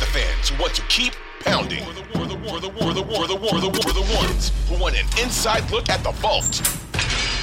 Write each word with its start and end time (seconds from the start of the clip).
Panther 0.00 0.18
fans 0.18 0.48
who 0.48 0.62
want 0.62 0.74
to 0.74 0.82
keep 0.82 1.14
pounding. 1.40 1.84
The, 1.84 1.94
for 2.04 2.24
the, 2.24 2.34
for 2.38 2.60
the, 2.60 2.70
for 2.72 2.90
the, 2.94 3.04
for 3.04 3.26
the, 3.26 3.36
for 3.36 3.60
the, 3.60 3.82
for 3.82 3.92
the 3.92 4.16
ones 4.16 4.52
who 4.68 4.78
want 4.78 4.96
an 4.96 5.06
inside 5.22 5.70
look 5.70 5.88
at 5.88 6.02
the 6.02 6.12
vault. 6.12 6.62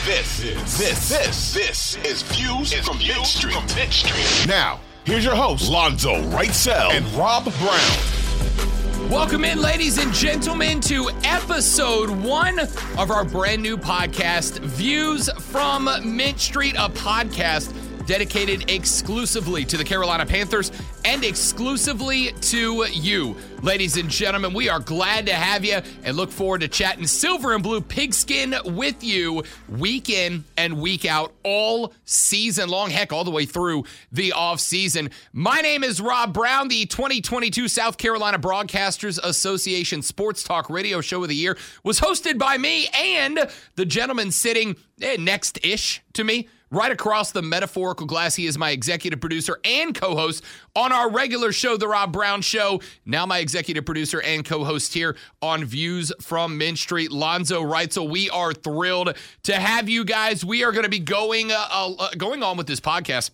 This, 0.05 0.39
this, 0.78 1.09
this, 1.09 1.54
this, 1.54 1.96
is 2.04 2.21
Views 2.23 2.73
from 2.73 2.97
Mint 2.97 3.93
Street. 3.93 4.47
Now, 4.47 4.79
here's 5.05 5.23
your 5.23 5.35
host, 5.35 5.70
Lonzo 5.70 6.21
Wrightsell 6.31 6.91
and 6.91 7.05
Rob 7.13 7.43
Brown. 7.43 9.09
Welcome 9.11 9.45
in, 9.45 9.61
ladies 9.61 9.97
and 9.99 10.13
gentlemen, 10.13 10.81
to 10.81 11.09
episode 11.23 12.09
one 12.09 12.59
of 12.59 13.11
our 13.11 13.23
brand 13.23 13.61
new 13.61 13.77
podcast, 13.77 14.59
Views 14.59 15.29
from 15.39 15.89
Mint 16.03 16.39
Street, 16.39 16.75
a 16.75 16.89
podcast 16.89 17.71
dedicated 18.07 18.71
exclusively 18.71 19.65
to 19.65 19.77
the 19.77 19.83
Carolina 19.83 20.25
Panthers 20.25 20.71
and 21.05 21.23
exclusively 21.23 22.31
to 22.41 22.85
you. 22.89 23.35
Ladies 23.61 23.98
and 23.98 24.09
gentlemen, 24.09 24.53
we 24.53 24.70
are 24.70 24.79
glad 24.79 25.25
to 25.25 25.34
have 25.34 25.65
you 25.65 25.79
and 26.03 26.15
look 26.15 26.31
forward 26.31 26.62
to 26.62 26.67
chatting 26.67 27.05
silver 27.05 27.53
and 27.53 27.62
blue 27.62 27.81
pigskin 27.81 28.55
with 28.65 29.03
you 29.03 29.43
week 29.67 30.09
in 30.09 30.45
and 30.55 30.79
week 30.79 31.05
out 31.05 31.34
all 31.43 31.93
season 32.05 32.70
long, 32.70 32.89
heck, 32.89 33.12
all 33.12 33.25
the 33.25 33.31
way 33.31 33.45
through 33.45 33.84
the 34.12 34.31
off 34.31 34.59
season. 34.59 35.09
My 35.34 35.59
name 35.59 35.84
is 35.84 35.99
Rob 35.99 36.34
Brown, 36.34 36.70
the 36.70 36.85
2022 36.85 37.67
South 37.67 37.98
Carolina 37.98 38.39
Broadcasters 38.39 39.20
Association 39.21 40.01
Sports 40.01 40.43
Talk 40.43 40.70
Radio 40.70 41.01
Show 41.01 41.23
of 41.23 41.29
the 41.29 41.35
Year 41.35 41.57
was 41.84 41.99
hosted 41.99 42.37
by 42.37 42.57
me 42.57 42.87
and 42.87 43.49
the 43.76 43.85
gentleman 43.85 44.31
sitting 44.31 44.77
eh, 45.01 45.17
next 45.20 45.59
ish 45.63 46.01
to 46.13 46.23
me 46.23 46.48
right 46.70 46.91
across 46.91 47.31
the 47.31 47.41
metaphorical 47.41 48.05
glass. 48.05 48.35
He 48.35 48.45
is 48.45 48.57
my 48.57 48.71
executive 48.71 49.20
producer 49.20 49.59
and 49.63 49.94
co 49.94 50.16
host 50.16 50.44
on 50.76 50.91
our 50.91 51.09
regular 51.09 51.52
show, 51.52 51.77
The 51.77 51.88
Rob 51.88 52.12
Brown 52.12 52.41
Show. 52.41 52.81
Now, 53.05 53.26
my 53.26 53.40
executive 53.40 53.85
producer 53.85 54.21
and 54.21 54.45
co 54.45 54.63
host 54.63 54.93
here 54.93 55.16
on 55.41 55.66
Views 55.66 56.12
from 56.21 56.57
Mint 56.57 56.77
Street, 56.77 57.12
Lonzo 57.12 57.62
Wrightsell. 57.62 58.10
We 58.10 58.29
are 58.29 58.54
thrilled 58.54 59.15
to 59.43 59.55
have 59.55 59.90
you 59.90 60.05
guys. 60.05 60.43
We 60.43 60.63
are 60.63 60.71
going 60.71 60.84
to 60.84 60.90
be 60.90 60.99
going, 60.99 61.51
uh, 61.51 61.68
uh, 61.71 62.10
going 62.18 62.43
on 62.43 62.57
with 62.57 62.68
this 62.68 62.79
podcast 62.79 63.32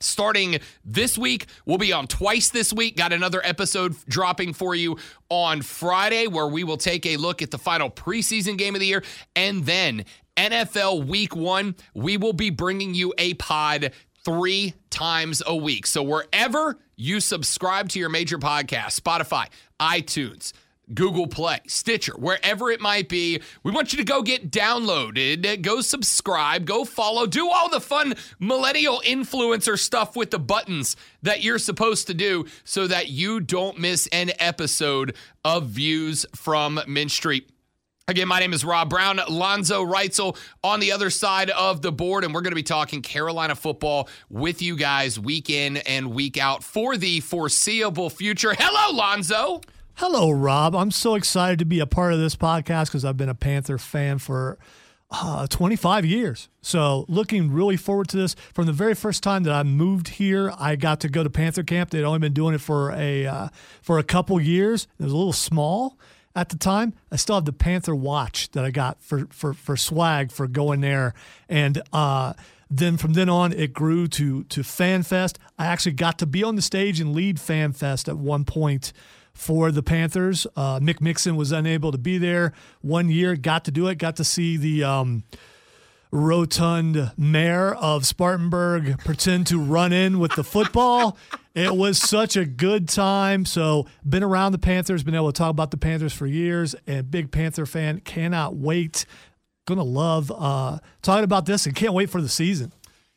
starting 0.00 0.58
this 0.84 1.16
week. 1.16 1.46
We'll 1.64 1.78
be 1.78 1.92
on 1.92 2.06
twice 2.06 2.50
this 2.50 2.72
week. 2.72 2.96
Got 2.96 3.12
another 3.12 3.40
episode 3.44 3.96
dropping 4.06 4.52
for 4.52 4.74
you 4.74 4.98
on 5.30 5.62
Friday 5.62 6.26
where 6.26 6.46
we 6.46 6.64
will 6.64 6.76
take 6.76 7.06
a 7.06 7.16
look 7.16 7.42
at 7.42 7.50
the 7.50 7.58
final 7.58 7.90
preseason 7.90 8.58
game 8.58 8.74
of 8.74 8.80
the 8.80 8.86
year. 8.86 9.02
And 9.34 9.64
then 9.64 10.04
NFL 10.36 11.06
week 11.06 11.34
one, 11.34 11.76
we 11.94 12.16
will 12.16 12.32
be 12.32 12.50
bringing 12.50 12.94
you 12.94 13.12
a 13.18 13.34
pod 13.34 13.92
three 14.24 14.74
times 14.90 15.42
a 15.46 15.54
week. 15.54 15.86
So 15.86 16.02
wherever 16.02 16.78
you 16.96 17.20
subscribe 17.20 17.88
to 17.90 17.98
your 17.98 18.08
major 18.08 18.38
podcast, 18.38 19.00
Spotify, 19.00 19.46
iTunes, 19.80 20.52
Google 20.94 21.26
Play, 21.26 21.60
Stitcher, 21.66 22.14
wherever 22.16 22.70
it 22.70 22.80
might 22.80 23.08
be. 23.08 23.40
We 23.62 23.72
want 23.72 23.92
you 23.92 23.96
to 23.98 24.04
go 24.04 24.22
get 24.22 24.50
downloaded, 24.50 25.62
go 25.62 25.80
subscribe, 25.80 26.64
go 26.64 26.84
follow, 26.84 27.26
do 27.26 27.50
all 27.50 27.68
the 27.68 27.80
fun 27.80 28.14
millennial 28.38 29.02
influencer 29.04 29.78
stuff 29.78 30.16
with 30.16 30.30
the 30.30 30.38
buttons 30.38 30.96
that 31.22 31.42
you're 31.42 31.58
supposed 31.58 32.06
to 32.06 32.14
do 32.14 32.46
so 32.64 32.86
that 32.86 33.08
you 33.08 33.40
don't 33.40 33.78
miss 33.78 34.06
an 34.08 34.30
episode 34.38 35.16
of 35.44 35.66
Views 35.66 36.24
from 36.34 36.80
Mint 36.86 37.10
Street. 37.10 37.50
Again, 38.08 38.28
my 38.28 38.38
name 38.38 38.52
is 38.52 38.64
Rob 38.64 38.88
Brown, 38.88 39.18
Lonzo 39.28 39.84
Wrightsell 39.84 40.36
on 40.62 40.78
the 40.78 40.92
other 40.92 41.10
side 41.10 41.50
of 41.50 41.82
the 41.82 41.90
board, 41.90 42.22
and 42.22 42.32
we're 42.32 42.40
going 42.40 42.52
to 42.52 42.54
be 42.54 42.62
talking 42.62 43.02
Carolina 43.02 43.56
football 43.56 44.08
with 44.30 44.62
you 44.62 44.76
guys 44.76 45.18
week 45.18 45.50
in 45.50 45.78
and 45.78 46.12
week 46.12 46.38
out 46.38 46.62
for 46.62 46.96
the 46.96 47.18
foreseeable 47.18 48.08
future. 48.08 48.54
Hello, 48.56 48.96
Lonzo. 48.96 49.60
Hello, 49.94 50.30
Rob. 50.30 50.76
I'm 50.76 50.92
so 50.92 51.16
excited 51.16 51.58
to 51.58 51.64
be 51.64 51.80
a 51.80 51.86
part 51.86 52.12
of 52.12 52.20
this 52.20 52.36
podcast 52.36 52.86
because 52.86 53.04
I've 53.04 53.16
been 53.16 53.28
a 53.28 53.34
Panther 53.34 53.76
fan 53.76 54.18
for 54.18 54.56
uh, 55.10 55.48
25 55.48 56.04
years. 56.04 56.48
So, 56.62 57.06
looking 57.08 57.50
really 57.50 57.76
forward 57.76 58.06
to 58.10 58.16
this. 58.16 58.36
From 58.54 58.66
the 58.66 58.72
very 58.72 58.94
first 58.94 59.24
time 59.24 59.42
that 59.42 59.52
I 59.52 59.64
moved 59.64 60.06
here, 60.06 60.52
I 60.60 60.76
got 60.76 61.00
to 61.00 61.08
go 61.08 61.24
to 61.24 61.30
Panther 61.30 61.64
camp. 61.64 61.90
They'd 61.90 62.04
only 62.04 62.20
been 62.20 62.34
doing 62.34 62.54
it 62.54 62.60
for 62.60 62.92
a 62.92 63.26
uh, 63.26 63.48
for 63.82 63.98
a 63.98 64.04
couple 64.04 64.40
years. 64.40 64.86
It 64.96 65.02
was 65.02 65.12
a 65.12 65.16
little 65.16 65.32
small 65.32 65.98
at 66.36 66.50
the 66.50 66.58
time. 66.58 66.92
I 67.10 67.16
still 67.16 67.36
have 67.36 67.46
the 67.46 67.52
Panther 67.52 67.94
watch 67.94 68.50
that 68.50 68.64
I 68.64 68.70
got 68.70 69.02
for 69.02 69.26
for 69.30 69.54
for 69.54 69.76
swag 69.76 70.30
for 70.30 70.46
going 70.46 70.82
there, 70.82 71.14
and 71.48 71.82
uh, 71.92 72.34
then 72.70 72.98
from 72.98 73.14
then 73.14 73.28
on 73.28 73.52
it 73.52 73.72
grew 73.72 74.06
to 74.08 74.44
to 74.44 74.60
FanFest. 74.60 75.38
I 75.58 75.66
actually 75.66 75.92
got 75.92 76.18
to 76.20 76.26
be 76.26 76.44
on 76.44 76.54
the 76.54 76.62
stage 76.62 77.00
and 77.00 77.14
lead 77.14 77.38
FanFest 77.38 78.08
at 78.08 78.18
one 78.18 78.44
point 78.44 78.92
for 79.32 79.72
the 79.72 79.82
Panthers. 79.82 80.46
Uh, 80.54 80.78
Mick 80.78 81.00
Mixon 81.00 81.36
was 81.36 81.50
unable 81.50 81.90
to 81.90 81.98
be 81.98 82.18
there 82.18 82.52
one 82.82 83.08
year. 83.08 83.34
Got 83.34 83.64
to 83.64 83.70
do 83.70 83.88
it. 83.88 83.96
Got 83.96 84.16
to 84.16 84.24
see 84.24 84.56
the. 84.56 84.84
Um, 84.84 85.24
rotund 86.12 87.12
mayor 87.18 87.74
of 87.74 88.06
Spartanburg 88.06 88.98
pretend 89.00 89.48
to 89.48 89.60
run 89.60 89.92
in 89.92 90.18
with 90.18 90.34
the 90.34 90.44
football. 90.44 91.16
It 91.56 91.74
was 91.74 91.98
such 91.98 92.36
a 92.36 92.44
good 92.44 92.88
time. 92.88 93.44
So, 93.44 93.86
been 94.08 94.22
around 94.22 94.52
the 94.52 94.58
Panthers, 94.58 95.02
been 95.02 95.14
able 95.14 95.32
to 95.32 95.38
talk 95.38 95.50
about 95.50 95.70
the 95.70 95.76
Panthers 95.76 96.12
for 96.12 96.26
years, 96.26 96.76
and 96.86 97.10
big 97.10 97.32
Panther 97.32 97.66
fan. 97.66 98.00
Cannot 98.00 98.54
wait. 98.54 99.06
Gonna 99.66 99.82
love 99.82 100.30
uh, 100.30 100.78
talking 101.02 101.24
about 101.24 101.46
this 101.46 101.66
and 101.66 101.74
can't 101.74 101.94
wait 101.94 102.10
for 102.10 102.20
the 102.20 102.28
season. 102.28 102.72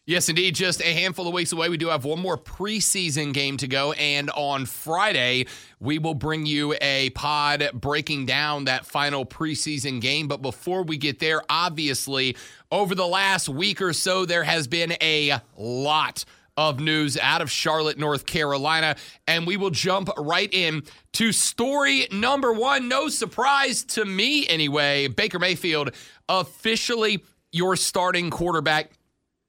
Yes, 0.09 0.27
indeed. 0.27 0.55
Just 0.55 0.81
a 0.81 0.91
handful 0.91 1.27
of 1.27 1.35
weeks 1.35 1.51
away. 1.51 1.69
We 1.69 1.77
do 1.77 1.89
have 1.89 2.03
one 2.03 2.19
more 2.19 2.35
preseason 2.35 3.31
game 3.31 3.57
to 3.57 3.67
go. 3.67 3.91
And 3.91 4.31
on 4.31 4.65
Friday, 4.65 5.45
we 5.79 5.99
will 5.99 6.15
bring 6.15 6.47
you 6.47 6.73
a 6.81 7.11
pod 7.11 7.69
breaking 7.75 8.25
down 8.25 8.65
that 8.65 8.87
final 8.87 9.23
preseason 9.23 10.01
game. 10.01 10.27
But 10.27 10.41
before 10.41 10.81
we 10.81 10.97
get 10.97 11.19
there, 11.19 11.43
obviously, 11.47 12.35
over 12.71 12.95
the 12.95 13.05
last 13.05 13.49
week 13.49 13.83
or 13.83 13.93
so, 13.93 14.25
there 14.25 14.43
has 14.43 14.67
been 14.67 14.93
a 14.99 15.41
lot 15.55 16.25
of 16.59 16.81
news 16.81 17.17
out 17.17 17.41
of 17.41 17.49
Charlotte, 17.49 17.97
North 17.97 18.25
Carolina. 18.25 18.97
And 19.27 19.47
we 19.47 19.55
will 19.55 19.69
jump 19.69 20.09
right 20.17 20.53
in 20.53 20.83
to 21.13 21.31
story 21.31 22.07
number 22.11 22.51
one. 22.51 22.89
No 22.89 23.07
surprise 23.07 23.83
to 23.85 24.03
me, 24.03 24.45
anyway. 24.47 25.07
Baker 25.07 25.39
Mayfield 25.39 25.95
officially 26.27 27.23
your 27.51 27.77
starting 27.77 28.29
quarterback 28.29 28.91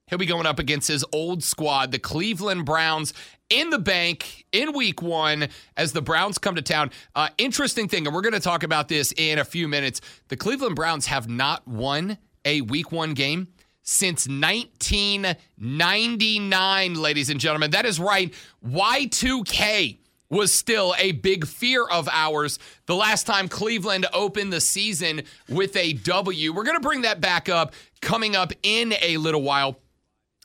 He'll 0.07 0.19
be 0.19 0.27
going 0.27 0.47
up 0.47 0.59
against 0.59 0.89
his 0.89 1.05
old 1.13 1.45
squad, 1.45 1.93
the 1.93 1.99
Cleveland 2.01 2.67
Browns, 2.67 3.15
in 3.49 3.71
the 3.71 3.79
bank 3.79 4.45
in 4.51 4.73
week 4.73 5.01
one 5.01 5.49
as 5.77 5.93
the 5.93 6.03
Browns 6.03 6.37
come 6.37 6.57
to 6.57 6.63
town. 6.63 6.91
Uh, 7.15 7.29
interesting 7.39 7.87
thing, 7.87 8.07
and 8.09 8.15
we're 8.15 8.21
going 8.21 8.33
to 8.33 8.41
talk 8.41 8.65
about 8.65 8.89
this 8.89 9.15
in 9.17 9.39
a 9.39 9.45
few 9.45 9.69
minutes. 9.69 10.01
The 10.27 10.37
Cleveland 10.37 10.75
Browns 10.75 11.07
have 11.07 11.29
not 11.29 11.67
won 11.67 12.19
a 12.45 12.61
week 12.63 12.91
one 12.91 13.15
game 13.15 13.49
since 13.83 14.29
1999, 14.29 16.95
ladies 16.95 17.31
and 17.31 17.41
gentlemen. 17.41 17.71
That 17.71 17.87
is 17.87 17.99
right. 17.99 18.35
Y2K 18.67 20.01
was 20.31 20.55
still 20.55 20.95
a 20.99 21.13
big 21.13 21.47
fear 21.47 21.85
of 21.85 22.09
ours 22.11 22.59
the 22.87 22.95
last 22.95 23.27
time 23.27 23.49
Cleveland 23.49 24.07
opened 24.13 24.53
the 24.53 24.61
season 24.61 25.23
with 25.49 25.77
a 25.77 25.95
W. 25.95 26.53
We're 26.53 26.65
going 26.65 26.77
to 26.77 26.81
bring 26.81 27.03
that 27.03 27.21
back 27.21 27.49
up 27.49 27.75
coming 28.01 28.37
up 28.37 28.53
in 28.63 28.95
a 29.03 29.17
little 29.17 29.43
while. 29.43 29.81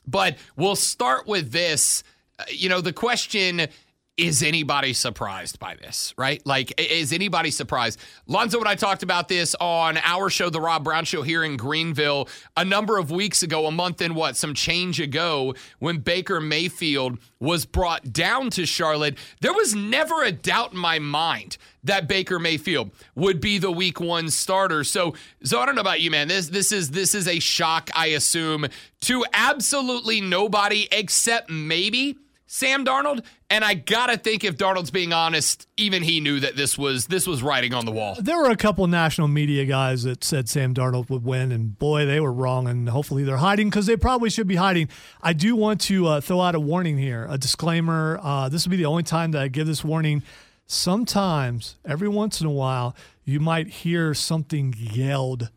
But 0.06 0.36
we'll 0.56 0.76
start 0.76 1.26
with 1.26 1.52
this. 1.52 2.02
Uh, 2.38 2.44
you 2.50 2.68
know, 2.68 2.80
the 2.80 2.92
question 2.92 3.68
is 4.16 4.42
anybody 4.42 4.94
surprised 4.94 5.58
by 5.58 5.74
this, 5.74 6.14
right? 6.16 6.44
Like, 6.46 6.72
is 6.80 7.12
anybody 7.12 7.50
surprised? 7.50 8.00
Lonzo 8.26 8.58
and 8.58 8.66
I 8.66 8.74
talked 8.74 9.02
about 9.02 9.28
this 9.28 9.54
on 9.60 9.98
our 9.98 10.30
show, 10.30 10.48
The 10.48 10.60
Rob 10.60 10.84
Brown 10.84 11.04
Show, 11.04 11.20
here 11.22 11.44
in 11.44 11.58
Greenville 11.58 12.28
a 12.56 12.64
number 12.64 12.96
of 12.96 13.10
weeks 13.10 13.42
ago, 13.42 13.66
a 13.66 13.70
month 13.70 14.00
and 14.00 14.16
what, 14.16 14.36
some 14.36 14.54
change 14.54 15.00
ago, 15.00 15.54
when 15.80 15.98
Baker 15.98 16.40
Mayfield 16.40 17.18
was 17.40 17.66
brought 17.66 18.10
down 18.12 18.48
to 18.50 18.64
Charlotte. 18.64 19.18
There 19.42 19.52
was 19.52 19.74
never 19.74 20.22
a 20.22 20.32
doubt 20.32 20.72
in 20.72 20.78
my 20.78 20.98
mind 20.98 21.58
that 21.84 22.08
Baker 22.08 22.38
Mayfield 22.38 22.92
would 23.14 23.38
be 23.40 23.58
the 23.58 23.70
week 23.70 24.00
one 24.00 24.30
starter. 24.30 24.82
So, 24.82 25.14
so 25.44 25.60
I 25.60 25.66
don't 25.66 25.74
know 25.74 25.82
about 25.82 26.00
you, 26.00 26.10
man. 26.10 26.26
This 26.28 26.48
this 26.48 26.72
is 26.72 26.90
this 26.90 27.14
is 27.14 27.28
a 27.28 27.38
shock, 27.38 27.90
I 27.94 28.06
assume, 28.08 28.66
to 29.02 29.24
absolutely 29.34 30.22
nobody 30.22 30.88
except 30.90 31.50
maybe 31.50 32.18
Sam 32.48 32.84
Darnold, 32.84 33.24
and 33.50 33.64
I 33.64 33.74
gotta 33.74 34.16
think 34.16 34.44
if 34.44 34.56
Darnold's 34.56 34.92
being 34.92 35.12
honest, 35.12 35.66
even 35.76 36.04
he 36.04 36.20
knew 36.20 36.38
that 36.40 36.56
this 36.56 36.78
was 36.78 37.06
this 37.06 37.26
was 37.26 37.42
writing 37.42 37.74
on 37.74 37.84
the 37.84 37.90
wall. 37.92 38.16
There 38.20 38.38
were 38.38 38.50
a 38.50 38.56
couple 38.56 38.86
national 38.86 39.26
media 39.26 39.64
guys 39.64 40.04
that 40.04 40.22
said 40.22 40.48
Sam 40.48 40.72
Darnold 40.72 41.10
would 41.10 41.24
win, 41.24 41.50
and 41.50 41.76
boy, 41.76 42.06
they 42.06 42.20
were 42.20 42.32
wrong. 42.32 42.68
And 42.68 42.88
hopefully 42.88 43.24
they're 43.24 43.38
hiding 43.38 43.68
because 43.68 43.86
they 43.86 43.96
probably 43.96 44.30
should 44.30 44.46
be 44.46 44.56
hiding. 44.56 44.88
I 45.20 45.32
do 45.32 45.56
want 45.56 45.80
to 45.82 46.06
uh, 46.06 46.20
throw 46.20 46.40
out 46.40 46.54
a 46.54 46.60
warning 46.60 46.98
here, 46.98 47.26
a 47.28 47.36
disclaimer. 47.36 48.20
Uh, 48.22 48.48
this 48.48 48.64
will 48.64 48.70
be 48.70 48.76
the 48.76 48.86
only 48.86 49.02
time 49.02 49.32
that 49.32 49.42
I 49.42 49.48
give 49.48 49.66
this 49.66 49.84
warning. 49.84 50.22
Sometimes, 50.68 51.76
every 51.84 52.08
once 52.08 52.40
in 52.40 52.46
a 52.46 52.50
while, 52.52 52.94
you 53.24 53.40
might 53.40 53.68
hear 53.68 54.14
something 54.14 54.74
yelled, 54.76 55.50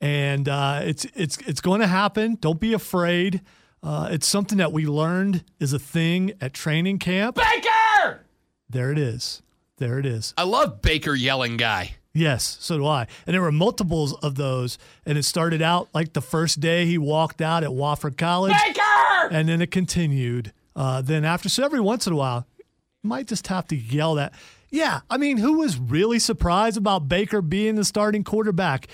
and 0.00 0.48
uh, 0.48 0.80
it's 0.82 1.04
it's 1.14 1.38
it's 1.46 1.60
going 1.60 1.80
to 1.80 1.86
happen. 1.86 2.36
Don't 2.40 2.60
be 2.60 2.72
afraid. 2.72 3.42
Uh, 3.86 4.08
it's 4.10 4.26
something 4.26 4.58
that 4.58 4.72
we 4.72 4.84
learned 4.84 5.44
is 5.60 5.72
a 5.72 5.78
thing 5.78 6.32
at 6.40 6.52
training 6.52 6.98
camp. 6.98 7.36
Baker! 7.36 8.26
There 8.68 8.90
it 8.90 8.98
is. 8.98 9.42
There 9.76 10.00
it 10.00 10.06
is. 10.06 10.34
I 10.36 10.42
love 10.42 10.82
Baker 10.82 11.14
yelling 11.14 11.56
guy. 11.56 11.94
Yes, 12.12 12.56
so 12.60 12.78
do 12.78 12.84
I. 12.84 13.06
And 13.26 13.34
there 13.34 13.42
were 13.42 13.52
multiples 13.52 14.12
of 14.12 14.34
those. 14.34 14.76
And 15.04 15.16
it 15.16 15.22
started 15.22 15.62
out 15.62 15.88
like 15.94 16.14
the 16.14 16.20
first 16.20 16.58
day 16.58 16.84
he 16.84 16.98
walked 16.98 17.40
out 17.40 17.62
at 17.62 17.70
Wofford 17.70 18.16
College. 18.16 18.54
Baker! 18.66 19.28
And 19.30 19.48
then 19.48 19.62
it 19.62 19.70
continued. 19.70 20.52
Uh, 20.74 21.00
then 21.00 21.24
after, 21.24 21.48
so 21.48 21.64
every 21.64 21.80
once 21.80 22.08
in 22.08 22.12
a 22.12 22.16
while, 22.16 22.44
you 22.58 22.64
might 23.08 23.28
just 23.28 23.46
have 23.46 23.68
to 23.68 23.76
yell 23.76 24.16
that. 24.16 24.34
Yeah, 24.68 25.02
I 25.08 25.16
mean, 25.16 25.36
who 25.36 25.58
was 25.58 25.78
really 25.78 26.18
surprised 26.18 26.76
about 26.76 27.08
Baker 27.08 27.40
being 27.40 27.76
the 27.76 27.84
starting 27.84 28.24
quarterback? 28.24 28.88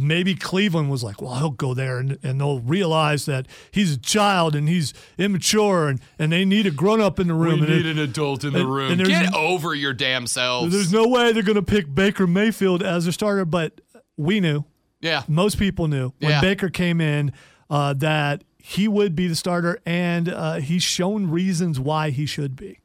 Maybe 0.00 0.34
Cleveland 0.34 0.90
was 0.90 1.02
like, 1.02 1.20
well, 1.20 1.34
he'll 1.36 1.50
go 1.50 1.74
there 1.74 1.98
and, 1.98 2.18
and 2.22 2.40
they'll 2.40 2.60
realize 2.60 3.26
that 3.26 3.46
he's 3.70 3.94
a 3.94 3.98
child 3.98 4.54
and 4.54 4.68
he's 4.68 4.94
immature 5.16 5.88
and, 5.88 6.00
and 6.18 6.32
they 6.32 6.44
need 6.44 6.66
a 6.66 6.70
grown 6.70 7.00
up 7.00 7.18
in 7.18 7.28
the 7.28 7.34
room. 7.34 7.60
We 7.60 7.66
and 7.66 7.76
need 7.76 7.86
it, 7.86 7.90
an 7.92 7.98
adult 7.98 8.44
in 8.44 8.52
the 8.52 8.66
room. 8.66 8.92
And 8.92 9.04
Get 9.04 9.34
over 9.34 9.74
your 9.74 9.92
damn 9.92 10.26
selves. 10.26 10.72
There's 10.72 10.92
no 10.92 11.08
way 11.08 11.32
they're 11.32 11.42
going 11.42 11.56
to 11.56 11.62
pick 11.62 11.94
Baker 11.94 12.26
Mayfield 12.26 12.82
as 12.82 13.04
their 13.04 13.12
starter, 13.12 13.44
but 13.44 13.80
we 14.16 14.40
knew. 14.40 14.64
Yeah. 15.00 15.22
Most 15.28 15.58
people 15.58 15.88
knew 15.88 16.12
when 16.18 16.30
yeah. 16.30 16.40
Baker 16.40 16.68
came 16.68 17.00
in 17.00 17.32
uh, 17.70 17.94
that 17.94 18.44
he 18.58 18.88
would 18.88 19.14
be 19.14 19.28
the 19.28 19.36
starter, 19.36 19.80
and 19.86 20.28
uh, 20.28 20.54
he's 20.56 20.82
shown 20.82 21.30
reasons 21.30 21.80
why 21.80 22.10
he 22.10 22.26
should 22.26 22.56
be. 22.56 22.80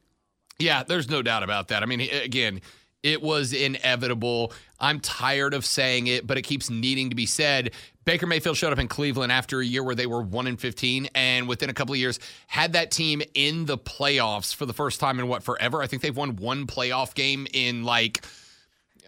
Yeah, 0.58 0.82
there's 0.82 1.10
no 1.10 1.20
doubt 1.20 1.42
about 1.42 1.68
that. 1.68 1.82
I 1.82 1.86
mean, 1.86 2.00
again, 2.00 2.60
it 3.04 3.22
was 3.22 3.52
inevitable. 3.52 4.52
I'm 4.80 4.98
tired 4.98 5.54
of 5.54 5.64
saying 5.64 6.08
it, 6.08 6.26
but 6.26 6.38
it 6.38 6.42
keeps 6.42 6.70
needing 6.70 7.10
to 7.10 7.14
be 7.14 7.26
said. 7.26 7.72
Baker 8.06 8.26
Mayfield 8.26 8.56
showed 8.56 8.72
up 8.72 8.78
in 8.78 8.88
Cleveland 8.88 9.30
after 9.30 9.60
a 9.60 9.64
year 9.64 9.84
where 9.84 9.94
they 9.94 10.06
were 10.06 10.22
1 10.22 10.46
in 10.46 10.56
15 10.56 11.10
and 11.14 11.46
within 11.46 11.70
a 11.70 11.74
couple 11.74 11.92
of 11.92 11.98
years 11.98 12.18
had 12.46 12.72
that 12.72 12.90
team 12.90 13.22
in 13.34 13.66
the 13.66 13.78
playoffs 13.78 14.54
for 14.54 14.66
the 14.66 14.72
first 14.72 15.00
time 15.00 15.20
in 15.20 15.28
what 15.28 15.42
forever. 15.42 15.82
I 15.82 15.86
think 15.86 16.02
they've 16.02 16.16
won 16.16 16.36
one 16.36 16.66
playoff 16.66 17.14
game 17.14 17.46
in 17.52 17.84
like 17.84 18.24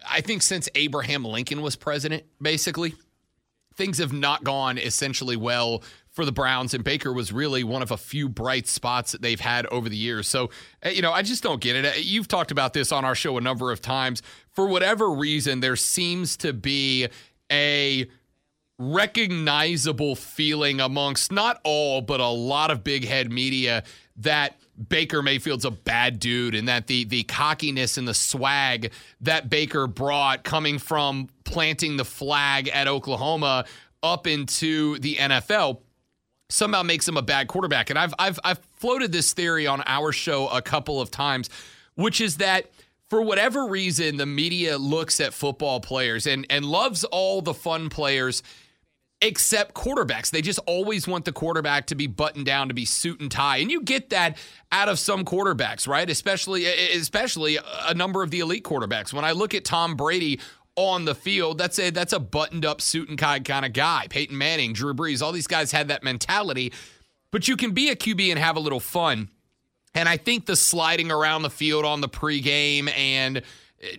I 0.09 0.21
think 0.21 0.43
since 0.43 0.69
Abraham 0.75 1.25
Lincoln 1.25 1.61
was 1.61 1.75
president 1.75 2.23
basically. 2.39 2.93
Things 3.75 3.97
have 3.99 4.13
not 4.13 4.43
gone 4.43 4.77
essentially 4.77 5.35
well 5.35 5.83
for 6.17 6.25
the 6.25 6.31
Browns, 6.31 6.73
and 6.73 6.83
Baker 6.83 7.13
was 7.13 7.31
really 7.31 7.63
one 7.63 7.83
of 7.83 7.91
a 7.91 7.95
few 7.95 8.27
bright 8.27 8.67
spots 8.67 9.11
that 9.11 9.21
they've 9.21 9.39
had 9.39 9.67
over 9.67 9.87
the 9.87 9.95
years. 9.95 10.27
So, 10.27 10.49
eh, 10.81 10.89
you 10.89 11.03
know, 11.03 11.13
I 11.13 11.21
just 11.21 11.43
don't 11.43 11.61
get 11.61 11.75
it. 11.75 11.85
Eh, 11.85 11.93
you've 11.97 12.27
talked 12.27 12.49
about 12.49 12.73
this 12.73 12.91
on 12.91 13.05
our 13.05 13.13
show 13.13 13.37
a 13.37 13.41
number 13.41 13.71
of 13.71 13.83
times. 13.83 14.23
For 14.49 14.65
whatever 14.65 15.11
reason, 15.11 15.59
there 15.59 15.75
seems 15.75 16.35
to 16.37 16.53
be 16.53 17.07
a 17.51 18.07
recognizable 18.79 20.15
feeling 20.15 20.81
amongst 20.81 21.31
not 21.31 21.61
all, 21.63 22.01
but 22.01 22.19
a 22.19 22.27
lot 22.27 22.71
of 22.71 22.83
big 22.83 23.05
head 23.05 23.31
media 23.31 23.83
that 24.15 24.57
Baker 24.89 25.21
Mayfield's 25.21 25.65
a 25.65 25.71
bad 25.71 26.19
dude 26.19 26.55
and 26.55 26.67
that 26.67 26.87
the 26.87 27.05
the 27.05 27.23
cockiness 27.23 27.97
and 27.97 28.07
the 28.07 28.13
swag 28.15 28.91
that 29.21 29.51
Baker 29.51 29.85
brought 29.85 30.43
coming 30.43 30.79
from 30.79 31.29
planting 31.43 31.97
the 31.97 32.05
flag 32.05 32.69
at 32.69 32.87
Oklahoma 32.87 33.65
up 34.01 34.27
into 34.27 34.97
the 34.99 35.15
NFL 35.15 35.81
somehow 36.49 36.83
makes 36.83 37.07
him 37.07 37.17
a 37.17 37.21
bad 37.21 37.47
quarterback. 37.47 37.89
And 37.89 37.99
I've 37.99 38.13
I've 38.19 38.39
I've 38.43 38.59
floated 38.75 39.11
this 39.11 39.33
theory 39.33 39.67
on 39.67 39.83
our 39.85 40.11
show 40.11 40.47
a 40.47 40.61
couple 40.61 41.01
of 41.01 41.11
times, 41.11 41.49
which 41.95 42.21
is 42.21 42.37
that 42.37 42.69
for 43.09 43.21
whatever 43.21 43.67
reason 43.67 44.17
the 44.17 44.25
media 44.25 44.77
looks 44.77 45.19
at 45.19 45.33
football 45.33 45.79
players 45.79 46.27
and 46.27 46.45
and 46.49 46.65
loves 46.65 47.03
all 47.05 47.41
the 47.41 47.53
fun 47.53 47.89
players 47.89 48.43
except 49.21 49.73
quarterbacks. 49.73 50.29
They 50.29 50.41
just 50.41 50.59
always 50.67 51.07
want 51.07 51.25
the 51.25 51.31
quarterback 51.31 51.87
to 51.87 51.95
be 51.95 52.05
buttoned 52.05 52.45
down, 52.45 52.67
to 52.67 52.73
be 52.73 52.85
suit 52.85 53.19
and 53.19 53.31
tie. 53.31 53.57
And 53.57 53.71
you 53.71 53.81
get 53.81 54.11
that 54.11 54.37
out 54.71 54.89
of 54.89 54.99
some 54.99 55.25
quarterbacks, 55.25 55.87
right? 55.87 56.07
Especially 56.09 56.65
especially 56.65 57.57
a 57.87 57.93
number 57.93 58.21
of 58.21 58.31
the 58.31 58.39
elite 58.39 58.63
quarterbacks. 58.63 59.13
When 59.13 59.25
I 59.25 59.31
look 59.31 59.53
at 59.53 59.65
Tom 59.65 59.95
Brady 59.95 60.39
on 60.77 61.03
the 61.03 61.15
field. 61.15 61.57
That's 61.57 61.77
a 61.79 61.89
that's 61.89 62.13
a 62.13 62.19
buttoned 62.19 62.65
up 62.65 62.79
suit 62.79 63.09
and 63.09 63.19
tie 63.19 63.41
kind 63.41 63.65
of 63.65 63.73
guy. 63.73 64.07
Peyton 64.09 64.37
Manning, 64.37 64.71
Drew 64.71 64.93
Brees, 64.93 65.21
all 65.21 65.33
these 65.33 65.47
guys 65.47 65.73
had 65.73 65.89
that 65.89 66.03
mentality. 66.03 66.71
But 67.31 67.49
you 67.49 67.57
can 67.57 67.71
be 67.71 67.89
a 67.89 67.95
QB 67.95 68.29
and 68.29 68.39
have 68.39 68.55
a 68.55 68.61
little 68.61 68.79
fun. 68.79 69.29
And 69.93 70.07
I 70.07 70.15
think 70.15 70.45
the 70.45 70.55
sliding 70.55 71.11
around 71.11 71.41
the 71.41 71.49
field 71.49 71.83
on 71.83 71.99
the 71.99 72.07
pregame 72.07 72.89
and 72.95 73.41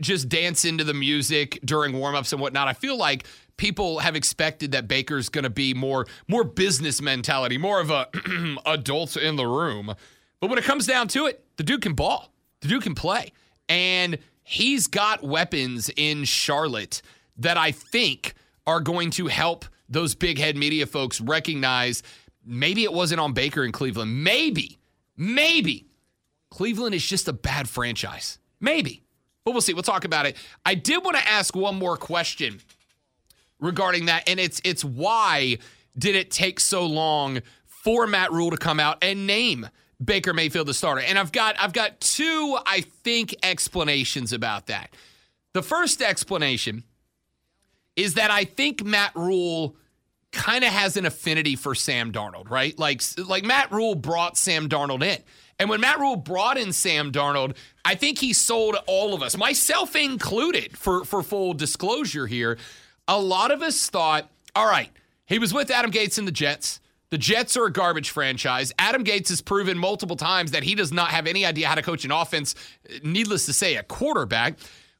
just 0.01 0.29
dance 0.29 0.65
into 0.65 0.85
the 0.85 0.95
music 0.95 1.59
during 1.65 1.95
warmups 1.95 2.33
and 2.33 2.41
whatnot, 2.41 2.69
I 2.69 2.73
feel 2.73 2.97
like 2.97 3.27
people 3.57 3.99
have 3.99 4.17
expected 4.17 4.73
that 4.73 4.89
Baker's 4.89 5.29
going 5.29 5.45
to 5.45 5.51
be 5.51 5.75
more 5.75 6.07
more 6.29 6.45
business 6.45 7.03
mentality, 7.03 7.59
more 7.59 7.81
of 7.81 7.91
a 7.91 8.09
adults 8.67 9.17
in 9.17 9.37
the 9.37 9.47
room. 9.47 9.95
But 10.41 10.49
when 10.49 10.59
it 10.59 10.65
comes 10.65 10.87
down 10.87 11.09
to 11.09 11.27
it, 11.27 11.45
the 11.57 11.65
dude 11.65 11.83
can 11.83 11.95
ball. 11.95 12.33
The 12.61 12.69
dude 12.69 12.83
can 12.83 12.95
play. 12.95 13.33
And 13.69 14.19
he's 14.49 14.87
got 14.87 15.23
weapons 15.23 15.91
in 15.95 16.25
Charlotte 16.25 17.03
that 17.37 17.59
I 17.59 17.71
think 17.71 18.33
are 18.67 18.81
going 18.81 19.11
to 19.11 19.27
help 19.27 19.67
those 19.91 20.15
big 20.15 20.39
head 20.39 20.57
media 20.57 20.87
folks 20.87 21.21
recognize 21.21 22.03
maybe 22.47 22.83
it 22.83 22.93
wasn't 22.93 23.21
on 23.21 23.35
Baker 23.35 23.63
in 23.63 23.73
Cleveland. 23.73 24.25
Maybe, 24.25 24.79
maybe 25.19 25.87
Cleveland 26.51 26.95
is 26.95 27.07
just 27.07 27.29
a 27.29 27.33
bad 27.35 27.69
franchise. 27.69 28.39
Maybe. 28.59 29.03
But 29.45 29.53
we'll 29.53 29.61
see. 29.61 29.75
We'll 29.75 29.83
talk 29.83 30.07
about 30.07 30.25
it. 30.25 30.37
I 30.65 30.75
did 30.75 31.05
want 31.05 31.19
to 31.19 31.29
ask 31.29 31.55
one 31.55 31.77
more 31.77 31.99
question 31.99 32.61
regarding 33.61 34.07
that, 34.07 34.29
and 34.29 34.41
it's 34.41 34.61
it's 34.65 34.85
why 34.85 35.59
did 35.97 36.17
it 36.17 36.31
take 36.31 36.59
so 36.59 36.87
long 36.87 37.41
for 37.65 38.07
Matt 38.07 38.33
Rhule 38.33 38.51
to 38.51 38.57
come 38.57 38.81
out 38.81 38.99
and 39.03 39.27
name 39.27 39.69
Baker 40.05 40.33
Mayfield 40.33 40.69
the 40.69 40.75
starter. 40.75 41.01
And 41.01 41.19
I've 41.19 41.33
got 41.33 41.57
I've 41.59 41.73
got 41.73 42.01
two 42.01 42.59
I 42.67 42.83
think 42.83 43.35
explanations 43.43 44.33
about 44.33 44.67
that. 44.67 44.95
The 45.53 45.63
first 45.63 46.03
explanation 46.03 46.85
is 47.97 48.15
that 48.15 48.31
I 48.31 48.45
think 48.45 48.85
Matt 48.85 49.13
Rhule 49.17 49.77
kind 50.31 50.63
of 50.63 50.71
has 50.71 50.97
an 50.97 51.07
affinity 51.07 51.57
for 51.57 51.75
Sam 51.75 52.13
Darnold, 52.13 52.51
right? 52.51 52.79
Like 52.79 53.03
like 53.27 53.45
Matt 53.45 53.73
Rhule 53.73 53.95
brought 53.95 54.37
Sam 54.37 54.69
Darnold 54.69 55.03
in. 55.03 55.19
And 55.59 55.69
when 55.69 55.81
Matt 55.81 55.99
Rhule 55.99 56.15
brought 56.15 56.57
in 56.57 56.73
Sam 56.73 57.11
Darnold, 57.11 57.57
I 57.85 57.97
think 57.97 58.19
he 58.21 58.33
sold 58.33 58.77
all 58.87 59.15
of 59.15 59.23
us, 59.23 59.37
myself 59.37 59.97
included, 59.97 60.79
for 60.79 61.05
for 61.05 61.23
full 61.23 61.55
disclosure 61.55 62.27
here. 62.27 62.59
A 63.09 63.19
lot 63.19 63.51
of 63.51 63.63
us 63.63 63.89
thought, 63.89 64.31
all 64.55 64.67
right, 64.67 64.91
he 65.27 65.39
was 65.39 65.53
with 65.53 65.71
Adam 65.71 65.91
Gase 65.91 66.19
in 66.19 66.25
the 66.25 66.33
Jets. 66.33 66.81
The 67.11 67.19
Jets 67.19 67.57
are 67.57 67.65
a 67.65 67.73
garbage 67.73 68.11
franchise. 68.11 68.73
Adam 68.79 69.03
Gase 69.03 69.31
has 69.31 69.41
proven 69.41 69.79
multiple 69.79 70.17
times 70.17 70.51
that 70.51 70.63
he 70.63 70.75
does 70.75 70.93
not 70.93 71.11
have 71.11 71.27
any 71.27 71.47
idea 71.47 71.67
how 71.67 71.75
to 71.75 71.83
coach 71.83 72.05
an 72.05 72.13
offense, 72.13 72.55
needless 73.03 73.47
to 73.47 73.53
say, 73.53 73.77
a 73.77 73.83
quarterback. 73.83 74.59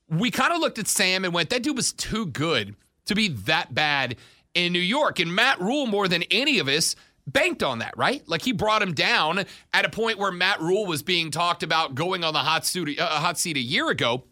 We 0.09 0.31
kind 0.31 0.53
of 0.53 0.61
looked 0.61 0.79
at 0.79 0.89
Sam 0.89 1.25
and 1.25 1.35
went, 1.35 1.51
that 1.51 1.63
dude 1.63 1.77
was 1.77 1.93
too 1.93 2.27
good 2.27 2.77
to 3.07 3.15
be 3.15 3.29
that 3.29 3.75
bad 3.75 4.17
in 4.55 4.73
New 4.73 4.79
York. 4.79 5.19
And 5.21 5.35
Matt 5.35 5.61
Rhule, 5.61 5.87
more 5.87 6.09
than 6.09 6.23
any 6.31 6.59
of 6.59 6.69
us, 6.69 6.97
banked 7.27 7.63
on 7.63 7.81
that, 7.81 7.97
right? 7.97 8.27
Like 8.27 8.43
he 8.43 8.53
brought 8.53 8.81
him 8.81 8.95
down 8.95 9.45
at 9.75 9.85
a 9.85 9.91
point 9.91 10.19
where 10.19 10.33
Matt 10.33 10.63
Rhule 10.63 10.87
was 10.87 11.03
being 11.03 11.31
talked 11.31 11.63
about 11.63 11.95
going 11.95 12.25
on 12.25 12.33
the 12.33 12.41
hot 12.41 12.65
seat, 12.65 12.99
uh, 12.99 13.07
hot 13.07 13.39
seat 13.39 13.59
a 13.59 13.61
year 13.61 13.91
ago. 13.91 14.25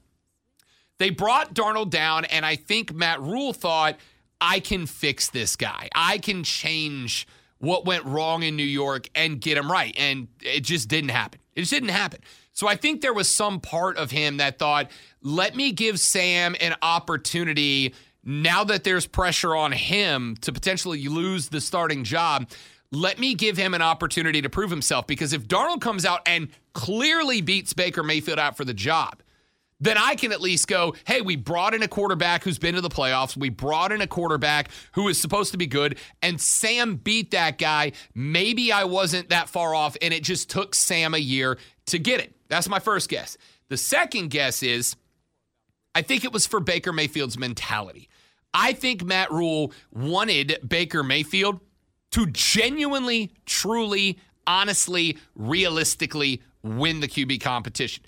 They 0.98 1.10
brought 1.10 1.54
Darnold 1.54 1.90
down, 1.90 2.24
and 2.24 2.46
I 2.46 2.56
think 2.56 2.94
Matt 2.94 3.20
Rhule 3.20 3.52
thought, 3.52 3.98
I 4.40 4.60
can 4.60 4.86
fix 4.86 5.28
this 5.28 5.56
guy. 5.56 5.90
I 5.94 6.16
can 6.16 6.42
change 6.42 7.26
what 7.58 7.84
went 7.84 8.04
wrong 8.04 8.42
in 8.42 8.56
New 8.56 8.62
York 8.62 9.08
and 9.14 9.40
get 9.40 9.56
him 9.56 9.70
right. 9.70 9.94
And 9.98 10.28
it 10.42 10.60
just 10.60 10.88
didn't 10.88 11.10
happen. 11.10 11.40
It 11.54 11.60
just 11.60 11.72
didn't 11.72 11.88
happen. 11.90 12.20
So 12.52 12.66
I 12.66 12.76
think 12.76 13.00
there 13.00 13.14
was 13.14 13.28
some 13.28 13.60
part 13.60 13.96
of 13.96 14.10
him 14.10 14.38
that 14.38 14.58
thought, 14.58 14.90
let 15.22 15.54
me 15.54 15.72
give 15.72 16.00
Sam 16.00 16.56
an 16.60 16.74
opportunity 16.82 17.94
now 18.24 18.64
that 18.64 18.84
there's 18.84 19.06
pressure 19.06 19.54
on 19.54 19.72
him 19.72 20.36
to 20.40 20.52
potentially 20.52 21.06
lose 21.06 21.48
the 21.48 21.60
starting 21.60 22.02
job. 22.02 22.50
Let 22.92 23.18
me 23.18 23.34
give 23.34 23.56
him 23.56 23.74
an 23.74 23.82
opportunity 23.82 24.42
to 24.42 24.50
prove 24.50 24.70
himself 24.70 25.06
because 25.06 25.32
if 25.32 25.46
Darnold 25.46 25.80
comes 25.80 26.04
out 26.04 26.20
and 26.26 26.48
clearly 26.72 27.40
beats 27.40 27.72
Baker 27.72 28.02
Mayfield 28.02 28.38
out 28.38 28.56
for 28.56 28.64
the 28.64 28.74
job, 28.74 29.22
then 29.80 29.98
I 29.98 30.14
can 30.14 30.32
at 30.32 30.40
least 30.40 30.68
go, 30.68 30.94
hey, 31.06 31.20
we 31.20 31.36
brought 31.36 31.74
in 31.74 31.82
a 31.82 31.88
quarterback 31.88 32.44
who's 32.44 32.58
been 32.58 32.74
to 32.74 32.80
the 32.80 32.88
playoffs. 32.88 33.36
We 33.36 33.50
brought 33.50 33.92
in 33.92 34.00
a 34.00 34.06
quarterback 34.06 34.70
who 34.92 35.08
is 35.08 35.20
supposed 35.20 35.52
to 35.52 35.58
be 35.58 35.66
good, 35.66 35.98
and 36.22 36.40
Sam 36.40 36.96
beat 36.96 37.32
that 37.32 37.58
guy. 37.58 37.92
Maybe 38.14 38.72
I 38.72 38.84
wasn't 38.84 39.28
that 39.28 39.48
far 39.48 39.74
off, 39.74 39.96
and 40.00 40.14
it 40.14 40.22
just 40.22 40.48
took 40.48 40.74
Sam 40.74 41.14
a 41.14 41.18
year 41.18 41.58
to 41.86 41.98
get 41.98 42.20
it. 42.20 42.34
That's 42.48 42.68
my 42.68 42.78
first 42.78 43.08
guess. 43.08 43.36
The 43.68 43.76
second 43.76 44.30
guess 44.30 44.62
is 44.62 44.96
I 45.94 46.02
think 46.02 46.24
it 46.24 46.32
was 46.32 46.46
for 46.46 46.60
Baker 46.60 46.92
Mayfield's 46.92 47.38
mentality. 47.38 48.08
I 48.54 48.72
think 48.72 49.04
Matt 49.04 49.30
Rhule 49.30 49.72
wanted 49.92 50.58
Baker 50.66 51.02
Mayfield 51.02 51.60
to 52.12 52.26
genuinely, 52.26 53.32
truly, 53.44 54.18
honestly, 54.46 55.18
realistically 55.34 56.42
win 56.62 57.00
the 57.00 57.08
QB 57.08 57.40
competition. 57.40 58.04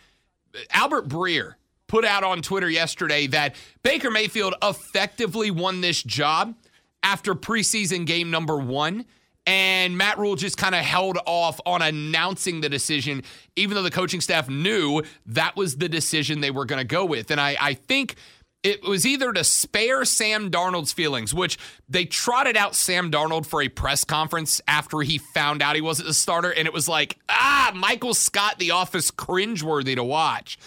Albert 0.71 1.09
Breer 1.09 1.55
put 1.89 2.05
out 2.05 2.23
on 2.23 2.43
Twitter 2.43 2.71
yesterday 2.71 3.27
that 3.29 3.57
Baker 3.83 4.11
Mayfield 4.11 4.55
effectively 4.63 5.51
won 5.51 5.81
this 5.81 6.03
job 6.03 6.55
after 7.03 7.35
preseason 7.35 8.07
game 8.07 8.31
number 8.31 8.57
one 8.57 9.05
And 9.47 9.97
Matt 9.97 10.19
Rhule 10.19 10.37
just 10.37 10.59
kind 10.59 10.75
of 10.75 10.85
held 10.85 11.17
off 11.25 11.59
on 11.65 11.81
announcing 11.81 12.61
the 12.61 12.69
decision, 12.69 13.23
even 13.57 13.75
though 13.77 13.83
the 13.83 13.91
coaching 13.91 14.21
staff 14.21 14.47
knew 14.47 15.03
that 15.25 15.57
was 15.57 15.79
the 15.79 15.89
decision 15.89 16.43
they 16.43 16.51
were 16.51 16.67
going 16.67 16.81
to 16.81 16.85
go 16.85 17.07
with. 17.07 17.31
And 17.31 17.41
I, 17.41 17.57
I 17.59 17.73
think 17.73 18.17
it 18.63 18.83
was 18.83 19.07
either 19.07 19.33
to 19.33 19.43
spare 19.45 20.05
Sam 20.05 20.51
Darnold's 20.51 20.93
feelings, 20.93 21.33
which 21.33 21.59
they 21.89 22.05
trotted 22.05 22.59
out 22.59 22.75
Sam 22.75 23.11
Darnold 23.11 23.47
for 23.47 23.63
a 23.63 23.71
press 23.71 24.05
conference 24.05 24.61
after 24.69 25.01
he 25.01 25.17
found 25.17 25.63
out 25.63 25.77
he 25.77 25.81
wasn't 25.81 26.09
the 26.09 26.15
starter. 26.15 26.53
And 26.53 26.67
it 26.67 26.75
was 26.75 26.87
like, 26.87 27.19
ah, 27.31 27.73
Michael 27.75 28.13
Scott, 28.13 28.59
the 28.59 28.73
office, 28.73 29.11
cringeworthy 29.11 29.95
to 29.95 30.05
watch. 30.05 30.59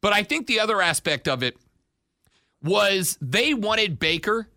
But 0.00 0.12
I 0.12 0.22
think 0.22 0.46
the 0.46 0.60
other 0.60 0.80
aspect 0.80 1.28
of 1.28 1.42
it 1.42 1.56
was 2.62 3.18
they 3.20 3.54
wanted 3.54 3.98
Baker 3.98 4.48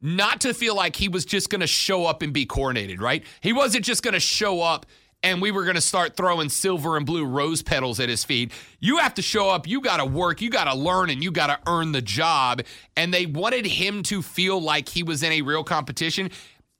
not 0.00 0.40
to 0.42 0.54
feel 0.54 0.74
like 0.74 0.96
he 0.96 1.08
was 1.08 1.24
just 1.24 1.50
going 1.50 1.60
to 1.60 1.66
show 1.66 2.06
up 2.06 2.22
and 2.22 2.32
be 2.32 2.46
coronated, 2.46 3.00
right? 3.00 3.22
He 3.40 3.52
wasn't 3.52 3.84
just 3.84 4.02
going 4.02 4.14
to 4.14 4.20
show 4.20 4.62
up 4.62 4.86
and 5.22 5.42
we 5.42 5.50
were 5.50 5.64
going 5.64 5.74
to 5.74 5.82
start 5.82 6.16
throwing 6.16 6.48
silver 6.48 6.96
and 6.96 7.04
blue 7.04 7.24
rose 7.24 7.62
petals 7.62 8.00
at 8.00 8.08
his 8.08 8.24
feet. 8.24 8.52
You 8.78 8.98
have 8.98 9.14
to 9.14 9.22
show 9.22 9.50
up, 9.50 9.68
you 9.68 9.80
got 9.80 9.98
to 9.98 10.06
work, 10.06 10.40
you 10.40 10.50
got 10.50 10.64
to 10.64 10.74
learn, 10.74 11.10
and 11.10 11.22
you 11.22 11.30
got 11.30 11.48
to 11.48 11.58
earn 11.70 11.92
the 11.92 12.02
job. 12.02 12.62
And 12.96 13.12
they 13.12 13.26
wanted 13.26 13.66
him 13.66 14.02
to 14.04 14.22
feel 14.22 14.60
like 14.60 14.88
he 14.88 15.02
was 15.02 15.22
in 15.22 15.32
a 15.32 15.42
real 15.42 15.64
competition. 15.64 16.30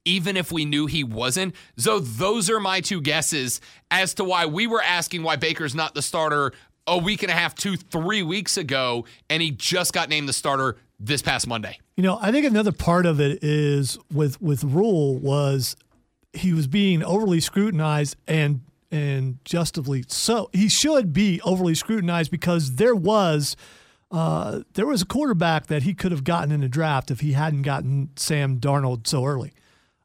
Even 0.07 0.39
if 0.39 0.51
we 0.51 0.65
knew 0.65 0.87
he 0.87 1.05
wasn't. 1.05 1.55
So, 1.77 2.01
those 2.01 2.49
are 2.49 2.59
my 2.59 2.81
two 2.81 3.03
guesses 3.03 3.61
as 3.91 4.15
to 4.15 4.25
why 4.25 4.47
we 4.47 4.67
were 4.67 4.83
asking 4.83 5.23
why 5.23 5.37
Baker's 5.37 5.75
not 5.75 5.95
the 5.95 6.01
starter 6.01 6.53
a 6.91 6.99
week 6.99 7.23
and 7.23 7.31
a 7.31 7.35
half, 7.35 7.55
two, 7.55 7.77
three 7.77 8.23
weeks 8.23 8.57
ago, 8.57 9.07
and 9.31 9.41
he 9.41 9.53
just 9.53 9.93
got 9.93 10.09
named 10.09 10.29
the 10.29 10.33
starter 10.33 10.77
this 10.99 11.23
past 11.23 11.47
Monday. 11.47 11.79
You 11.97 12.03
know, 12.03 12.19
I 12.21 12.33
think 12.33 12.45
another 12.45 12.73
part 12.73 13.07
of 13.07 13.21
it 13.21 13.43
is 13.43 13.99
with 14.13 14.43
with 14.43 14.65
Rhule 14.65 15.17
was 15.17 15.77
he 16.33 16.53
was 16.53 16.67
being 16.67 17.03
overly 17.03 17.41
scrutinized 17.41 18.17
and 18.27 18.61
and 18.91 19.39
justly 19.45 20.05
so. 20.09 20.51
He 20.53 20.69
should 20.69 21.13
be 21.13 21.41
overly 21.43 21.75
scrutinized 21.75 22.31
because 22.31 22.75
there 22.75 22.95
was 22.95 23.57
uh, 24.11 24.61
there 24.75 24.87
was 24.87 25.03
a 25.03 25.07
quarterback 25.07 25.69
that 25.69 25.85
he 25.85 25.95
could 25.95 26.11
have 26.11 26.25
gotten 26.25 26.51
in 26.51 26.61
the 26.61 26.69
draft 26.69 27.11
if 27.11 27.21
he 27.21 27.33
hadn't 27.33 27.63
gotten 27.63 28.11
Sam 28.17 28.59
Darnold 28.59 29.07
so 29.07 29.25
early. 29.25 29.53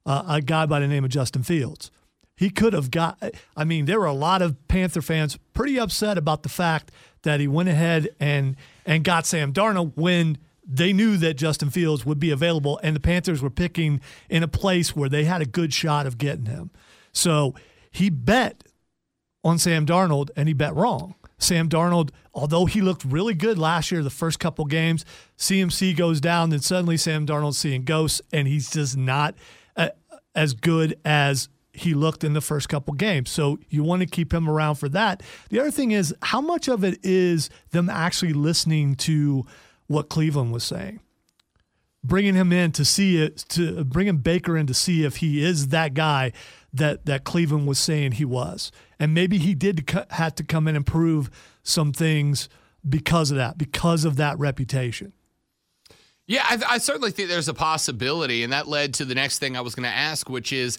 Uh, 0.06 0.24
a 0.28 0.42
guy 0.42 0.68
by 0.68 0.80
the 0.80 0.88
name 0.88 1.04
of 1.04 1.10
Justin 1.10 1.42
Fields. 1.42 1.90
He 2.36 2.50
could 2.50 2.74
have 2.74 2.92
got. 2.92 3.22
I 3.56 3.64
mean, 3.64 3.86
there 3.86 4.00
were 4.00 4.06
a 4.06 4.14
lot 4.14 4.42
of 4.42 4.68
Panther 4.68 5.02
fans 5.02 5.38
pretty 5.54 5.80
upset 5.80 6.18
about 6.18 6.44
the 6.44 6.50
fact 6.50 6.92
that 7.24 7.40
he 7.40 7.48
went 7.48 7.70
ahead 7.70 8.10
and 8.20 8.56
and 8.86 9.04
got 9.04 9.26
Sam 9.26 9.54
Darnold 9.54 9.94
when 9.96 10.38
they 10.68 10.94
knew 10.94 11.18
that 11.18 11.36
Justin 11.36 11.70
Fields 11.70 12.06
would 12.06 12.20
be 12.20 12.32
available, 12.32 12.80
and 12.84 12.96
the 12.96 13.00
Panthers 13.00 13.42
were 13.42 13.50
picking 13.50 14.02
in 14.30 14.44
a 14.44 14.48
place 14.48 14.96
where 14.96 15.10
they 15.10 15.26
had 15.26 15.42
a 15.42 15.46
good 15.46 15.74
shot 15.74 16.06
of 16.06 16.18
getting 16.18 16.46
him. 16.46 16.72
So 17.12 17.56
he 17.92 18.10
bet 18.10 18.64
on 19.44 19.60
Sam 19.60 19.86
Darnold, 19.86 20.30
and 20.36 20.48
he 20.48 20.54
bet 20.54 20.76
wrong. 20.76 21.16
Sam 21.38 21.70
Darnold, 21.70 22.10
although 22.34 22.66
he 22.66 22.82
looked 22.82 23.06
really 23.06 23.34
good 23.36 23.60
last 23.60 23.92
year, 23.92 24.02
the 24.02 24.10
first 24.10 24.40
couple 24.40 24.66
games, 24.66 25.06
CMC 25.38 25.96
goes 25.96 26.20
down, 26.20 26.50
then 26.50 26.62
suddenly 26.62 26.98
Sam 26.98 27.26
Darnold's 27.28 27.58
seeing 27.58 27.84
ghosts, 27.84 28.22
and 28.34 28.48
he's 28.48 28.72
just 28.72 28.98
not 28.98 29.36
uh, 29.78 29.90
as 30.34 30.54
good 30.54 31.00
as 31.06 31.50
he 31.76 31.94
looked 31.94 32.24
in 32.24 32.34
the 32.34 32.42
first 32.42 32.70
couple 32.70 32.94
games. 32.94 33.30
So 33.30 33.60
you 33.70 33.84
want 33.84 34.02
to 34.02 34.06
keep 34.06 34.34
him 34.34 34.50
around 34.50 34.76
for 34.76 34.90
that. 34.90 35.22
The 35.50 35.60
other 35.60 35.72
thing 35.72 35.92
is, 35.92 36.14
how 36.22 36.42
much 36.42 36.68
of 36.68 36.84
it 36.84 37.00
is 37.04 37.50
them 37.72 37.90
actually 37.90 38.34
listening 38.34 38.96
to 38.96 39.46
what 39.88 40.10
Cleveland 40.10 40.52
was 40.52 40.64
saying. 40.64 41.00
Bringing 42.04 42.36
him 42.36 42.54
in 42.54 42.72
to 42.74 42.86
see 42.86 43.22
it, 43.22 43.38
to 43.50 43.84
bringing 43.84 44.18
Baker 44.18 44.56
in 44.56 44.68
to 44.68 44.76
see 44.76 45.04
if 45.04 45.18
he 45.18 45.44
is 45.44 45.70
that 45.70 45.96
guy 45.96 46.34
that 46.72 47.06
that 47.08 47.24
Cleveland 47.24 47.68
was 47.68 47.80
saying 47.80 48.14
he 48.14 48.26
was, 48.26 48.72
and 49.00 49.14
maybe 49.14 49.40
he 49.40 49.56
did 49.56 49.90
have 50.12 50.36
to 50.36 50.44
come 50.44 50.68
in 50.68 50.76
and 50.76 50.86
prove 50.86 51.32
some 51.64 51.94
things 51.94 52.48
because 52.88 53.32
of 53.32 53.38
that, 53.38 53.58
because 53.58 54.06
of 54.06 54.18
that 54.18 54.38
reputation. 54.38 55.14
Yeah, 56.28 56.44
I, 56.44 56.62
I 56.70 56.78
certainly 56.80 57.12
think 57.12 57.30
there's 57.30 57.48
a 57.48 57.54
possibility, 57.54 58.44
and 58.44 58.54
that 58.54 58.68
led 58.68 58.96
to 58.96 59.06
the 59.06 59.16
next 59.16 59.40
thing 59.40 59.56
I 59.56 59.62
was 59.62 59.74
going 59.76 59.90
to 59.90 59.96
ask, 59.96 60.30
which 60.30 60.52
is, 60.52 60.78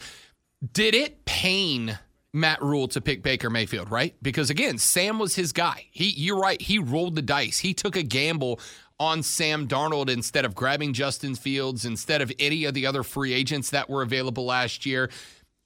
did 0.72 0.94
it 0.94 1.25
pain 1.25 1.98
Matt 2.32 2.62
Rhule 2.62 2.88
to 2.88 3.00
pick 3.00 3.22
Baker 3.22 3.48
Mayfield, 3.50 3.90
right? 3.90 4.14
Because 4.22 4.50
again, 4.50 4.78
Sam 4.78 5.18
was 5.18 5.34
his 5.34 5.52
guy. 5.52 5.86
He 5.90 6.10
you're 6.10 6.38
right, 6.38 6.60
he 6.60 6.78
rolled 6.78 7.14
the 7.14 7.22
dice. 7.22 7.58
He 7.58 7.75
took 7.75 7.96
a 7.96 8.02
gamble 8.02 8.60
on 8.98 9.22
Sam 9.22 9.68
Darnold 9.68 10.08
instead 10.08 10.44
of 10.44 10.54
grabbing 10.54 10.92
Justin 10.92 11.34
Fields, 11.34 11.84
instead 11.84 12.22
of 12.22 12.32
any 12.38 12.64
of 12.64 12.75
the 12.75 12.86
other 12.86 13.02
free 13.02 13.32
agents 13.32 13.70
that 13.70 13.90
were 13.90 14.02
available 14.02 14.44
last 14.44 14.86
year. 14.86 15.10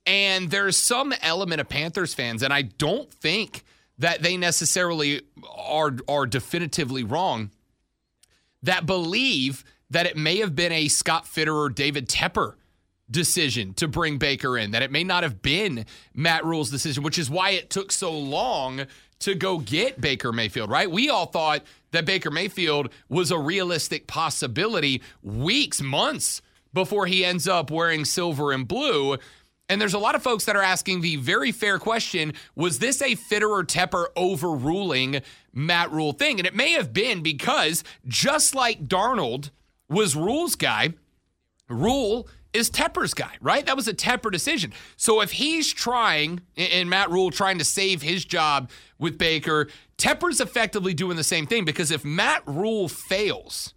And 0.06 0.50
there's 0.50 0.76
some 0.76 1.12
element 1.20 1.60
of 1.60 1.68
Panthers 1.68 2.14
fans, 2.14 2.42
and 2.42 2.52
I 2.52 2.62
don't 2.62 3.12
think 3.12 3.64
that 3.98 4.22
they 4.22 4.36
necessarily 4.36 5.22
are 5.56 5.96
are 6.08 6.26
definitively 6.26 7.04
wrong, 7.04 7.50
that 8.62 8.86
believe 8.86 9.64
that 9.90 10.06
it 10.06 10.16
may 10.16 10.38
have 10.38 10.54
been 10.54 10.72
a 10.72 10.88
Scott 10.88 11.24
Fitterer, 11.24 11.66
or 11.66 11.68
David 11.68 12.08
Tepper 12.08 12.54
decision 13.10 13.74
to 13.74 13.88
bring 13.88 14.18
Baker 14.18 14.56
in, 14.56 14.70
that 14.70 14.82
it 14.82 14.90
may 14.90 15.04
not 15.04 15.22
have 15.22 15.42
been 15.42 15.86
Matt 16.14 16.44
Rhule's 16.44 16.70
decision, 16.70 17.02
which 17.02 17.18
is 17.18 17.28
why 17.30 17.50
it 17.50 17.70
took 17.70 17.92
so 17.92 18.12
long 18.12 18.86
to 19.20 19.34
go 19.34 19.58
get 19.58 20.00
Baker 20.00 20.32
Mayfield, 20.32 20.70
right? 20.70 20.90
We 20.90 21.08
all 21.08 21.26
thought 21.26 21.62
that 21.92 22.06
Baker 22.06 22.30
Mayfield 22.30 22.90
was 23.08 23.30
a 23.30 23.38
realistic 23.38 24.06
possibility 24.06 25.02
weeks, 25.22 25.80
months 25.80 26.42
before 26.72 27.06
he 27.06 27.24
ends 27.24 27.48
up 27.48 27.70
wearing 27.70 28.04
silver 28.04 28.52
and 28.52 28.66
blue. 28.66 29.18
And 29.68 29.80
there's 29.80 29.94
a 29.94 29.98
lot 29.98 30.14
of 30.14 30.22
folks 30.22 30.46
that 30.46 30.56
are 30.56 30.62
asking 30.62 31.00
the 31.00 31.16
very 31.16 31.52
fair 31.52 31.78
question 31.78 32.32
was 32.56 32.78
this 32.78 33.02
a 33.02 33.14
Fitterer 33.14 33.64
Tepper 33.64 34.06
overruling 34.16 35.20
Matt 35.52 35.92
Rhule 35.92 36.12
thing? 36.12 36.40
And 36.40 36.46
it 36.46 36.54
may 36.54 36.72
have 36.72 36.92
been 36.92 37.22
because 37.22 37.84
just 38.06 38.54
like 38.54 38.88
Darnold 38.88 39.50
was 39.88 40.16
Rhule's 40.16 40.54
guy, 40.54 40.94
Rhule 41.68 42.26
is 42.52 42.70
Tepper's 42.70 43.14
guy, 43.14 43.32
right? 43.40 43.64
That 43.64 43.76
was 43.76 43.88
a 43.88 43.94
Tepper 43.94 44.30
decision. 44.30 44.72
So 44.96 45.20
if 45.20 45.32
he's 45.32 45.72
trying, 45.72 46.40
and 46.56 46.90
Matt 46.90 47.10
Rhule 47.10 47.30
trying 47.30 47.58
to 47.58 47.64
save 47.64 48.02
his 48.02 48.24
job 48.24 48.70
with 48.98 49.18
Baker, 49.18 49.68
Tepper's 49.98 50.40
effectively 50.40 50.94
doing 50.94 51.16
the 51.16 51.24
same 51.24 51.46
thing 51.46 51.64
because 51.64 51.90
if 51.90 52.04
Matt 52.04 52.42
Rhule 52.46 52.88
fails, 52.88 53.74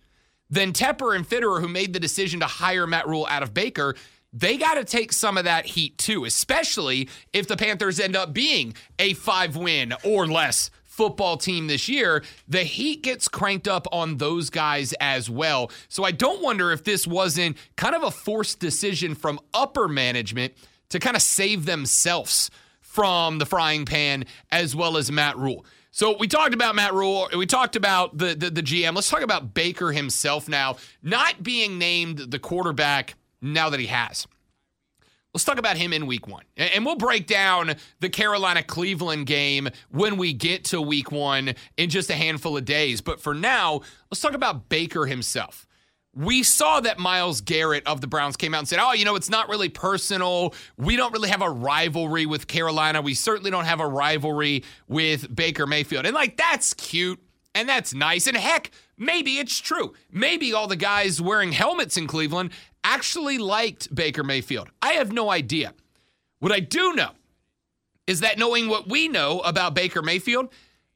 then 0.49 0.73
Tepper 0.73 1.15
and 1.15 1.27
Fitterer, 1.27 1.61
who 1.61 1.67
made 1.67 1.93
the 1.93 1.99
decision 1.99 2.39
to 2.39 2.45
hire 2.45 2.87
Matt 2.87 3.07
Rhule 3.07 3.27
out 3.29 3.43
of 3.43 3.53
Baker, 3.53 3.95
they 4.31 4.57
got 4.57 4.75
to 4.75 4.83
take 4.83 5.13
some 5.13 5.37
of 5.37 5.45
that 5.45 5.65
heat 5.65 5.97
too, 5.97 6.25
especially 6.25 7.07
if 7.33 7.47
the 7.47 7.55
Panthers 7.55 7.99
end 7.99 8.15
up 8.15 8.33
being 8.33 8.75
a 8.97 9.13
five 9.13 9.55
win 9.55 9.93
or 10.03 10.25
less 10.25 10.71
football 10.93 11.37
team 11.37 11.65
this 11.67 11.89
year, 11.89 12.23
the 12.47 12.63
heat 12.63 13.01
gets 13.01 13.27
cranked 13.27 13.67
up 13.67 13.87
on 13.91 14.17
those 14.17 14.51
guys 14.51 14.93
as 15.01 15.27
well. 15.29 15.71
So 15.89 16.03
I 16.03 16.11
don't 16.11 16.41
wonder 16.41 16.71
if 16.71 16.83
this 16.83 17.07
wasn't 17.07 17.57
kind 17.75 17.95
of 17.95 18.03
a 18.03 18.11
forced 18.11 18.59
decision 18.59 19.15
from 19.15 19.39
upper 19.53 19.87
management 19.87 20.53
to 20.89 20.99
kind 20.99 21.15
of 21.15 21.23
save 21.23 21.65
themselves 21.65 22.51
from 22.79 23.39
the 23.39 23.45
frying 23.45 23.85
pan 23.85 24.25
as 24.51 24.75
well 24.75 24.95
as 24.97 25.11
Matt 25.11 25.35
Rhule. 25.35 25.65
So 25.89 26.15
we 26.17 26.27
talked 26.27 26.53
about 26.53 26.75
Matt 26.75 26.93
Rhule. 26.93 27.27
We 27.35 27.47
talked 27.47 27.75
about 27.75 28.17
the, 28.17 28.35
the, 28.35 28.51
the 28.51 28.63
GM. 28.63 28.93
Let's 28.93 29.09
talk 29.09 29.21
about 29.21 29.55
Baker 29.55 29.91
himself 29.91 30.47
now, 30.47 30.77
not 31.01 31.41
being 31.41 31.79
named 31.79 32.19
the 32.19 32.39
quarterback 32.39 33.15
now 33.41 33.69
that 33.71 33.79
he 33.79 33.87
has. 33.87 34.27
Let's 35.33 35.45
talk 35.45 35.57
about 35.57 35.77
him 35.77 35.93
in 35.93 36.05
week 36.05 36.27
one. 36.27 36.43
And 36.57 36.85
we'll 36.85 36.95
break 36.95 37.25
down 37.25 37.75
the 37.99 38.09
Carolina 38.09 38.61
Cleveland 38.61 39.25
game 39.25 39.69
when 39.89 40.17
we 40.17 40.31
get 40.31 40.65
to 40.65 40.79
week 40.79 41.11
one 41.11 41.55
in 41.75 41.89
just 41.89 42.11
a 42.11 42.13
handful 42.13 42.55
of 42.55 42.65
days. 42.65 43.01
But 43.01 43.19
for 43.19 43.33
now, 43.33 43.81
let's 44.11 44.21
talk 44.21 44.33
about 44.33 44.69
Baker 44.69 45.07
himself. 45.07 45.65
We 46.15 46.43
saw 46.43 46.79
that 46.81 46.99
Myles 46.99 47.41
Garrett 47.41 47.87
of 47.87 47.99
the 47.99 48.05
Browns 48.05 48.37
came 48.37 48.53
out 48.53 48.59
and 48.59 48.67
said, 48.67 48.77
Oh, 48.79 48.93
you 48.93 49.03
know, 49.05 49.15
it's 49.15 49.31
not 49.31 49.49
really 49.49 49.69
personal. 49.69 50.53
We 50.77 50.95
don't 50.95 51.11
really 51.11 51.29
have 51.29 51.41
a 51.41 51.49
rivalry 51.49 52.27
with 52.27 52.45
Carolina. 52.45 53.01
We 53.01 53.15
certainly 53.15 53.49
don't 53.49 53.65
have 53.65 53.79
a 53.79 53.87
rivalry 53.87 54.63
with 54.87 55.35
Baker 55.35 55.65
Mayfield. 55.65 56.05
And 56.05 56.13
like, 56.13 56.37
that's 56.37 56.75
cute 56.75 57.19
and 57.55 57.67
that's 57.67 57.95
nice. 57.95 58.27
And 58.27 58.37
heck, 58.37 58.69
maybe 58.97 59.39
it's 59.39 59.59
true. 59.59 59.93
Maybe 60.11 60.53
all 60.53 60.67
the 60.67 60.75
guys 60.75 61.21
wearing 61.21 61.51
helmets 61.51 61.97
in 61.97 62.07
Cleveland 62.07 62.51
actually 62.83 63.37
liked 63.37 63.93
Baker 63.93 64.23
Mayfield. 64.23 64.69
I 64.81 64.93
have 64.93 65.11
no 65.11 65.29
idea. 65.29 65.73
What 66.39 66.51
I 66.51 66.59
do 66.59 66.93
know 66.93 67.11
is 68.07 68.19
that 68.19 68.37
knowing 68.37 68.67
what 68.67 68.89
we 68.89 69.07
know 69.07 69.39
about 69.39 69.73
Baker 69.73 70.01
Mayfield, 70.01 70.49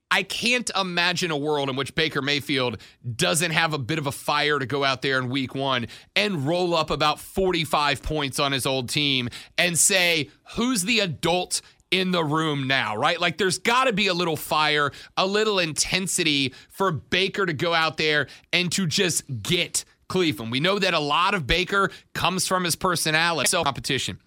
I 0.09 0.23
can't 0.23 0.69
imagine 0.75 1.31
a 1.31 1.37
world 1.37 1.69
in 1.69 1.75
which 1.75 1.93
Baker 1.93 2.21
Mayfield 2.21 2.81
doesn't 3.15 3.51
have 3.51 3.73
a 3.73 3.77
bit 3.77 3.99
of 3.99 4.07
a 4.07 4.11
fire 4.11 4.57
to 4.57 4.65
go 4.65 4.83
out 4.83 5.01
there 5.01 5.19
in 5.19 5.29
week 5.29 5.53
one 5.53 5.87
and 6.15 6.47
roll 6.47 6.73
up 6.73 6.89
about 6.89 7.19
45 7.19 8.01
points 8.01 8.39
on 8.39 8.53
his 8.53 8.65
old 8.65 8.89
team 8.89 9.29
and 9.57 9.77
say, 9.77 10.29
who's 10.55 10.83
the 10.83 11.01
adult 11.01 11.61
in 11.91 12.11
the 12.11 12.23
room 12.23 12.67
now, 12.67 12.95
right? 12.97 13.19
Like 13.19 13.37
there's 13.37 13.59
got 13.59 13.85
to 13.85 13.93
be 13.93 14.07
a 14.07 14.13
little 14.13 14.35
fire, 14.35 14.91
a 15.15 15.25
little 15.25 15.59
intensity 15.59 16.53
for 16.69 16.91
Baker 16.91 17.45
to 17.45 17.53
go 17.53 17.73
out 17.73 17.97
there 17.97 18.27
and 18.51 18.71
to 18.73 18.85
just 18.85 19.23
get 19.41 19.85
Cleveland. 20.09 20.51
We 20.51 20.59
know 20.59 20.79
that 20.79 20.93
a 20.93 20.99
lot 20.99 21.33
of 21.33 21.47
Baker 21.47 21.89
comes 22.13 22.47
from 22.47 22.63
his 22.63 22.75
personality. 22.75 23.49
So 23.49 23.63
competition. 23.63 24.19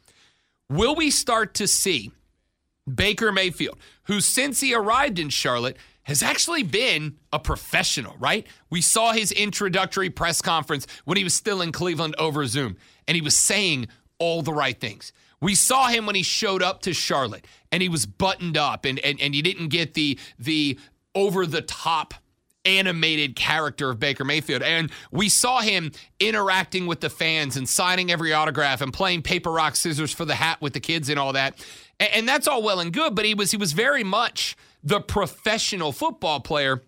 Will 0.68 0.94
we 0.94 1.10
start 1.10 1.54
to 1.54 1.66
see 1.66 2.12
Baker 2.92 3.32
Mayfield, 3.32 3.78
who 4.04 4.20
since 4.20 4.60
he 4.60 4.74
arrived 4.74 5.18
in 5.18 5.28
Charlotte 5.28 5.76
has 6.04 6.22
actually 6.22 6.62
been 6.62 7.16
a 7.32 7.38
professional, 7.38 8.16
right? 8.18 8.46
We 8.68 8.80
saw 8.80 9.12
his 9.12 9.32
introductory 9.32 10.10
press 10.10 10.40
conference 10.42 10.86
when 11.04 11.16
he 11.16 11.24
was 11.24 11.34
still 11.34 11.60
in 11.60 11.72
Cleveland 11.72 12.14
over 12.18 12.46
Zoom, 12.46 12.76
and 13.06 13.14
he 13.14 13.20
was 13.20 13.36
saying 13.36 13.86
all 14.18 14.42
the 14.42 14.52
right 14.52 14.78
things. 14.78 15.12
We 15.40 15.54
saw 15.54 15.88
him 15.88 16.06
when 16.06 16.14
he 16.14 16.22
showed 16.22 16.62
up 16.62 16.82
to 16.82 16.92
Charlotte 16.92 17.46
and 17.72 17.82
he 17.82 17.88
was 17.88 18.06
buttoned 18.06 18.56
up 18.56 18.84
and 18.84 18.98
and, 19.00 19.20
and 19.20 19.34
you 19.34 19.42
didn't 19.42 19.68
get 19.68 19.94
the 19.94 20.18
the 20.38 20.78
over 21.14 21.46
the 21.46 21.62
top 21.62 22.14
animated 22.64 23.36
character 23.36 23.90
of 23.90 23.98
Baker 23.98 24.24
Mayfield. 24.24 24.62
And 24.62 24.90
we 25.10 25.28
saw 25.28 25.60
him 25.60 25.92
interacting 26.18 26.86
with 26.86 27.00
the 27.00 27.10
fans 27.10 27.56
and 27.56 27.68
signing 27.68 28.10
every 28.10 28.32
autograph 28.32 28.80
and 28.80 28.92
playing 28.92 29.22
paper 29.22 29.50
rock 29.50 29.76
scissors 29.76 30.12
for 30.12 30.24
the 30.24 30.34
hat 30.34 30.60
with 30.60 30.74
the 30.74 30.80
kids 30.80 31.08
and 31.08 31.18
all 31.18 31.32
that. 31.32 31.54
And, 31.98 32.10
and 32.12 32.28
that's 32.28 32.46
all 32.46 32.62
well 32.62 32.80
and 32.80 32.92
good, 32.92 33.14
but 33.14 33.24
he 33.24 33.34
was 33.34 33.50
he 33.50 33.56
was 33.56 33.72
very 33.72 34.04
much 34.04 34.56
the 34.82 35.00
professional 35.00 35.92
football 35.92 36.40
player. 36.40 36.82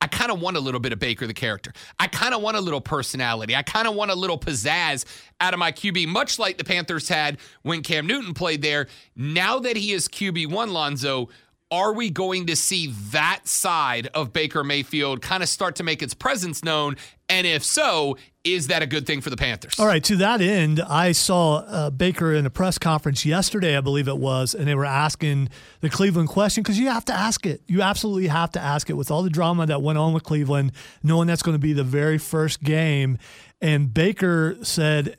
I 0.00 0.06
kind 0.06 0.30
of 0.30 0.40
want 0.40 0.56
a 0.56 0.60
little 0.60 0.78
bit 0.80 0.92
of 0.92 0.98
Baker 0.98 1.26
the 1.26 1.34
character. 1.34 1.72
I 1.98 2.06
kind 2.06 2.32
of 2.32 2.40
want 2.40 2.56
a 2.56 2.60
little 2.60 2.80
personality. 2.80 3.56
I 3.56 3.62
kind 3.62 3.88
of 3.88 3.94
want 3.94 4.10
a 4.10 4.14
little 4.14 4.38
pizzazz 4.38 5.04
out 5.40 5.54
of 5.54 5.58
my 5.58 5.72
QB, 5.72 6.06
much 6.06 6.38
like 6.38 6.56
the 6.56 6.64
Panthers 6.64 7.08
had 7.08 7.38
when 7.62 7.82
Cam 7.82 8.06
Newton 8.06 8.32
played 8.32 8.62
there. 8.62 8.86
Now 9.16 9.58
that 9.58 9.76
he 9.76 9.92
is 9.92 10.06
QB1, 10.06 10.70
Lonzo, 10.70 11.28
are 11.70 11.92
we 11.92 12.10
going 12.10 12.46
to 12.46 12.56
see 12.56 12.88
that 13.10 13.40
side 13.44 14.08
of 14.14 14.32
Baker 14.32 14.64
Mayfield 14.64 15.20
kind 15.20 15.42
of 15.42 15.48
start 15.48 15.76
to 15.76 15.82
make 15.82 16.02
its 16.02 16.14
presence 16.14 16.64
known? 16.64 16.96
And 17.28 17.46
if 17.46 17.62
so, 17.62 18.16
is 18.42 18.68
that 18.68 18.80
a 18.82 18.86
good 18.86 19.06
thing 19.06 19.20
for 19.20 19.28
the 19.28 19.36
Panthers? 19.36 19.78
All 19.78 19.86
right. 19.86 20.02
To 20.04 20.16
that 20.16 20.40
end, 20.40 20.80
I 20.80 21.12
saw 21.12 21.58
uh, 21.58 21.90
Baker 21.90 22.32
in 22.32 22.46
a 22.46 22.50
press 22.50 22.78
conference 22.78 23.26
yesterday, 23.26 23.76
I 23.76 23.82
believe 23.82 24.08
it 24.08 24.16
was, 24.16 24.54
and 24.54 24.66
they 24.66 24.74
were 24.74 24.86
asking 24.86 25.50
the 25.80 25.90
Cleveland 25.90 26.30
question 26.30 26.62
because 26.62 26.78
you 26.78 26.88
have 26.88 27.04
to 27.06 27.12
ask 27.12 27.44
it. 27.44 27.60
You 27.66 27.82
absolutely 27.82 28.28
have 28.28 28.50
to 28.52 28.60
ask 28.60 28.88
it 28.88 28.94
with 28.94 29.10
all 29.10 29.22
the 29.22 29.30
drama 29.30 29.66
that 29.66 29.82
went 29.82 29.98
on 29.98 30.14
with 30.14 30.24
Cleveland, 30.24 30.72
knowing 31.02 31.28
that's 31.28 31.42
going 31.42 31.56
to 31.56 31.60
be 31.60 31.74
the 31.74 31.84
very 31.84 32.16
first 32.16 32.62
game. 32.62 33.18
And 33.60 33.92
Baker 33.92 34.56
said, 34.62 35.18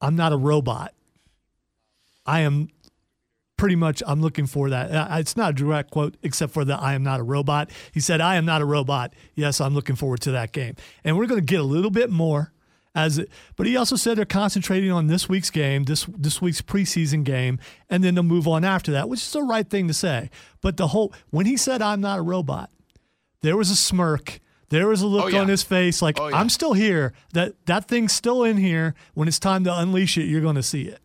I'm 0.00 0.16
not 0.16 0.32
a 0.32 0.36
robot. 0.36 0.92
I 2.26 2.40
am 2.40 2.70
pretty 3.56 3.76
much 3.76 4.02
I'm 4.06 4.20
looking 4.20 4.46
for 4.46 4.70
that. 4.70 4.90
Uh, 4.90 5.16
It's 5.18 5.36
not 5.36 5.50
a 5.50 5.52
direct 5.54 5.90
quote, 5.90 6.16
except 6.22 6.52
for 6.52 6.64
the 6.64 6.74
I 6.76 6.94
am 6.94 7.02
not 7.02 7.20
a 7.20 7.22
robot. 7.22 7.70
He 7.92 8.00
said, 8.00 8.20
I 8.20 8.36
am 8.36 8.44
not 8.44 8.60
a 8.62 8.64
robot. 8.64 9.14
Yes, 9.34 9.60
I'm 9.60 9.74
looking 9.74 9.96
forward 9.96 10.20
to 10.22 10.30
that 10.32 10.52
game. 10.52 10.74
And 11.04 11.16
we're 11.16 11.26
going 11.26 11.40
to 11.40 11.46
get 11.46 11.60
a 11.60 11.64
little 11.64 11.90
bit 11.90 12.10
more 12.10 12.52
as 12.96 13.18
it, 13.18 13.28
but 13.56 13.66
he 13.66 13.76
also 13.76 13.96
said 13.96 14.16
they're 14.18 14.24
concentrating 14.24 14.92
on 14.92 15.08
this 15.08 15.28
week's 15.28 15.50
game, 15.50 15.82
this 15.84 16.06
this 16.16 16.40
week's 16.40 16.62
preseason 16.62 17.24
game, 17.24 17.58
and 17.90 18.04
then 18.04 18.14
they'll 18.14 18.22
move 18.22 18.46
on 18.46 18.64
after 18.64 18.92
that, 18.92 19.08
which 19.08 19.20
is 19.20 19.32
the 19.32 19.42
right 19.42 19.68
thing 19.68 19.88
to 19.88 19.94
say. 19.94 20.30
But 20.60 20.76
the 20.76 20.88
whole 20.88 21.12
when 21.30 21.44
he 21.46 21.56
said 21.56 21.82
I'm 21.82 22.00
not 22.00 22.20
a 22.20 22.22
robot, 22.22 22.70
there 23.40 23.56
was 23.56 23.68
a 23.70 23.74
smirk. 23.76 24.38
There 24.68 24.86
was 24.88 25.02
a 25.02 25.06
look 25.08 25.24
Oh, 25.24 25.28
yeah. 25.28 25.40
on 25.40 25.48
his 25.48 25.62
face 25.64 26.00
like 26.02 26.18
Oh, 26.20 26.28
yeah. 26.28 26.36
I'm 26.38 26.48
still 26.48 26.72
here. 26.72 27.12
That 27.32 27.54
that 27.66 27.88
thing's 27.88 28.12
still 28.12 28.44
in 28.44 28.56
here. 28.58 28.94
When 29.14 29.26
it's 29.26 29.40
time 29.40 29.64
to 29.64 29.76
unleash 29.76 30.16
it, 30.16 30.24
you're 30.24 30.40
going 30.40 30.54
to 30.56 30.62
see 30.62 30.82
it. 30.82 31.00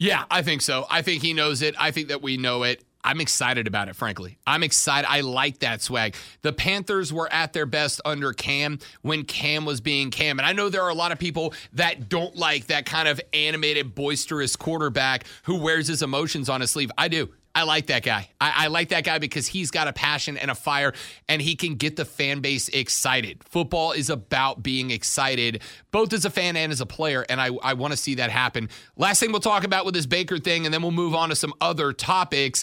Yeah, 0.00 0.24
I 0.30 0.40
think 0.42 0.62
so. 0.62 0.86
I 0.90 1.02
think 1.02 1.22
he 1.22 1.34
knows 1.34 1.60
it. 1.60 1.74
I 1.78 1.90
think 1.90 2.08
that 2.08 2.22
we 2.22 2.38
know 2.38 2.62
it. 2.62 2.82
I'm 3.04 3.20
excited 3.20 3.66
about 3.66 3.88
it, 3.88 3.96
frankly. 3.96 4.38
I'm 4.46 4.62
excited. 4.62 5.06
I 5.08 5.20
like 5.20 5.60
that 5.60 5.82
swag. 5.82 6.16
The 6.40 6.52
Panthers 6.54 7.12
were 7.12 7.30
at 7.32 7.52
their 7.52 7.66
best 7.66 8.00
under 8.04 8.32
Cam 8.32 8.78
when 9.02 9.24
Cam 9.24 9.66
was 9.66 9.80
being 9.80 10.10
Cam. 10.10 10.38
And 10.38 10.46
I 10.46 10.52
know 10.52 10.70
there 10.70 10.82
are 10.82 10.90
a 10.90 10.94
lot 10.94 11.12
of 11.12 11.18
people 11.18 11.52
that 11.74 12.08
don't 12.08 12.34
like 12.34 12.66
that 12.68 12.86
kind 12.86 13.08
of 13.08 13.20
animated, 13.32 13.94
boisterous 13.94 14.56
quarterback 14.56 15.24
who 15.44 15.56
wears 15.56 15.86
his 15.88 16.02
emotions 16.02 16.48
on 16.48 16.62
his 16.62 16.70
sleeve. 16.70 16.90
I 16.96 17.08
do. 17.08 17.30
I 17.54 17.64
like 17.64 17.86
that 17.86 18.04
guy. 18.04 18.28
I, 18.40 18.52
I 18.56 18.66
like 18.68 18.90
that 18.90 19.04
guy 19.04 19.18
because 19.18 19.46
he's 19.46 19.70
got 19.70 19.88
a 19.88 19.92
passion 19.92 20.36
and 20.36 20.50
a 20.50 20.54
fire 20.54 20.92
and 21.28 21.42
he 21.42 21.56
can 21.56 21.74
get 21.74 21.96
the 21.96 22.04
fan 22.04 22.40
base 22.40 22.68
excited. 22.68 23.42
Football 23.44 23.92
is 23.92 24.08
about 24.08 24.62
being 24.62 24.90
excited, 24.90 25.62
both 25.90 26.12
as 26.12 26.24
a 26.24 26.30
fan 26.30 26.56
and 26.56 26.70
as 26.70 26.80
a 26.80 26.86
player. 26.86 27.26
And 27.28 27.40
I, 27.40 27.50
I 27.62 27.74
want 27.74 27.92
to 27.92 27.96
see 27.96 28.14
that 28.16 28.30
happen. 28.30 28.68
Last 28.96 29.20
thing 29.20 29.32
we'll 29.32 29.40
talk 29.40 29.64
about 29.64 29.84
with 29.84 29.94
this 29.94 30.06
Baker 30.06 30.38
thing, 30.38 30.64
and 30.64 30.72
then 30.72 30.82
we'll 30.82 30.92
move 30.92 31.14
on 31.14 31.30
to 31.30 31.36
some 31.36 31.52
other 31.60 31.92
topics. 31.92 32.62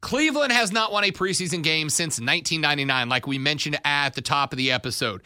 Cleveland 0.00 0.52
has 0.52 0.72
not 0.72 0.92
won 0.92 1.04
a 1.04 1.10
preseason 1.10 1.62
game 1.62 1.90
since 1.90 2.20
1999, 2.20 3.08
like 3.08 3.26
we 3.26 3.38
mentioned 3.38 3.78
at 3.84 4.14
the 4.14 4.22
top 4.22 4.52
of 4.52 4.56
the 4.56 4.70
episode. 4.70 5.22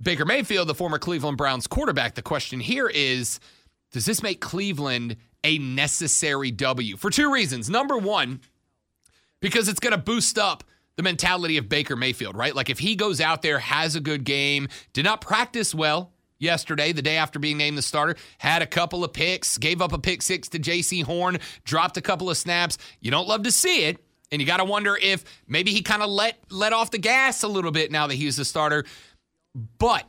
Baker 0.00 0.24
Mayfield, 0.24 0.68
the 0.68 0.74
former 0.74 0.98
Cleveland 0.98 1.36
Browns 1.36 1.66
quarterback, 1.66 2.14
the 2.14 2.22
question 2.22 2.60
here 2.60 2.88
is 2.88 3.40
does 3.92 4.04
this 4.04 4.22
make 4.22 4.40
Cleveland 4.40 5.16
a 5.46 5.58
necessary 5.58 6.50
W? 6.50 6.96
For 6.96 7.08
two 7.08 7.32
reasons. 7.32 7.70
Number 7.70 7.96
one, 7.96 8.40
because 9.40 9.68
it's 9.68 9.80
going 9.80 9.92
to 9.92 9.98
boost 9.98 10.38
up 10.38 10.64
the 10.96 11.02
mentality 11.02 11.56
of 11.56 11.68
Baker 11.68 11.94
Mayfield, 11.94 12.36
right? 12.36 12.54
Like 12.54 12.68
if 12.68 12.80
he 12.80 12.96
goes 12.96 13.20
out 13.20 13.42
there, 13.42 13.60
has 13.60 13.94
a 13.94 14.00
good 14.00 14.24
game, 14.24 14.68
did 14.92 15.04
not 15.04 15.20
practice 15.20 15.74
well 15.74 16.12
yesterday, 16.38 16.92
the 16.92 17.02
day 17.02 17.16
after 17.16 17.38
being 17.38 17.56
named 17.56 17.78
the 17.78 17.82
starter, 17.82 18.16
had 18.38 18.60
a 18.62 18.66
couple 18.66 19.04
of 19.04 19.12
picks, 19.12 19.56
gave 19.56 19.80
up 19.80 19.92
a 19.92 19.98
pick 19.98 20.20
six 20.22 20.48
to 20.48 20.58
Jaycee 20.58 21.04
Horn, 21.04 21.38
dropped 21.64 21.96
a 21.96 22.02
couple 22.02 22.28
of 22.28 22.36
snaps. 22.36 22.76
You 23.00 23.10
don't 23.10 23.28
love 23.28 23.44
to 23.44 23.52
see 23.52 23.84
it. 23.84 23.98
And 24.32 24.42
you 24.42 24.46
got 24.46 24.56
to 24.56 24.64
wonder 24.64 24.98
if 25.00 25.24
maybe 25.46 25.70
he 25.72 25.82
kind 25.82 26.02
of 26.02 26.10
let 26.10 26.40
let 26.50 26.72
off 26.72 26.90
the 26.90 26.98
gas 26.98 27.44
a 27.44 27.48
little 27.48 27.70
bit 27.70 27.92
now 27.92 28.08
that 28.08 28.14
he's 28.14 28.36
the 28.36 28.44
starter. 28.44 28.84
But 29.78 30.04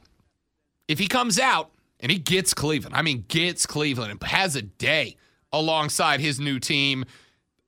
if 0.88 0.98
he 0.98 1.08
comes 1.08 1.38
out 1.38 1.70
and 2.00 2.12
he 2.12 2.18
gets 2.18 2.56
Cleveland, 2.56 2.96
I 2.96 3.04
mean, 3.04 3.26
gets 3.28 3.68
Cleveland 3.68 4.10
and 4.12 4.24
has 4.24 4.56
a 4.56 4.64
day 4.64 5.18
alongside 5.52 6.20
his 6.20 6.40
new 6.40 6.60
team, 6.60 7.06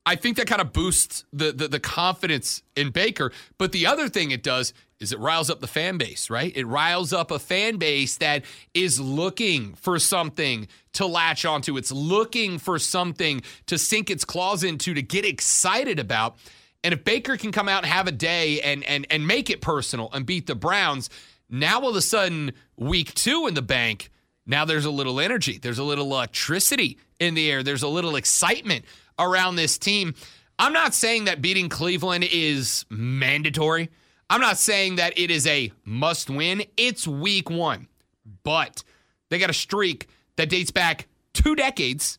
I 0.06 0.16
think 0.16 0.38
that 0.38 0.48
kind 0.48 0.62
of 0.62 0.74
boosts 0.74 1.26
the, 1.32 1.52
the 1.52 1.68
the 1.68 1.80
confidence 1.80 2.64
in 2.76 2.90
Baker. 2.90 3.32
But 3.58 3.72
the 3.72 3.86
other 3.86 4.10
thing 4.10 4.32
it 4.32 4.42
does 4.42 4.74
is 5.00 5.12
it 5.12 5.20
riles 5.20 5.50
up 5.50 5.60
the 5.60 5.68
fan 5.68 5.98
base, 5.98 6.30
right? 6.30 6.52
It 6.56 6.66
riles 6.66 7.14
up 7.14 7.32
a 7.32 7.40
fan 7.40 7.78
base 7.78 8.18
that 8.18 8.44
is 8.74 9.00
looking 9.00 9.76
for 9.76 10.00
something 10.00 10.68
to 10.94 11.06
latch 11.06 11.46
onto. 11.46 11.78
It's 11.78 11.92
looking 11.92 12.58
for 12.58 12.80
something 12.80 13.42
to 13.68 13.78
sink 13.78 14.10
its 14.10 14.26
claws 14.26 14.64
into 14.64 14.94
to 14.94 15.02
get 15.02 15.26
excited 15.26 16.00
about. 16.00 16.38
And 16.84 16.94
if 16.94 17.04
Baker 17.04 17.38
can 17.38 17.52
come 17.52 17.70
out 17.70 17.84
and 17.84 17.92
have 17.92 18.08
a 18.08 18.12
day 18.12 18.62
and 18.62 18.84
and 18.86 19.06
and 19.10 19.28
make 19.28 19.50
it 19.50 19.62
personal 19.62 20.10
and 20.12 20.26
beat 20.26 20.48
the 20.48 20.56
Browns, 20.56 21.10
now 21.50 21.82
all 21.82 21.90
of 21.90 21.96
a 21.96 22.02
sudden 22.02 22.54
week 22.78 23.14
two 23.14 23.48
in 23.48 23.54
the 23.54 23.62
bank, 23.62 24.10
now 24.50 24.66
there's 24.66 24.86
a 24.86 24.92
little 24.92 25.20
energy, 25.20 25.60
there's 25.60 25.78
a 25.78 25.84
little 25.84 26.12
electricity 26.12 26.98
in 27.20 27.36
the 27.36 27.52
air, 27.52 27.62
there's 27.62 27.84
a 27.84 27.88
little 27.88 28.16
excitement 28.16 28.84
around 29.20 29.56
this 29.56 29.78
team. 29.78 30.16
I'm 30.58 30.74
not 30.74 30.96
saying 30.96 31.26
that 31.26 31.42
beating 31.42 31.70
Cleveland 31.70 32.26
is 32.30 32.86
mandatory. 32.90 33.90
I'm 34.30 34.42
not 34.42 34.58
saying 34.58 34.96
that 34.96 35.18
it 35.18 35.30
is 35.30 35.46
a 35.46 35.72
must 35.86 36.30
win. 36.30 36.64
It's 36.78 37.08
week 37.08 37.50
one. 37.50 37.88
But 38.44 38.84
they 39.30 39.38
got 39.38 39.50
a 39.52 39.54
streak 39.54 40.08
that 40.36 40.50
dates 40.50 40.72
back 40.72 41.08
two 41.34 41.56
decades 41.56 42.18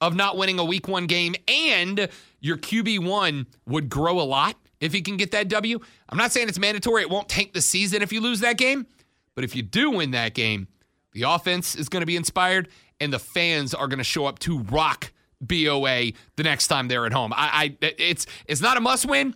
of 0.00 0.16
not 0.16 0.36
winning 0.36 0.58
a 0.58 0.64
week 0.64 0.88
one 0.88 1.06
game, 1.06 1.34
and 1.46 2.08
your 2.40 2.56
QB1 2.56 3.46
would 3.66 3.88
grow 3.88 4.20
a 4.20 4.22
lot 4.22 4.56
if 4.80 4.92
he 4.92 5.00
can 5.00 5.16
get 5.16 5.30
that 5.30 5.48
W. 5.48 5.78
I'm 6.08 6.18
not 6.18 6.32
saying 6.32 6.48
it's 6.48 6.58
mandatory. 6.58 7.02
It 7.02 7.10
won't 7.10 7.28
tank 7.28 7.52
the 7.52 7.60
season 7.60 8.02
if 8.02 8.12
you 8.12 8.20
lose 8.20 8.40
that 8.40 8.58
game. 8.58 8.86
But 9.34 9.44
if 9.44 9.54
you 9.54 9.62
do 9.62 9.92
win 9.92 10.10
that 10.12 10.34
game, 10.34 10.66
the 11.12 11.22
offense 11.22 11.74
is 11.74 11.88
going 11.88 12.02
to 12.02 12.06
be 12.06 12.16
inspired, 12.16 12.68
and 13.00 13.12
the 13.12 13.18
fans 13.18 13.74
are 13.74 13.88
going 13.88 13.98
to 13.98 14.04
show 14.04 14.26
up 14.26 14.38
to 14.40 14.60
rock 14.60 15.12
BOA 15.40 16.12
the 16.36 16.42
next 16.42 16.68
time 16.68 16.88
they're 16.88 17.06
at 17.06 17.12
home. 17.12 17.32
I, 17.32 17.76
I 17.80 17.92
it's 17.98 18.26
it's 18.46 18.60
not 18.60 18.76
a 18.76 18.80
must 18.80 19.06
win, 19.06 19.34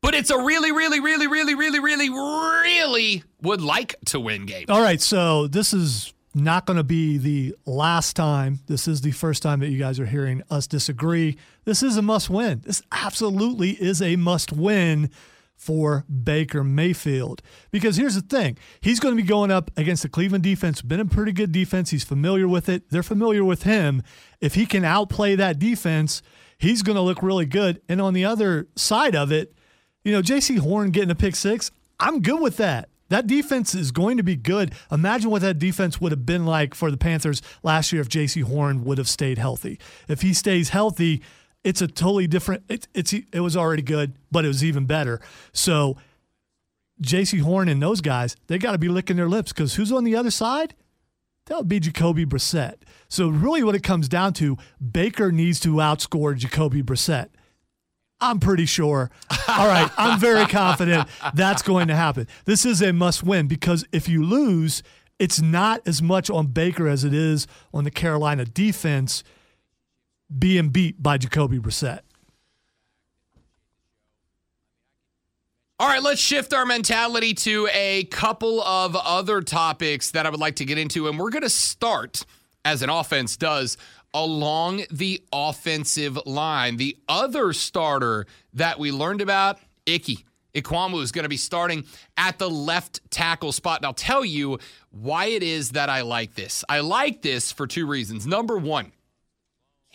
but 0.00 0.14
it's 0.14 0.30
a 0.30 0.38
really, 0.38 0.72
really, 0.72 1.00
really, 1.00 1.26
really, 1.26 1.54
really, 1.54 1.80
really, 1.80 2.10
really 2.10 3.24
would 3.42 3.60
like 3.60 3.96
to 4.06 4.20
win 4.20 4.46
game. 4.46 4.66
All 4.68 4.82
right, 4.82 5.00
so 5.00 5.46
this 5.46 5.72
is 5.72 6.12
not 6.34 6.66
going 6.66 6.76
to 6.76 6.84
be 6.84 7.18
the 7.18 7.54
last 7.66 8.14
time. 8.14 8.60
This 8.66 8.86
is 8.86 9.00
the 9.00 9.10
first 9.10 9.42
time 9.42 9.60
that 9.60 9.70
you 9.70 9.78
guys 9.78 9.98
are 9.98 10.06
hearing 10.06 10.42
us 10.50 10.66
disagree. 10.66 11.36
This 11.64 11.82
is 11.82 11.96
a 11.96 12.02
must 12.02 12.30
win. 12.30 12.62
This 12.64 12.82
absolutely 12.92 13.70
is 13.70 14.00
a 14.00 14.16
must 14.16 14.52
win 14.52 15.10
for 15.58 16.06
Baker 16.08 16.64
Mayfield. 16.64 17.42
Because 17.70 17.96
here's 17.96 18.14
the 18.14 18.22
thing 18.22 18.56
he's 18.80 19.00
going 19.00 19.14
to 19.14 19.22
be 19.22 19.28
going 19.28 19.50
up 19.50 19.70
against 19.76 20.02
the 20.02 20.08
Cleveland 20.08 20.44
defense, 20.44 20.80
been 20.80 21.00
a 21.00 21.04
pretty 21.04 21.32
good 21.32 21.52
defense. 21.52 21.90
He's 21.90 22.04
familiar 22.04 22.48
with 22.48 22.68
it, 22.68 22.88
they're 22.90 23.02
familiar 23.02 23.44
with 23.44 23.64
him. 23.64 24.02
If 24.40 24.54
he 24.54 24.64
can 24.64 24.84
outplay 24.84 25.34
that 25.34 25.58
defense, 25.58 26.22
he's 26.56 26.82
going 26.82 26.96
to 26.96 27.02
look 27.02 27.22
really 27.22 27.44
good. 27.44 27.82
And 27.88 28.00
on 28.00 28.14
the 28.14 28.24
other 28.24 28.68
side 28.76 29.16
of 29.16 29.32
it, 29.32 29.52
you 30.04 30.12
know, 30.12 30.22
Jaycee 30.22 30.60
Horn 30.60 30.92
getting 30.92 31.10
a 31.10 31.16
pick 31.16 31.34
six, 31.34 31.70
I'm 31.98 32.22
good 32.22 32.40
with 32.40 32.56
that. 32.58 32.88
That 33.08 33.26
defense 33.26 33.74
is 33.74 33.90
going 33.90 34.18
to 34.18 34.22
be 34.22 34.36
good. 34.36 34.74
Imagine 34.92 35.30
what 35.30 35.42
that 35.42 35.58
defense 35.58 36.00
would 36.00 36.12
have 36.12 36.26
been 36.26 36.44
like 36.44 36.74
for 36.74 36.90
the 36.90 36.96
Panthers 36.96 37.40
last 37.62 37.92
year 37.92 38.02
if 38.02 38.08
Jaycee 38.08 38.44
Horn 38.44 38.84
would 38.84 38.98
have 38.98 39.08
stayed 39.08 39.38
healthy. 39.38 39.80
If 40.08 40.20
he 40.20 40.34
stays 40.34 40.68
healthy, 40.68 41.22
it's 41.68 41.82
a 41.82 41.86
totally 41.86 42.26
different. 42.26 42.64
It, 42.68 42.88
it's 42.94 43.12
it 43.12 43.40
was 43.40 43.56
already 43.56 43.82
good, 43.82 44.14
but 44.30 44.44
it 44.44 44.48
was 44.48 44.64
even 44.64 44.86
better. 44.86 45.20
So, 45.52 45.96
Jaycee 47.02 47.40
Horn 47.40 47.68
and 47.68 47.82
those 47.82 48.00
guys, 48.00 48.36
they 48.46 48.58
got 48.58 48.72
to 48.72 48.78
be 48.78 48.88
licking 48.88 49.16
their 49.16 49.28
lips 49.28 49.52
because 49.52 49.74
who's 49.74 49.92
on 49.92 50.04
the 50.04 50.16
other 50.16 50.30
side? 50.30 50.74
that 51.48 51.56
would 51.56 51.68
be 51.68 51.80
Jacoby 51.80 52.24
Brissett. 52.26 52.74
So 53.08 53.28
really 53.28 53.64
what 53.64 53.74
it 53.74 53.82
comes 53.82 54.08
down 54.08 54.34
to, 54.34 54.56
Baker 54.80 55.32
needs 55.32 55.58
to 55.60 55.70
outscore 55.76 56.36
Jacoby 56.36 56.82
Brissett. 56.82 57.28
I'm 58.20 58.40
pretty 58.40 58.66
sure. 58.66 59.10
All 59.48 59.66
right, 59.66 59.90
I'm 59.96 60.18
very 60.18 60.46
confident 60.46 61.08
that's 61.34 61.62
going 61.62 61.88
to 61.88 61.96
happen. 61.96 62.26
This 62.44 62.64
is 62.66 62.82
a 62.82 62.92
must 62.92 63.22
win 63.22 63.46
because 63.46 63.84
if 63.92 64.08
you 64.08 64.24
lose, 64.24 64.82
it's 65.18 65.40
not 65.40 65.80
as 65.86 66.02
much 66.02 66.28
on 66.28 66.48
Baker 66.48 66.88
as 66.88 67.04
it 67.04 67.14
is 67.14 67.46
on 67.72 67.84
the 67.84 67.90
Carolina 67.90 68.44
defense 68.44 69.22
being 70.36 70.68
beat 70.70 71.02
by 71.02 71.18
Jacoby 71.18 71.58
Brissett. 71.58 72.00
All 75.80 75.86
right, 75.86 76.02
let's 76.02 76.20
shift 76.20 76.52
our 76.52 76.66
mentality 76.66 77.34
to 77.34 77.68
a 77.72 78.02
couple 78.04 78.60
of 78.62 78.96
other 78.96 79.40
topics 79.40 80.10
that 80.10 80.26
I 80.26 80.30
would 80.30 80.40
like 80.40 80.56
to 80.56 80.64
get 80.64 80.76
into. 80.76 81.06
And 81.06 81.16
we're 81.16 81.30
going 81.30 81.42
to 81.42 81.48
start, 81.48 82.26
as 82.64 82.82
an 82.82 82.90
offense 82.90 83.36
does, 83.36 83.78
along 84.12 84.82
the 84.90 85.22
offensive 85.32 86.18
line. 86.26 86.78
The 86.78 86.96
other 87.08 87.52
starter 87.52 88.26
that 88.54 88.80
we 88.80 88.90
learned 88.90 89.20
about, 89.20 89.60
Ickey. 89.86 90.24
Ekwonu 90.54 91.00
is 91.00 91.12
going 91.12 91.24
to 91.24 91.28
be 91.28 91.36
starting 91.36 91.84
at 92.16 92.38
the 92.38 92.50
left 92.50 93.08
tackle 93.10 93.52
spot. 93.52 93.78
And 93.78 93.86
I'll 93.86 93.94
tell 93.94 94.24
you 94.24 94.58
why 94.90 95.26
it 95.26 95.44
is 95.44 95.70
that 95.70 95.88
I 95.88 96.00
like 96.00 96.34
this. 96.34 96.64
I 96.68 96.80
like 96.80 97.22
this 97.22 97.52
for 97.52 97.68
two 97.68 97.86
reasons. 97.86 98.26
Number 98.26 98.58
one, 98.58 98.90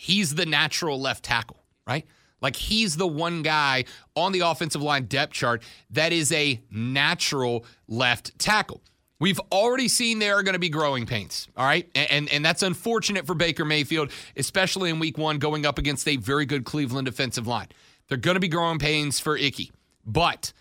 he's 0.04 0.34
the 0.34 0.44
natural 0.44 1.00
left 1.00 1.24
tackle, 1.24 1.64
right? 1.86 2.06
Like 2.42 2.56
he's 2.56 2.96
the 2.96 3.06
one 3.06 3.42
guy 3.42 3.84
on 4.14 4.32
the 4.32 4.40
offensive 4.40 4.82
line 4.82 5.04
depth 5.04 5.32
chart 5.32 5.62
that 5.90 6.12
is 6.12 6.30
a 6.30 6.60
natural 6.70 7.64
left 7.88 8.38
tackle. 8.38 8.82
We've 9.18 9.40
already 9.50 9.88
seen 9.88 10.18
there 10.18 10.34
are 10.34 10.42
going 10.42 10.54
to 10.54 10.58
be 10.58 10.68
growing 10.68 11.06
pains, 11.06 11.48
all 11.56 11.64
right? 11.64 11.88
And, 11.94 12.10
and, 12.10 12.32
and 12.32 12.44
that's 12.44 12.62
unfortunate 12.62 13.26
for 13.26 13.34
Baker 13.34 13.64
Mayfield, 13.64 14.10
especially 14.36 14.90
in 14.90 14.98
week 14.98 15.16
one 15.16 15.38
going 15.38 15.64
up 15.64 15.78
against 15.78 16.06
a 16.06 16.16
very 16.16 16.44
good 16.44 16.64
Cleveland 16.64 17.06
defensive 17.06 17.46
line. 17.46 17.68
They're 18.08 18.18
going 18.18 18.34
to 18.34 18.40
be 18.40 18.48
growing 18.48 18.78
pains 18.78 19.20
for 19.20 19.38
Ickey, 19.38 19.72
but 20.04 20.52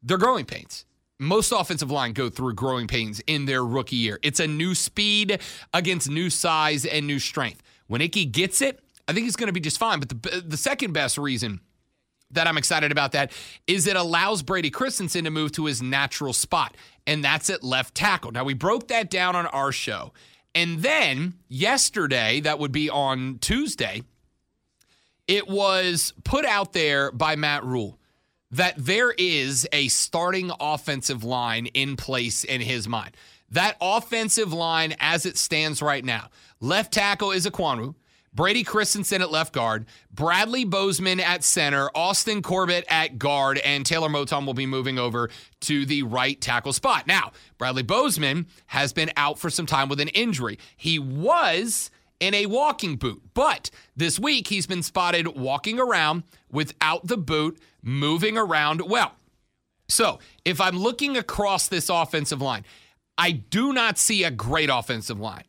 they're 0.00 0.18
growing 0.18 0.44
pains. 0.44 0.84
Most 1.18 1.50
offensive 1.50 1.90
line 1.90 2.12
go 2.12 2.30
through 2.30 2.54
growing 2.54 2.86
pains 2.86 3.20
in 3.26 3.46
their 3.46 3.64
rookie 3.64 3.96
year. 3.96 4.20
It's 4.22 4.38
a 4.38 4.46
new 4.46 4.76
speed 4.76 5.40
against 5.74 6.08
new 6.08 6.30
size 6.30 6.84
and 6.84 7.04
new 7.06 7.18
strength. 7.18 7.62
When 7.88 8.00
Ickey 8.00 8.26
gets 8.26 8.62
it, 8.62 8.80
I 9.08 9.12
think 9.12 9.24
he's 9.24 9.36
going 9.36 9.48
to 9.48 9.52
be 9.52 9.60
just 9.60 9.78
fine. 9.78 10.00
But 10.00 10.08
the, 10.08 10.44
the 10.46 10.56
second 10.56 10.92
best 10.92 11.18
reason 11.18 11.60
that 12.30 12.46
I'm 12.46 12.56
excited 12.56 12.92
about 12.92 13.12
that 13.12 13.32
is 13.66 13.86
it 13.86 13.96
allows 13.96 14.42
Brady 14.42 14.70
Christensen 14.70 15.24
to 15.24 15.30
move 15.30 15.52
to 15.52 15.66
his 15.66 15.82
natural 15.82 16.32
spot, 16.32 16.76
and 17.06 17.22
that's 17.22 17.50
at 17.50 17.62
left 17.62 17.94
tackle. 17.94 18.32
Now, 18.32 18.44
we 18.44 18.54
broke 18.54 18.88
that 18.88 19.10
down 19.10 19.36
on 19.36 19.46
our 19.46 19.72
show. 19.72 20.12
And 20.54 20.82
then 20.82 21.34
yesterday, 21.48 22.40
that 22.40 22.58
would 22.58 22.72
be 22.72 22.90
on 22.90 23.38
Tuesday, 23.38 24.02
it 25.26 25.48
was 25.48 26.12
put 26.24 26.44
out 26.44 26.72
there 26.72 27.10
by 27.12 27.36
Matt 27.36 27.64
Rhule 27.64 27.98
that 28.50 28.74
there 28.76 29.12
is 29.12 29.66
a 29.72 29.88
starting 29.88 30.52
offensive 30.60 31.24
line 31.24 31.66
in 31.66 31.96
place 31.96 32.44
in 32.44 32.60
his 32.60 32.86
mind. 32.86 33.16
That 33.50 33.76
offensive 33.80 34.52
line, 34.52 34.94
as 35.00 35.24
it 35.24 35.38
stands 35.38 35.80
right 35.80 36.04
now, 36.04 36.28
left 36.60 36.92
tackle 36.92 37.32
is 37.32 37.46
Ekwonu. 37.46 37.94
Brady 38.34 38.64
Christensen 38.64 39.20
at 39.20 39.30
left 39.30 39.52
guard, 39.52 39.84
Bradley 40.10 40.64
Bozeman 40.64 41.20
at 41.20 41.44
center, 41.44 41.90
Austin 41.94 42.40
Corbett 42.40 42.86
at 42.88 43.18
guard, 43.18 43.58
and 43.58 43.84
Taylor 43.84 44.08
Moton 44.08 44.46
will 44.46 44.54
be 44.54 44.64
moving 44.64 44.98
over 44.98 45.28
to 45.62 45.84
the 45.84 46.02
right 46.02 46.40
tackle 46.40 46.72
spot. 46.72 47.06
Now, 47.06 47.32
Bradley 47.58 47.82
Bozeman 47.82 48.46
has 48.68 48.92
been 48.92 49.10
out 49.16 49.38
for 49.38 49.50
some 49.50 49.66
time 49.66 49.88
with 49.88 50.00
an 50.00 50.08
injury. 50.08 50.58
He 50.76 50.98
was 50.98 51.90
in 52.20 52.32
a 52.32 52.46
walking 52.46 52.96
boot, 52.96 53.22
but 53.34 53.70
this 53.96 54.18
week 54.18 54.48
he's 54.48 54.66
been 54.66 54.82
spotted 54.82 55.36
walking 55.36 55.78
around 55.78 56.22
without 56.50 57.06
the 57.06 57.18
boot, 57.18 57.60
moving 57.82 58.38
around 58.38 58.80
well. 58.88 59.16
So, 59.88 60.20
if 60.46 60.58
I'm 60.58 60.78
looking 60.78 61.18
across 61.18 61.68
this 61.68 61.90
offensive 61.90 62.40
line, 62.40 62.64
I 63.18 63.32
do 63.32 63.74
not 63.74 63.98
see 63.98 64.24
a 64.24 64.30
great 64.30 64.70
offensive 64.70 65.20
line 65.20 65.44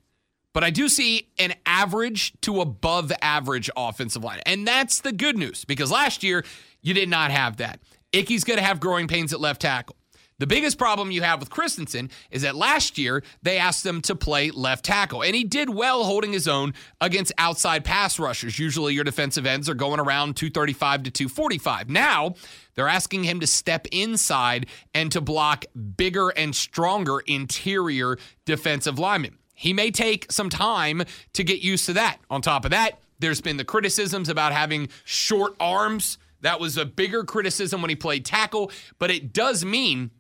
but 0.53 0.63
I 0.63 0.69
do 0.69 0.87
see 0.87 1.27
an 1.37 1.53
average 1.65 2.33
to 2.41 2.61
above 2.61 3.11
average 3.21 3.69
offensive 3.75 4.23
line. 4.23 4.39
And 4.45 4.67
that's 4.67 5.01
the 5.01 5.11
good 5.11 5.37
news 5.37 5.65
because 5.65 5.91
last 5.91 6.23
year 6.23 6.45
you 6.81 6.93
did 6.93 7.09
not 7.09 7.31
have 7.31 7.57
that. 7.57 7.79
Ickey's 8.13 8.43
going 8.43 8.59
to 8.59 8.63
have 8.63 8.79
growing 8.79 9.07
pains 9.07 9.33
at 9.33 9.41
left 9.41 9.61
tackle. 9.61 9.95
The 10.39 10.47
biggest 10.47 10.77
problem 10.77 11.11
you 11.11 11.21
have 11.21 11.39
with 11.39 11.49
Christensen 11.49 12.09
is 12.31 12.41
that 12.41 12.55
last 12.55 12.97
year 12.97 13.23
they 13.43 13.57
asked 13.57 13.85
him 13.85 14.01
to 14.01 14.15
play 14.15 14.51
left 14.51 14.83
tackle, 14.83 15.23
and 15.23 15.35
he 15.35 15.43
did 15.43 15.69
well 15.69 16.03
holding 16.03 16.33
his 16.33 16.47
own 16.47 16.73
against 16.99 17.31
outside 17.37 17.85
pass 17.85 18.19
rushers. 18.19 18.57
Usually 18.57 18.93
your 18.93 19.03
defensive 19.03 19.45
ends 19.45 19.69
are 19.69 19.75
going 19.75 19.99
around 19.99 20.35
235 20.35 21.03
to 21.03 21.11
245. 21.11 21.89
Now 21.89 22.33
they're 22.75 22.87
asking 22.87 23.23
him 23.23 23.39
to 23.41 23.47
step 23.47 23.87
inside 23.91 24.65
and 24.93 25.11
to 25.11 25.21
block 25.21 25.65
bigger 25.95 26.29
and 26.29 26.55
stronger 26.55 27.19
interior 27.21 28.17
defensive 28.45 28.97
linemen. 28.99 29.37
He 29.53 29.73
may 29.73 29.91
take 29.91 30.31
some 30.31 30.49
time 30.49 31.03
to 31.33 31.43
get 31.43 31.61
used 31.61 31.85
to 31.85 31.93
that. 31.93 32.17
On 32.29 32.41
top 32.41 32.65
of 32.65 32.71
that, 32.71 32.99
there's 33.19 33.41
been 33.41 33.57
the 33.57 33.65
criticisms 33.65 34.29
about 34.29 34.51
having 34.51 34.89
short 35.05 35.55
arms. 35.59 36.17
That 36.41 36.59
was 36.59 36.77
a 36.77 36.85
bigger 36.85 37.23
criticism 37.23 37.81
when 37.81 37.89
he 37.89 37.95
played 37.95 38.25
tackle, 38.25 38.71
but 38.99 39.11
it 39.11 39.31
does 39.31 39.63
mean 39.63 40.11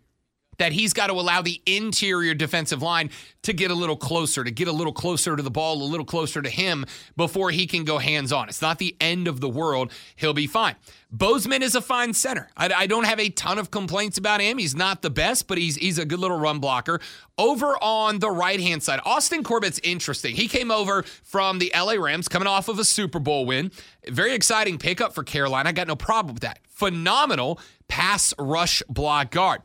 that 0.57 0.71
he's 0.71 0.93
got 0.93 1.07
to 1.07 1.13
allow 1.13 1.41
the 1.41 1.61
interior 1.65 2.33
defensive 2.33 2.81
line 2.81 3.09
to 3.43 3.53
get 3.53 3.71
a 3.71 3.73
little 3.73 3.95
closer, 3.95 4.43
to 4.43 4.51
get 4.51 4.67
a 4.67 4.71
little 4.71 4.93
closer 4.93 5.35
to 5.35 5.43
the 5.43 5.51
ball, 5.51 5.81
a 5.81 5.83
little 5.83 6.05
closer 6.05 6.41
to 6.41 6.49
him 6.49 6.85
before 7.17 7.51
he 7.51 7.67
can 7.67 7.83
go 7.83 7.97
hands 7.97 8.31
on. 8.31 8.49
It's 8.49 8.61
not 8.61 8.79
the 8.79 8.95
end 9.01 9.27
of 9.27 9.41
the 9.41 9.49
world. 9.49 9.91
He'll 10.15 10.33
be 10.33 10.47
fine. 10.47 10.75
Bozeman 11.11 11.61
is 11.61 11.75
a 11.75 11.81
fine 11.81 12.15
center. 12.15 12.49
I, 12.57 12.73
I, 12.73 12.87
don't 12.87 13.03
have 13.03 13.19
a 13.19 13.29
ton 13.29 13.59
of 13.59 13.69
complaints 13.69 14.17
about 14.17 14.41
him. 14.41 14.57
He's 14.57 14.75
not 14.75 15.03
the 15.03 15.11
best, 15.11 15.47
but 15.47 15.59
he's 15.59 15.75
he's 15.75 15.99
a 15.99 16.05
good 16.05 16.17
little 16.17 16.39
run 16.39 16.57
blocker. 16.57 16.99
Over 17.37 17.77
on 17.83 18.17
the 18.17 18.31
right 18.31 18.59
hand 18.59 18.81
side, 18.81 18.99
Austin 19.05 19.43
Corbett's 19.43 19.79
interesting. 19.83 20.35
He 20.35 20.47
came 20.47 20.71
over 20.71 21.03
from 21.03 21.59
the 21.59 21.71
LA 21.75 21.93
Rams, 21.93 22.27
coming 22.27 22.47
off 22.47 22.67
of 22.67 22.79
a 22.79 22.83
Super 22.83 23.19
Bowl 23.19 23.45
win. 23.45 23.71
Very 24.07 24.33
exciting 24.33 24.79
pickup 24.79 25.13
for 25.13 25.23
Carolina. 25.23 25.69
I 25.69 25.71
got 25.71 25.87
no 25.87 25.95
problem 25.95 26.33
with 26.33 26.41
that. 26.41 26.57
Phenomenal 26.67 27.59
pass 27.87 28.33
rush 28.39 28.81
block 28.89 29.29
guard. 29.29 29.61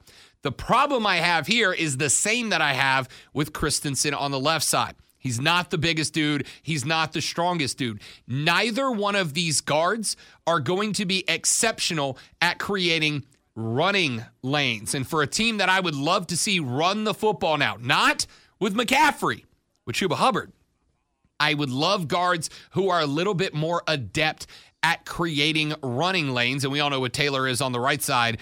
The 0.49 0.53
problem 0.53 1.07
I 1.07 1.17
have 1.17 1.47
here 1.47 1.75
is 1.75 1.99
the 1.99 2.09
same 2.09 2.49
that 2.49 2.63
I 2.63 2.73
have 2.73 3.07
with 3.35 3.53
Christensen 3.53 4.15
on 4.15 4.31
the 4.31 4.41
left 4.41 4.65
side. 4.65 4.95
He's 5.19 5.39
not 5.39 5.69
the 5.69 5.77
biggest 5.77 6.15
dude. 6.15 6.47
He's 6.63 6.87
not 6.87 7.13
the 7.13 7.21
strongest 7.21 7.77
dude. 7.77 8.01
Neither 8.27 8.91
one 8.91 9.15
of 9.15 9.35
these 9.35 9.61
guards 9.61 10.17
are 10.47 10.59
going 10.59 10.95
to 10.95 11.05
be 11.05 11.23
exceptional 11.29 12.17
at 12.41 12.59
creating 12.59 13.27
running 13.55 14.25
lanes. 14.41 14.95
And 14.95 15.07
for 15.07 15.21
a 15.21 15.27
team 15.27 15.59
that 15.59 15.69
I 15.69 15.81
would 15.81 15.95
love 15.95 16.27
to 16.29 16.37
see 16.39 16.61
run 16.61 17.05
the 17.05 17.13
football 17.13 17.59
now, 17.59 17.77
not 17.79 18.25
with 18.59 18.75
McCaffrey, 18.75 19.45
with 19.85 19.97
Chuba 19.97 20.15
Hubbard, 20.15 20.51
I 21.39 21.53
would 21.53 21.69
love 21.69 22.09
guards 22.09 22.49
who 22.71 22.89
are 22.89 23.03
a 23.03 23.07
little 23.07 23.35
bit 23.35 23.53
more 23.53 23.83
adept 23.87 24.47
at 24.83 25.05
creating 25.05 25.75
running 25.83 26.31
lanes. 26.31 26.65
And 26.65 26.73
we 26.73 26.81
all 26.81 26.89
know 26.89 27.01
what 27.01 27.13
Taylor 27.13 27.47
is 27.47 27.61
on 27.61 27.73
the 27.73 27.81
right 27.81 28.01
side 28.01 28.39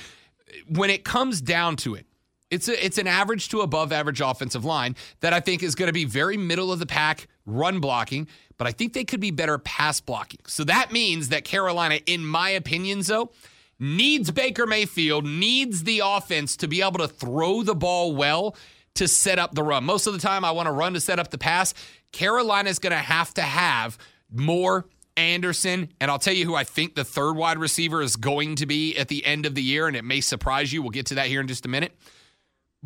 when 0.68 0.90
it 0.90 1.04
comes 1.04 1.40
down 1.40 1.76
to 1.76 1.94
it, 1.94 2.06
it's 2.50 2.68
a, 2.68 2.84
it's 2.84 2.98
an 2.98 3.06
average 3.06 3.48
to 3.48 3.60
above 3.60 3.92
average 3.92 4.20
offensive 4.20 4.64
line 4.64 4.94
that 5.20 5.32
I 5.32 5.40
think 5.40 5.62
is 5.62 5.74
going 5.74 5.88
to 5.88 5.92
be 5.92 6.04
very 6.04 6.36
middle 6.36 6.72
of 6.72 6.78
the 6.78 6.86
pack 6.86 7.26
run 7.44 7.80
blocking, 7.80 8.28
but 8.56 8.66
I 8.66 8.72
think 8.72 8.92
they 8.92 9.04
could 9.04 9.20
be 9.20 9.30
better 9.30 9.58
pass 9.58 10.00
blocking. 10.00 10.40
So 10.46 10.64
that 10.64 10.92
means 10.92 11.28
that 11.30 11.44
Carolina, 11.44 12.00
in 12.06 12.24
my 12.24 12.50
opinion, 12.50 13.02
though, 13.02 13.32
needs 13.78 14.30
Baker 14.30 14.66
Mayfield, 14.66 15.24
needs 15.24 15.82
the 15.82 16.02
offense 16.04 16.56
to 16.58 16.68
be 16.68 16.82
able 16.82 16.98
to 16.98 17.08
throw 17.08 17.62
the 17.62 17.74
ball 17.74 18.14
well 18.14 18.56
to 18.94 19.08
set 19.08 19.38
up 19.38 19.54
the 19.54 19.62
run. 19.62 19.84
Most 19.84 20.06
of 20.06 20.12
the 20.12 20.18
time, 20.18 20.44
I 20.44 20.50
want 20.52 20.66
to 20.66 20.72
run 20.72 20.94
to 20.94 21.00
set 21.00 21.18
up 21.18 21.30
the 21.30 21.38
pass. 21.38 21.74
Carolina's 22.12 22.78
going 22.78 22.92
to 22.92 22.96
have 22.96 23.34
to 23.34 23.42
have 23.42 23.98
more 24.32 24.86
Anderson, 25.16 25.92
and 26.00 26.10
I'll 26.10 26.18
tell 26.18 26.34
you 26.34 26.44
who 26.44 26.54
I 26.54 26.64
think 26.64 26.94
the 26.94 27.04
third 27.04 27.34
wide 27.34 27.58
receiver 27.58 28.02
is 28.02 28.16
going 28.16 28.56
to 28.56 28.66
be 28.66 28.96
at 28.96 29.08
the 29.08 29.24
end 29.24 29.46
of 29.46 29.54
the 29.54 29.62
year, 29.62 29.86
and 29.86 29.96
it 29.96 30.04
may 30.04 30.20
surprise 30.20 30.72
you. 30.72 30.82
We'll 30.82 30.90
get 30.90 31.06
to 31.06 31.14
that 31.16 31.26
here 31.26 31.40
in 31.40 31.48
just 31.48 31.64
a 31.66 31.68
minute. 31.68 31.96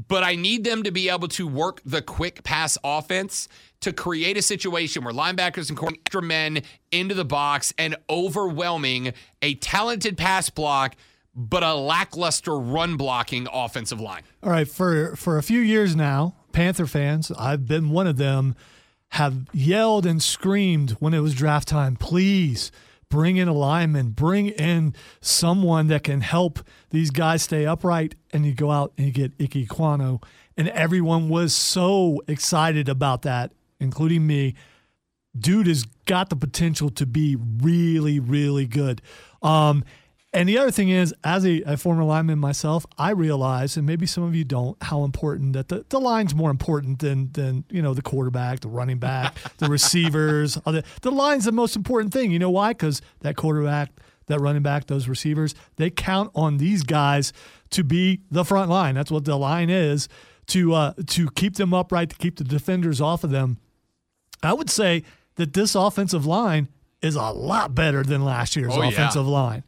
But 0.08 0.22
I 0.22 0.34
need 0.34 0.64
them 0.64 0.84
to 0.84 0.90
be 0.90 1.10
able 1.10 1.28
to 1.28 1.46
work 1.46 1.82
the 1.84 2.00
quick 2.00 2.42
pass 2.42 2.78
offense 2.82 3.48
to 3.80 3.92
create 3.92 4.36
a 4.36 4.42
situation 4.42 5.04
where 5.04 5.12
linebackers 5.12 5.68
and 5.68 5.78
extra 5.82 6.22
men 6.22 6.62
into 6.92 7.14
the 7.14 7.24
box 7.24 7.74
and 7.76 7.96
overwhelming 8.08 9.12
a 9.42 9.54
talented 9.56 10.16
pass 10.16 10.48
block, 10.48 10.96
but 11.34 11.62
a 11.62 11.74
lackluster 11.74 12.58
run 12.58 12.96
blocking 12.96 13.46
offensive 13.52 14.00
line. 14.00 14.22
All 14.42 14.50
right, 14.50 14.68
for 14.68 15.16
for 15.16 15.38
a 15.38 15.42
few 15.42 15.60
years 15.60 15.94
now, 15.94 16.36
Panther 16.52 16.86
fans, 16.86 17.30
I've 17.32 17.66
been 17.66 17.90
one 17.90 18.06
of 18.06 18.16
them 18.16 18.56
have 19.10 19.46
yelled 19.52 20.06
and 20.06 20.22
screamed 20.22 20.92
when 20.92 21.14
it 21.14 21.20
was 21.20 21.34
draft 21.34 21.68
time, 21.68 21.96
please 21.96 22.70
bring 23.08 23.36
in 23.36 23.48
a 23.48 23.52
lineman, 23.52 24.10
bring 24.10 24.48
in 24.48 24.94
someone 25.20 25.88
that 25.88 26.04
can 26.04 26.20
help 26.20 26.60
these 26.90 27.10
guys 27.10 27.42
stay 27.42 27.66
upright. 27.66 28.14
And 28.32 28.46
you 28.46 28.54
go 28.54 28.70
out 28.70 28.92
and 28.96 29.06
you 29.06 29.12
get 29.12 29.32
Ickey 29.38 29.66
Ekwonu. 29.66 30.22
And 30.56 30.68
everyone 30.68 31.28
was 31.28 31.54
so 31.54 32.22
excited 32.28 32.88
about 32.88 33.22
that 33.22 33.52
including 33.80 34.26
me, 34.26 34.54
dude 35.36 35.66
has 35.66 35.84
got 36.04 36.28
the 36.28 36.36
potential 36.36 36.90
to 36.90 37.06
be 37.06 37.36
really, 37.36 38.20
really 38.20 38.66
good. 38.66 39.02
Um, 39.42 39.84
and 40.32 40.48
the 40.48 40.58
other 40.58 40.70
thing 40.70 40.90
is, 40.90 41.12
as 41.24 41.44
a, 41.44 41.60
a, 41.62 41.76
former 41.76 42.04
lineman 42.04 42.38
myself, 42.38 42.86
I 42.96 43.10
realize, 43.10 43.76
and 43.76 43.84
maybe 43.84 44.06
some 44.06 44.22
of 44.22 44.34
you 44.34 44.44
don't, 44.44 44.80
how 44.80 45.02
important 45.02 45.54
that 45.54 45.68
the, 45.68 45.84
the 45.88 45.98
line's 45.98 46.36
more 46.36 46.50
important 46.50 47.00
than 47.00 47.32
than 47.32 47.64
you 47.68 47.82
know 47.82 47.94
the 47.94 48.02
quarterback, 48.02 48.60
the 48.60 48.68
running 48.68 48.98
back, 48.98 49.34
the 49.58 49.68
receivers. 49.68 50.54
The, 50.54 50.84
the 51.02 51.10
line's 51.10 51.46
the 51.46 51.52
most 51.52 51.74
important 51.74 52.12
thing. 52.12 52.30
You 52.30 52.38
know 52.38 52.50
why? 52.50 52.70
Because 52.74 53.02
that 53.20 53.34
quarterback, 53.34 53.90
that 54.26 54.40
running 54.40 54.62
back, 54.62 54.86
those 54.86 55.08
receivers, 55.08 55.56
they 55.76 55.90
count 55.90 56.30
on 56.36 56.58
these 56.58 56.84
guys 56.84 57.32
to 57.70 57.82
be 57.82 58.20
the 58.30 58.44
front 58.44 58.70
line. 58.70 58.94
That's 58.94 59.10
what 59.10 59.24
the 59.24 59.36
line 59.36 59.68
is 59.68 60.08
to 60.48 60.74
uh, 60.74 60.92
to 61.08 61.28
keep 61.30 61.56
them 61.56 61.74
upright, 61.74 62.10
to 62.10 62.16
keep 62.16 62.36
the 62.36 62.44
defenders 62.44 63.00
off 63.00 63.24
of 63.24 63.30
them. 63.30 63.58
I 64.44 64.52
would 64.52 64.70
say 64.70 65.02
that 65.34 65.54
this 65.54 65.74
offensive 65.74 66.24
line 66.24 66.68
is 67.02 67.16
a 67.16 67.30
lot 67.30 67.74
better 67.74 68.04
than 68.04 68.24
last 68.24 68.54
year's 68.54 68.76
oh, 68.76 68.82
offensive 68.82 69.26
yeah. 69.26 69.32
line 69.32 69.64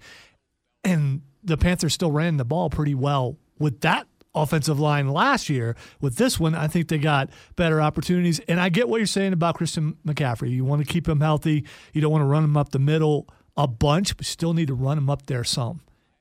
and 0.84 1.22
the 1.42 1.56
Panthers 1.56 1.94
still 1.94 2.12
ran 2.12 2.36
the 2.36 2.44
ball 2.44 2.70
pretty 2.70 2.94
well 2.94 3.36
with 3.58 3.80
that 3.80 4.06
offensive 4.34 4.80
line 4.80 5.08
last 5.08 5.48
year. 5.48 5.76
With 6.00 6.16
this 6.16 6.40
one, 6.40 6.54
I 6.54 6.66
think 6.66 6.88
they 6.88 6.98
got 6.98 7.30
better 7.56 7.80
opportunities. 7.80 8.40
And 8.40 8.60
I 8.60 8.68
get 8.68 8.88
what 8.88 8.98
you're 8.98 9.06
saying 9.06 9.32
about 9.32 9.56
Christian 9.56 9.96
McCaffrey. 10.06 10.50
You 10.50 10.64
want 10.64 10.84
to 10.86 10.90
keep 10.90 11.08
him 11.08 11.20
healthy. 11.20 11.64
You 11.92 12.00
don't 12.00 12.12
want 12.12 12.22
to 12.22 12.26
run 12.26 12.44
him 12.44 12.56
up 12.56 12.70
the 12.70 12.78
middle 12.78 13.28
a 13.56 13.66
bunch, 13.66 14.16
but 14.16 14.26
still 14.26 14.54
need 14.54 14.68
to 14.68 14.74
run 14.74 14.98
him 14.98 15.10
up 15.10 15.26
there 15.26 15.44
some. 15.44 15.80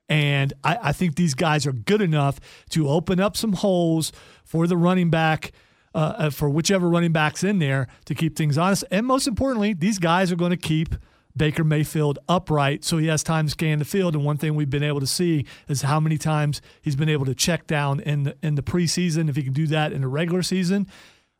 And 0.10 0.54
I, 0.64 0.78
I 0.82 0.92
think 0.92 1.16
these 1.16 1.34
guys 1.34 1.66
are 1.66 1.72
good 1.72 2.02
enough 2.02 2.40
to 2.72 2.90
open 2.90 3.22
up 3.22 3.38
some 3.38 3.54
holes 3.54 4.12
for 4.44 4.68
the 4.68 4.78
running 4.78 5.10
back. 5.10 5.52
Uh, 5.94 6.14
uh 6.18 6.30
for 6.30 6.50
whichever 6.50 6.88
running 6.88 7.12
back's 7.12 7.44
in 7.44 7.60
there 7.60 7.86
to 8.06 8.16
keep 8.16 8.38
things 8.38 8.58
honest. 8.58 8.86
And 8.92 9.06
most 9.06 9.28
importantly, 9.28 9.74
these 9.74 10.00
guys 10.00 10.32
are 10.32 10.38
going 10.38 10.52
to 10.52 10.58
keep 10.58 10.96
Baker 11.36 11.64
Mayfield 11.64 12.20
upright 12.28 12.84
so 12.84 12.98
he 12.98 13.08
has 13.08 13.24
time 13.24 13.46
to 13.46 13.52
scan 13.52 13.80
the 13.80 13.86
field. 13.86 14.16
And 14.16 14.26
one 14.26 14.38
thing 14.38 14.56
we've 14.56 14.70
been 14.70 14.84
able 14.84 15.00
to 15.00 15.08
see 15.08 15.46
is 15.68 15.84
how 15.84 16.00
many 16.00 16.18
times 16.18 16.62
he's 16.82 16.96
been 16.96 17.10
able 17.10 17.26
to 17.26 17.36
check 17.36 17.68
down 17.68 18.00
in 18.00 18.24
the, 18.24 18.38
in 18.42 18.56
the 18.56 18.64
preseason. 18.64 19.30
If 19.30 19.36
he 19.36 19.44
can 19.44 19.54
do 19.54 19.68
that 19.68 19.92
in 19.92 20.02
the 20.02 20.08
regular 20.08 20.44
season, 20.44 20.88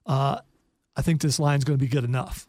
uh, 0.06 0.40
I 0.96 1.02
think 1.02 1.22
this 1.22 1.40
line's 1.40 1.64
going 1.64 1.78
to 1.78 1.84
be 1.84 1.90
good 1.90 2.04
enough. 2.04 2.46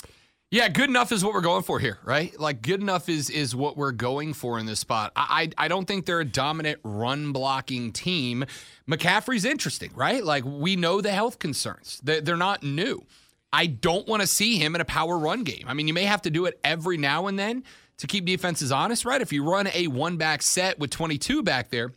Yeah, 0.52 0.68
good 0.68 0.90
enough 0.90 1.12
is 1.12 1.24
what 1.24 1.32
we're 1.32 1.40
going 1.40 1.62
for 1.62 1.78
here, 1.78 1.98
right? 2.04 2.38
Like 2.38 2.60
good 2.60 2.82
enough 2.82 3.08
is 3.08 3.30
is 3.30 3.56
what 3.56 3.78
we're 3.78 3.90
going 3.90 4.34
for 4.34 4.58
in 4.58 4.66
this 4.66 4.80
spot. 4.80 5.10
I 5.16 5.48
I, 5.56 5.64
I 5.64 5.68
don't 5.68 5.86
think 5.86 6.04
they're 6.04 6.20
a 6.20 6.26
dominant 6.26 6.78
run 6.84 7.32
blocking 7.32 7.90
team. 7.90 8.44
McCaffrey's 8.86 9.46
interesting, 9.46 9.92
right? 9.94 10.22
Like 10.22 10.44
we 10.44 10.76
know 10.76 11.00
the 11.00 11.10
health 11.10 11.38
concerns. 11.38 12.02
They're, 12.04 12.20
they're 12.20 12.36
not 12.36 12.62
new. 12.62 13.02
I 13.52 13.66
don't 13.66 14.08
want 14.08 14.22
to 14.22 14.26
see 14.26 14.56
him 14.56 14.74
in 14.74 14.80
a 14.80 14.84
power 14.84 15.18
run 15.18 15.44
game. 15.44 15.64
I 15.66 15.74
mean, 15.74 15.86
you 15.86 15.94
may 15.94 16.04
have 16.04 16.22
to 16.22 16.30
do 16.30 16.46
it 16.46 16.58
every 16.64 16.96
now 16.96 17.26
and 17.26 17.38
then 17.38 17.64
to 17.98 18.06
keep 18.06 18.24
defenses 18.24 18.72
honest, 18.72 19.04
right? 19.04 19.20
If 19.20 19.32
you 19.32 19.44
run 19.44 19.68
a 19.74 19.86
one 19.88 20.16
back 20.16 20.42
set 20.42 20.78
with 20.78 20.90
22 20.90 21.42
back 21.42 21.70
there, 21.70 21.92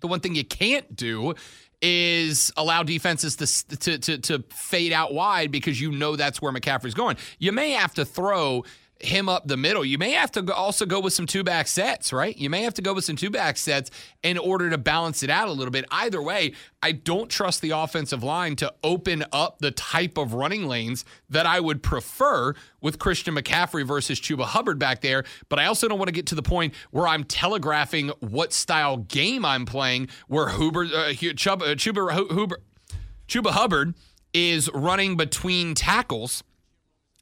the 0.00 0.06
one 0.06 0.20
thing 0.20 0.34
you 0.34 0.44
can't 0.44 0.94
do 0.94 1.34
is 1.82 2.52
allow 2.56 2.82
defenses 2.82 3.36
to, 3.36 3.76
to, 3.76 3.98
to, 3.98 4.18
to 4.18 4.44
fade 4.50 4.92
out 4.92 5.12
wide 5.12 5.50
because 5.50 5.80
you 5.80 5.90
know 5.90 6.16
that's 6.16 6.40
where 6.40 6.52
McCaffrey's 6.52 6.94
going. 6.94 7.16
You 7.38 7.52
may 7.52 7.72
have 7.72 7.94
to 7.94 8.04
throw 8.04 8.64
him 9.00 9.28
up 9.28 9.46
the 9.46 9.56
middle. 9.56 9.84
You 9.84 9.98
may 9.98 10.12
have 10.12 10.32
to 10.32 10.54
also 10.54 10.86
go 10.86 11.00
with 11.00 11.12
some 11.12 11.26
two 11.26 11.44
back 11.44 11.68
sets, 11.68 12.12
right? 12.12 12.36
You 12.36 12.48
may 12.48 12.62
have 12.62 12.74
to 12.74 12.82
go 12.82 12.94
with 12.94 13.04
some 13.04 13.16
two 13.16 13.30
back 13.30 13.56
sets 13.56 13.90
in 14.22 14.38
order 14.38 14.70
to 14.70 14.78
balance 14.78 15.22
it 15.22 15.28
out 15.28 15.48
a 15.48 15.52
little 15.52 15.70
bit. 15.70 15.84
Either 15.90 16.22
way, 16.22 16.54
I 16.82 16.92
don't 16.92 17.30
trust 17.30 17.60
the 17.60 17.70
offensive 17.70 18.22
line 18.22 18.56
to 18.56 18.72
open 18.82 19.24
up 19.32 19.58
the 19.58 19.70
type 19.70 20.16
of 20.16 20.32
running 20.32 20.66
lanes 20.66 21.04
that 21.28 21.44
I 21.44 21.60
would 21.60 21.82
prefer 21.82 22.54
with 22.80 22.98
Christian 22.98 23.34
McCaffrey 23.34 23.86
versus 23.86 24.18
Chuba 24.18 24.44
Hubbard 24.44 24.78
back 24.78 25.02
there. 25.02 25.24
But 25.48 25.58
I 25.58 25.66
also 25.66 25.88
don't 25.88 25.98
want 25.98 26.08
to 26.08 26.14
get 26.14 26.26
to 26.26 26.34
the 26.34 26.42
point 26.42 26.72
where 26.90 27.06
I'm 27.06 27.24
telegraphing 27.24 28.10
what 28.20 28.52
style 28.52 28.96
game 28.96 29.44
I'm 29.44 29.66
playing, 29.66 30.08
where 30.26 30.48
Huber, 30.48 30.84
uh, 30.84 31.12
Chuba, 31.12 31.62
uh, 31.62 31.74
Chuba, 31.74 32.30
Huber, 32.32 32.60
Chuba 33.28 33.50
Hubbard 33.50 33.94
is 34.32 34.70
running 34.72 35.16
between 35.16 35.74
tackles 35.74 36.42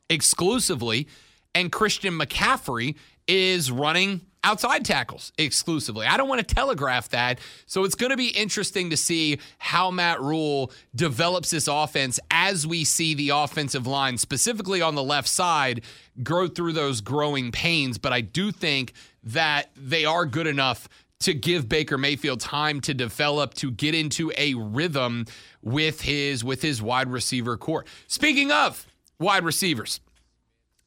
exclusively 0.08 1.08
and 1.54 1.70
Christian 1.70 2.18
McCaffrey 2.18 2.96
is 3.26 3.70
running 3.70 4.20
outside 4.44 4.84
tackles 4.84 5.32
exclusively. 5.38 6.06
I 6.06 6.16
don't 6.16 6.28
want 6.28 6.46
to 6.46 6.54
telegraph 6.54 7.08
that. 7.08 7.40
So 7.66 7.84
it's 7.84 7.94
going 7.94 8.10
to 8.10 8.16
be 8.16 8.28
interesting 8.28 8.90
to 8.90 8.96
see 8.96 9.38
how 9.58 9.90
Matt 9.90 10.20
Rhule 10.20 10.70
develops 10.94 11.50
this 11.50 11.66
offense 11.66 12.20
as 12.30 12.66
we 12.66 12.84
see 12.84 13.14
the 13.14 13.30
offensive 13.30 13.86
line, 13.86 14.18
specifically 14.18 14.82
on 14.82 14.94
the 14.94 15.02
left 15.02 15.28
side, 15.28 15.82
grow 16.22 16.46
through 16.46 16.74
those 16.74 17.00
growing 17.00 17.50
pains. 17.50 17.96
But 17.96 18.12
I 18.12 18.20
do 18.20 18.52
think 18.52 18.92
that 19.24 19.70
they 19.74 20.04
are 20.04 20.26
good 20.26 20.46
enough 20.46 20.88
to 21.20 21.32
give 21.32 21.68
Baker 21.68 21.96
Mayfield 21.96 22.40
time 22.40 22.82
to 22.82 22.92
develop 22.92 23.54
to 23.54 23.70
get 23.70 23.94
into 23.94 24.30
a 24.36 24.52
rhythm 24.54 25.24
with 25.62 26.02
his 26.02 26.44
with 26.44 26.60
his 26.60 26.82
wide 26.82 27.08
receiver 27.08 27.56
corps. 27.56 27.86
Speaking 28.08 28.52
of 28.52 28.86
wide 29.18 29.44
receivers, 29.44 30.00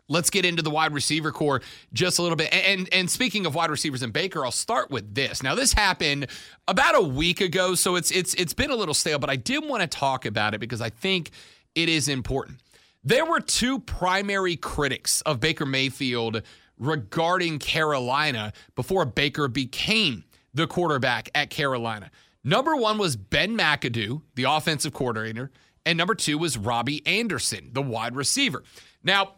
Let's 0.09 0.29
get 0.29 0.45
into 0.45 0.61
the 0.61 0.69
wide 0.69 0.93
receiver 0.93 1.31
corps 1.31 1.61
just 1.93 2.19
a 2.19 2.21
little 2.21 2.37
bit. 2.37 2.53
And 2.53 2.87
and 2.93 3.09
speaking 3.09 3.45
of 3.45 3.55
wide 3.55 3.69
receivers 3.69 4.01
and 4.03 4.13
Baker, 4.13 4.45
I'll 4.45 4.51
start 4.51 4.89
with 4.89 5.13
this. 5.13 5.43
Now, 5.43 5.55
this 5.55 5.73
happened 5.73 6.27
about 6.67 6.95
a 6.95 7.01
week 7.01 7.41
ago, 7.41 7.75
so 7.75 7.95
it's 7.95 8.11
it's 8.11 8.33
it's 8.35 8.53
been 8.53 8.71
a 8.71 8.75
little 8.75 8.93
stale, 8.93 9.19
but 9.19 9.29
I 9.29 9.35
did 9.35 9.65
want 9.65 9.81
to 9.81 9.87
talk 9.87 10.25
about 10.25 10.53
it 10.53 10.59
because 10.59 10.81
I 10.81 10.89
think 10.89 11.31
it 11.75 11.89
is 11.89 12.07
important. 12.07 12.59
There 13.03 13.25
were 13.25 13.39
two 13.39 13.79
primary 13.79 14.55
critics 14.55 15.21
of 15.21 15.39
Baker 15.39 15.65
Mayfield 15.65 16.41
regarding 16.77 17.59
Carolina 17.59 18.53
before 18.75 19.05
Baker 19.05 19.47
became 19.47 20.23
the 20.53 20.67
quarterback 20.67 21.29
at 21.35 21.49
Carolina. 21.49 22.11
Number 22.43 22.75
one 22.75 22.97
was 22.97 23.15
Ben 23.15 23.57
McAdoo, 23.57 24.21
the 24.35 24.43
offensive 24.43 24.93
coordinator, 24.93 25.51
and 25.85 25.97
number 25.97 26.15
two 26.15 26.37
was 26.37 26.57
Robbie 26.57 27.05
Anderson, 27.05 27.69
the 27.73 27.81
wide 27.81 28.15
receiver. 28.15 28.63
Now, 29.03 29.35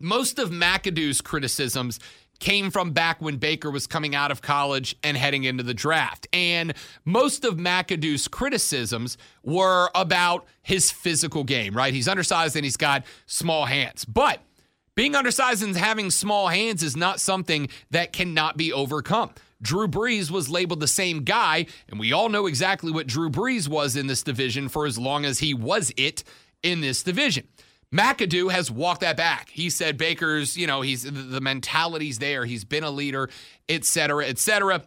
most 0.00 0.38
of 0.38 0.50
McAdoo's 0.50 1.20
criticisms 1.20 1.98
came 2.38 2.70
from 2.70 2.92
back 2.92 3.20
when 3.20 3.36
Baker 3.36 3.70
was 3.70 3.86
coming 3.86 4.14
out 4.14 4.30
of 4.30 4.42
college 4.42 4.96
and 5.02 5.16
heading 5.16 5.44
into 5.44 5.62
the 5.62 5.74
draft. 5.74 6.28
And 6.32 6.72
most 7.04 7.44
of 7.44 7.56
McAdoo's 7.56 8.28
criticisms 8.28 9.18
were 9.42 9.90
about 9.94 10.46
his 10.62 10.90
physical 10.90 11.42
game, 11.44 11.76
right? 11.76 11.92
He's 11.92 12.08
undersized 12.08 12.54
and 12.54 12.64
he's 12.64 12.76
got 12.76 13.04
small 13.26 13.64
hands. 13.64 14.04
But 14.04 14.40
being 14.94 15.16
undersized 15.16 15.62
and 15.62 15.76
having 15.76 16.10
small 16.10 16.48
hands 16.48 16.82
is 16.82 16.96
not 16.96 17.20
something 17.20 17.68
that 17.90 18.12
cannot 18.12 18.56
be 18.56 18.72
overcome. 18.72 19.30
Drew 19.60 19.88
Brees 19.88 20.30
was 20.30 20.48
labeled 20.48 20.78
the 20.78 20.86
same 20.86 21.24
guy, 21.24 21.66
and 21.88 21.98
we 21.98 22.12
all 22.12 22.28
know 22.28 22.46
exactly 22.46 22.92
what 22.92 23.08
Drew 23.08 23.28
Brees 23.28 23.66
was 23.66 23.96
in 23.96 24.06
this 24.06 24.22
division 24.22 24.68
for 24.68 24.86
as 24.86 24.98
long 24.98 25.24
as 25.24 25.40
he 25.40 25.52
was 25.52 25.92
it 25.96 26.22
in 26.62 26.80
this 26.80 27.02
division. 27.02 27.48
McAdoo 27.92 28.50
has 28.50 28.70
walked 28.70 29.00
that 29.00 29.16
back. 29.16 29.50
He 29.50 29.70
said 29.70 29.96
Baker's, 29.96 30.56
you 30.56 30.66
know, 30.66 30.82
he's 30.82 31.04
the 31.04 31.40
mentality's 31.40 32.18
there. 32.18 32.44
He's 32.44 32.64
been 32.64 32.84
a 32.84 32.90
leader, 32.90 33.30
et 33.68 33.84
cetera, 33.84 34.26
et 34.26 34.38
cetera, 34.38 34.82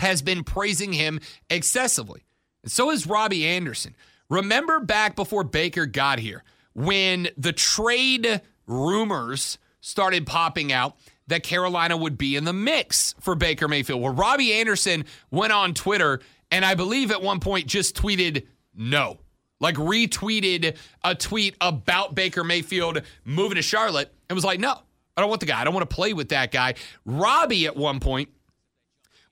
has 0.00 0.20
been 0.22 0.44
praising 0.44 0.92
him 0.92 1.20
excessively. 1.48 2.24
And 2.62 2.70
so 2.70 2.90
is 2.90 3.06
Robbie 3.06 3.46
Anderson. 3.46 3.96
Remember 4.28 4.80
back 4.80 5.16
before 5.16 5.42
Baker 5.42 5.86
got 5.86 6.18
here 6.18 6.44
when 6.74 7.28
the 7.36 7.52
trade 7.52 8.42
rumors 8.66 9.58
started 9.80 10.26
popping 10.26 10.70
out 10.70 10.96
that 11.28 11.42
Carolina 11.42 11.96
would 11.96 12.18
be 12.18 12.36
in 12.36 12.44
the 12.44 12.52
mix 12.52 13.14
for 13.20 13.34
Baker 13.34 13.68
Mayfield. 13.68 14.02
Well, 14.02 14.14
Robbie 14.14 14.52
Anderson 14.52 15.06
went 15.30 15.52
on 15.52 15.72
Twitter 15.72 16.20
and 16.50 16.64
I 16.64 16.74
believe 16.74 17.10
at 17.10 17.22
one 17.22 17.40
point 17.40 17.66
just 17.66 17.96
tweeted 17.96 18.46
no 18.74 19.18
like 19.60 19.74
retweeted 19.76 20.76
a 21.04 21.14
tweet 21.14 21.56
about 21.60 22.14
Baker 22.14 22.44
Mayfield 22.44 23.02
moving 23.24 23.56
to 23.56 23.62
Charlotte 23.62 24.12
and 24.28 24.36
was 24.36 24.44
like, 24.44 24.60
no, 24.60 24.78
I 25.16 25.20
don't 25.20 25.28
want 25.28 25.40
the 25.40 25.46
guy. 25.46 25.60
I 25.60 25.64
don't 25.64 25.74
want 25.74 25.88
to 25.88 25.94
play 25.94 26.12
with 26.12 26.28
that 26.28 26.52
guy. 26.52 26.74
Robbie 27.04 27.66
at 27.66 27.76
one 27.76 28.00
point 28.00 28.28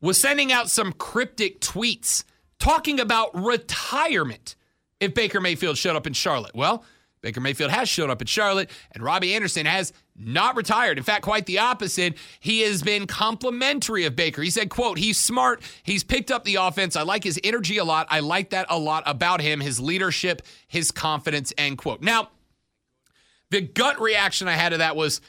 was 0.00 0.20
sending 0.20 0.52
out 0.52 0.68
some 0.68 0.92
cryptic 0.92 1.60
tweets 1.60 2.24
talking 2.58 3.00
about 3.00 3.34
retirement 3.34 4.56
if 5.00 5.14
Baker 5.14 5.40
Mayfield 5.40 5.78
showed 5.78 5.96
up 5.96 6.06
in 6.06 6.12
Charlotte. 6.12 6.54
Well, 6.54 6.84
Baker 7.26 7.40
Mayfield 7.40 7.72
has 7.72 7.88
showed 7.88 8.08
up 8.08 8.20
in 8.20 8.28
Charlotte, 8.28 8.70
and 8.92 9.02
Robbie 9.02 9.34
Anderson 9.34 9.66
has 9.66 9.92
not 10.14 10.54
retired. 10.54 10.96
In 10.96 11.02
fact, 11.02 11.22
quite 11.24 11.44
the 11.46 11.58
opposite. 11.58 12.16
He 12.38 12.60
has 12.60 12.84
been 12.84 13.08
complimentary 13.08 14.04
of 14.04 14.14
Baker. 14.14 14.42
He 14.42 14.50
said, 14.50 14.70
quote, 14.70 14.96
he's 14.96 15.18
smart. 15.18 15.60
He's 15.82 16.04
picked 16.04 16.30
up 16.30 16.44
the 16.44 16.54
offense. 16.54 16.94
I 16.94 17.02
like 17.02 17.24
his 17.24 17.40
energy 17.42 17.78
a 17.78 17.84
lot. 17.84 18.06
I 18.10 18.20
like 18.20 18.50
that 18.50 18.68
a 18.70 18.78
lot 18.78 19.02
about 19.06 19.40
him, 19.40 19.58
his 19.58 19.80
leadership, 19.80 20.42
his 20.68 20.92
confidence, 20.92 21.52
end 21.58 21.78
quote. 21.78 22.00
Now, 22.00 22.28
the 23.50 23.60
gut 23.60 24.00
reaction 24.00 24.46
I 24.46 24.52
had 24.52 24.68
to 24.68 24.78
that 24.78 24.94
was, 24.94 25.20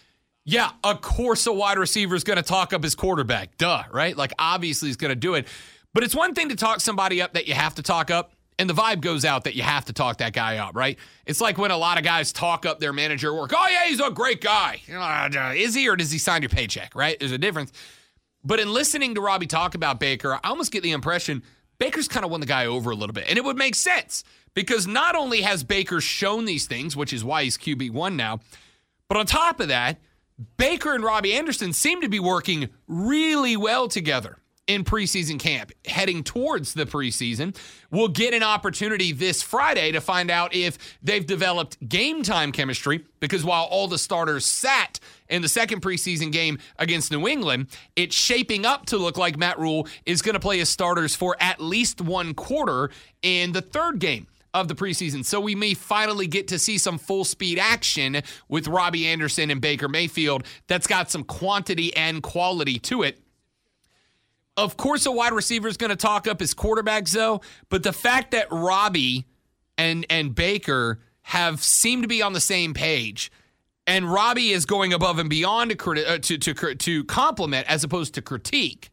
yeah, 0.45 0.69
of 0.83 1.01
course 1.01 1.47
a 1.47 1.51
wide 1.51 1.79
receiver 1.79 2.13
is 2.13 2.23
going 2.23 2.37
to 2.37 2.43
talk 2.43 2.73
up 2.73 2.83
his 2.83 2.93
quarterback. 2.93 3.57
Duh, 3.57 3.85
right? 3.91 4.15
Like 4.15 4.33
obviously 4.37 4.89
he's 4.89 4.97
going 4.97 5.09
to 5.09 5.15
do 5.15 5.33
it. 5.33 5.47
But 5.95 6.03
it's 6.03 6.13
one 6.13 6.35
thing 6.35 6.49
to 6.49 6.55
talk 6.55 6.79
somebody 6.79 7.23
up 7.23 7.33
that 7.33 7.47
you 7.47 7.55
have 7.55 7.73
to 7.73 7.81
talk 7.81 8.11
up. 8.11 8.33
And 8.59 8.69
the 8.69 8.73
vibe 8.73 9.01
goes 9.01 9.23
out 9.23 9.43
that 9.43 9.55
you 9.55 9.63
have 9.63 9.85
to 9.85 9.93
talk 9.93 10.17
that 10.17 10.33
guy 10.33 10.57
up, 10.57 10.75
right? 10.75 10.97
It's 11.25 11.39
like 11.41 11.57
when 11.57 11.71
a 11.71 11.77
lot 11.77 11.97
of 11.97 12.03
guys 12.03 12.31
talk 12.31 12.65
up 12.65 12.79
their 12.79 12.93
manager 12.93 13.33
work. 13.33 13.51
Oh 13.55 13.67
yeah, 13.69 13.85
he's 13.85 13.99
a 13.99 14.09
great 14.09 14.41
guy. 14.41 14.81
Uh, 14.91 15.53
is 15.55 15.75
he 15.75 15.87
or 15.87 15.95
does 15.95 16.11
he 16.11 16.17
sign 16.17 16.41
your 16.41 16.49
paycheck? 16.49 16.95
Right? 16.95 17.19
There's 17.19 17.31
a 17.31 17.37
difference. 17.37 17.71
But 18.43 18.59
in 18.59 18.73
listening 18.73 19.15
to 19.15 19.21
Robbie 19.21 19.47
talk 19.47 19.75
about 19.75 19.99
Baker, 19.99 20.35
I 20.35 20.49
almost 20.49 20.71
get 20.71 20.83
the 20.83 20.91
impression 20.91 21.43
Baker's 21.79 22.07
kind 22.07 22.25
of 22.25 22.31
won 22.31 22.39
the 22.39 22.47
guy 22.47 22.65
over 22.65 22.91
a 22.91 22.95
little 22.95 23.13
bit, 23.13 23.25
and 23.27 23.37
it 23.37 23.43
would 23.43 23.57
make 23.57 23.75
sense 23.75 24.23
because 24.53 24.87
not 24.87 25.15
only 25.15 25.41
has 25.41 25.63
Baker 25.63 26.01
shown 26.01 26.45
these 26.45 26.65
things, 26.65 26.95
which 26.95 27.13
is 27.13 27.23
why 27.23 27.43
he's 27.43 27.57
QB 27.57 27.91
one 27.91 28.15
now, 28.15 28.39
but 29.07 29.17
on 29.17 29.25
top 29.25 29.59
of 29.59 29.67
that, 29.67 29.99
Baker 30.57 30.93
and 30.93 31.03
Robbie 31.03 31.33
Anderson 31.33 31.73
seem 31.73 32.01
to 32.01 32.09
be 32.09 32.19
working 32.19 32.69
really 32.87 33.55
well 33.55 33.87
together 33.87 34.37
in 34.67 34.83
preseason 34.83 35.39
camp, 35.39 35.71
heading 35.85 36.23
towards 36.23 36.73
the 36.73 36.85
preseason. 36.85 37.55
We'll 37.89 38.09
get 38.09 38.33
an 38.33 38.43
opportunity 38.43 39.13
this 39.13 39.41
Friday 39.41 39.93
to 39.93 40.01
find 40.01 40.29
out 40.29 40.53
if 40.53 40.77
they've 41.01 41.25
developed 41.25 41.87
game 41.87 42.21
time 42.21 42.51
chemistry 42.51 43.05
because 43.19 43.45
while 43.45 43.63
all 43.63 43.87
the 43.87 43.97
starters 43.97 44.45
sat 44.45 44.99
in 45.29 45.41
the 45.41 45.47
second 45.47 45.81
preseason 45.81 46.31
game 46.31 46.59
against 46.77 47.11
New 47.11 47.27
England, 47.27 47.67
it's 47.95 48.15
shaping 48.15 48.65
up 48.65 48.85
to 48.87 48.97
look 48.97 49.17
like 49.17 49.37
Matt 49.37 49.57
Rhule 49.57 49.87
is 50.05 50.21
going 50.21 50.33
to 50.33 50.39
play 50.39 50.59
his 50.59 50.69
starters 50.69 51.15
for 51.15 51.35
at 51.39 51.61
least 51.61 52.01
one 52.01 52.33
quarter 52.33 52.89
in 53.21 53.53
the 53.53 53.61
third 53.61 53.99
game 53.99 54.27
of 54.53 54.67
the 54.67 54.75
preseason. 54.75 55.23
So 55.23 55.39
we 55.39 55.55
may 55.55 55.73
finally 55.73 56.27
get 56.27 56.47
to 56.49 56.59
see 56.59 56.77
some 56.77 56.97
full 56.97 57.25
speed 57.25 57.59
action 57.59 58.21
with 58.49 58.67
Robbie 58.67 59.07
Anderson 59.07 59.51
and 59.51 59.61
Baker 59.61 59.87
Mayfield 59.87 60.43
that's 60.67 60.87
got 60.87 61.11
some 61.11 61.23
quantity 61.23 61.95
and 61.95 62.23
quality 62.23 62.79
to 62.79 63.03
it. 63.03 63.19
Of 64.57 64.75
course, 64.75 65.05
a 65.05 65.11
wide 65.11 65.33
receiver 65.33 65.67
is 65.67 65.77
going 65.77 65.91
to 65.91 65.95
talk 65.95 66.27
up 66.27 66.39
his 66.39 66.55
quarterbacks, 66.55 67.11
though. 67.11 67.41
But 67.69 67.83
the 67.83 67.93
fact 67.93 68.31
that 68.31 68.47
Robbie 68.51 69.25
and 69.77 70.05
and 70.09 70.33
Baker 70.33 70.99
have 71.21 71.63
seemed 71.63 72.03
to 72.03 72.07
be 72.07 72.23
on 72.23 72.33
the 72.33 72.41
same 72.41 72.73
page, 72.73 73.31
and 73.85 74.11
Robbie 74.11 74.49
is 74.49 74.65
going 74.65 74.93
above 74.93 75.19
and 75.19 75.29
beyond 75.29 75.77
to 75.77 76.07
uh, 76.07 76.17
to 76.17 76.37
to, 76.39 76.75
to 76.75 77.03
compliment 77.03 77.67
as 77.69 77.83
opposed 77.83 78.15
to 78.15 78.21
critique 78.23 78.89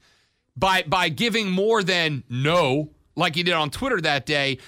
by 0.54 0.82
by 0.82 1.08
giving 1.08 1.50
more 1.50 1.82
than 1.82 2.24
no, 2.28 2.90
like 3.16 3.34
he 3.34 3.42
did 3.42 3.54
on 3.54 3.70
Twitter 3.70 4.00
that 4.02 4.26
day. 4.26 4.58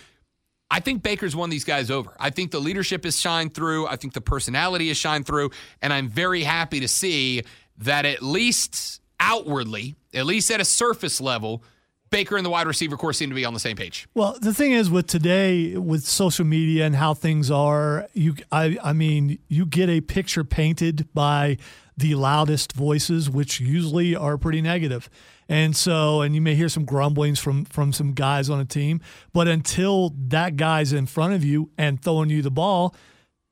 I 0.69 0.81
think 0.81 1.03
Baker's 1.03 1.37
won 1.37 1.51
these 1.51 1.63
guys 1.63 1.93
over. 1.93 2.17
I 2.19 2.31
think 2.31 2.51
the 2.51 2.59
leadership 2.59 3.05
has 3.05 3.21
shined 3.21 3.55
through. 3.55 3.87
I 3.87 3.97
think 3.97 4.15
the 4.15 4.21
personality 4.21 4.89
has 4.89 4.97
shined 4.97 5.27
through, 5.27 5.51
and 5.81 5.93
I'm 5.93 6.09
very 6.09 6.43
happy 6.43 6.81
to 6.81 6.89
see 6.89 7.43
that 7.79 8.05
at 8.05 8.23
least 8.23 9.01
outwardly, 9.21 9.97
at 10.15 10.27
least 10.27 10.51
at 10.51 10.61
a 10.61 10.65
surface 10.65 11.21
level, 11.21 11.63
Baker 12.11 12.37
and 12.37 12.47
the 12.47 12.51
wide 12.51 12.67
receiver 12.67 12.97
corps 12.97 13.13
seem 13.13 13.31
to 13.31 13.35
be 13.35 13.45
on 13.45 13.53
the 13.53 13.61
same 13.61 13.77
page. 13.77 14.07
Well, 14.15 14.39
the 14.41 14.55
thing 14.55 14.73
is 14.73 14.89
with 14.89 15.07
today, 15.07 15.77
with 15.77 16.05
social 16.05 16.45
media 16.45 16.87
and 16.87 16.95
how 16.95 17.15
things 17.15 17.51
are, 17.51 18.07
you, 18.13 18.37
I, 18.53 18.79
I 18.83 18.93
mean, 18.93 19.39
you 19.49 19.67
get 19.67 19.89
a 19.89 20.01
picture 20.01 20.45
painted 20.45 21.09
by 21.15 21.57
the 21.97 22.15
loudest 22.15 22.73
voices, 22.73 23.29
which 23.29 23.59
usually 23.59 24.15
are 24.15 24.39
pretty 24.39 24.61
negative. 24.61 25.09
And 25.49 25.75
so, 25.75 26.23
and 26.23 26.35
you 26.35 26.41
may 26.41 26.55
hear 26.55 26.69
some 26.69 26.85
grumblings 26.85 27.39
from 27.39 27.65
from 27.67 27.93
some 27.93 28.13
guys 28.13 28.51
on 28.51 28.61
a 28.61 28.65
team, 28.65 29.01
but 29.33 29.47
until 29.47 30.13
that 30.29 30.57
guy's 30.57 30.93
in 30.93 31.07
front 31.07 31.35
of 31.35 31.45
you 31.45 31.71
and 31.79 32.03
throwing 32.03 32.31
you 32.31 32.43
the 32.43 32.51
ball, 32.51 32.95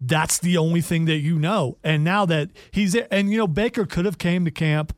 that's 0.00 0.38
the 0.38 0.57
only 0.57 0.81
thing 0.81 1.05
that 1.05 1.18
you 1.18 1.38
know. 1.38 1.79
And 1.85 2.03
now 2.03 2.27
that 2.27 2.50
he's 2.72 2.92
there, 2.92 3.07
and 3.11 3.31
you 3.31 3.38
know, 3.38 3.46
Baker 3.46 3.87
could 3.87 4.05
have 4.05 4.18
came 4.18 4.44
to 4.44 4.50
camp 4.50 4.92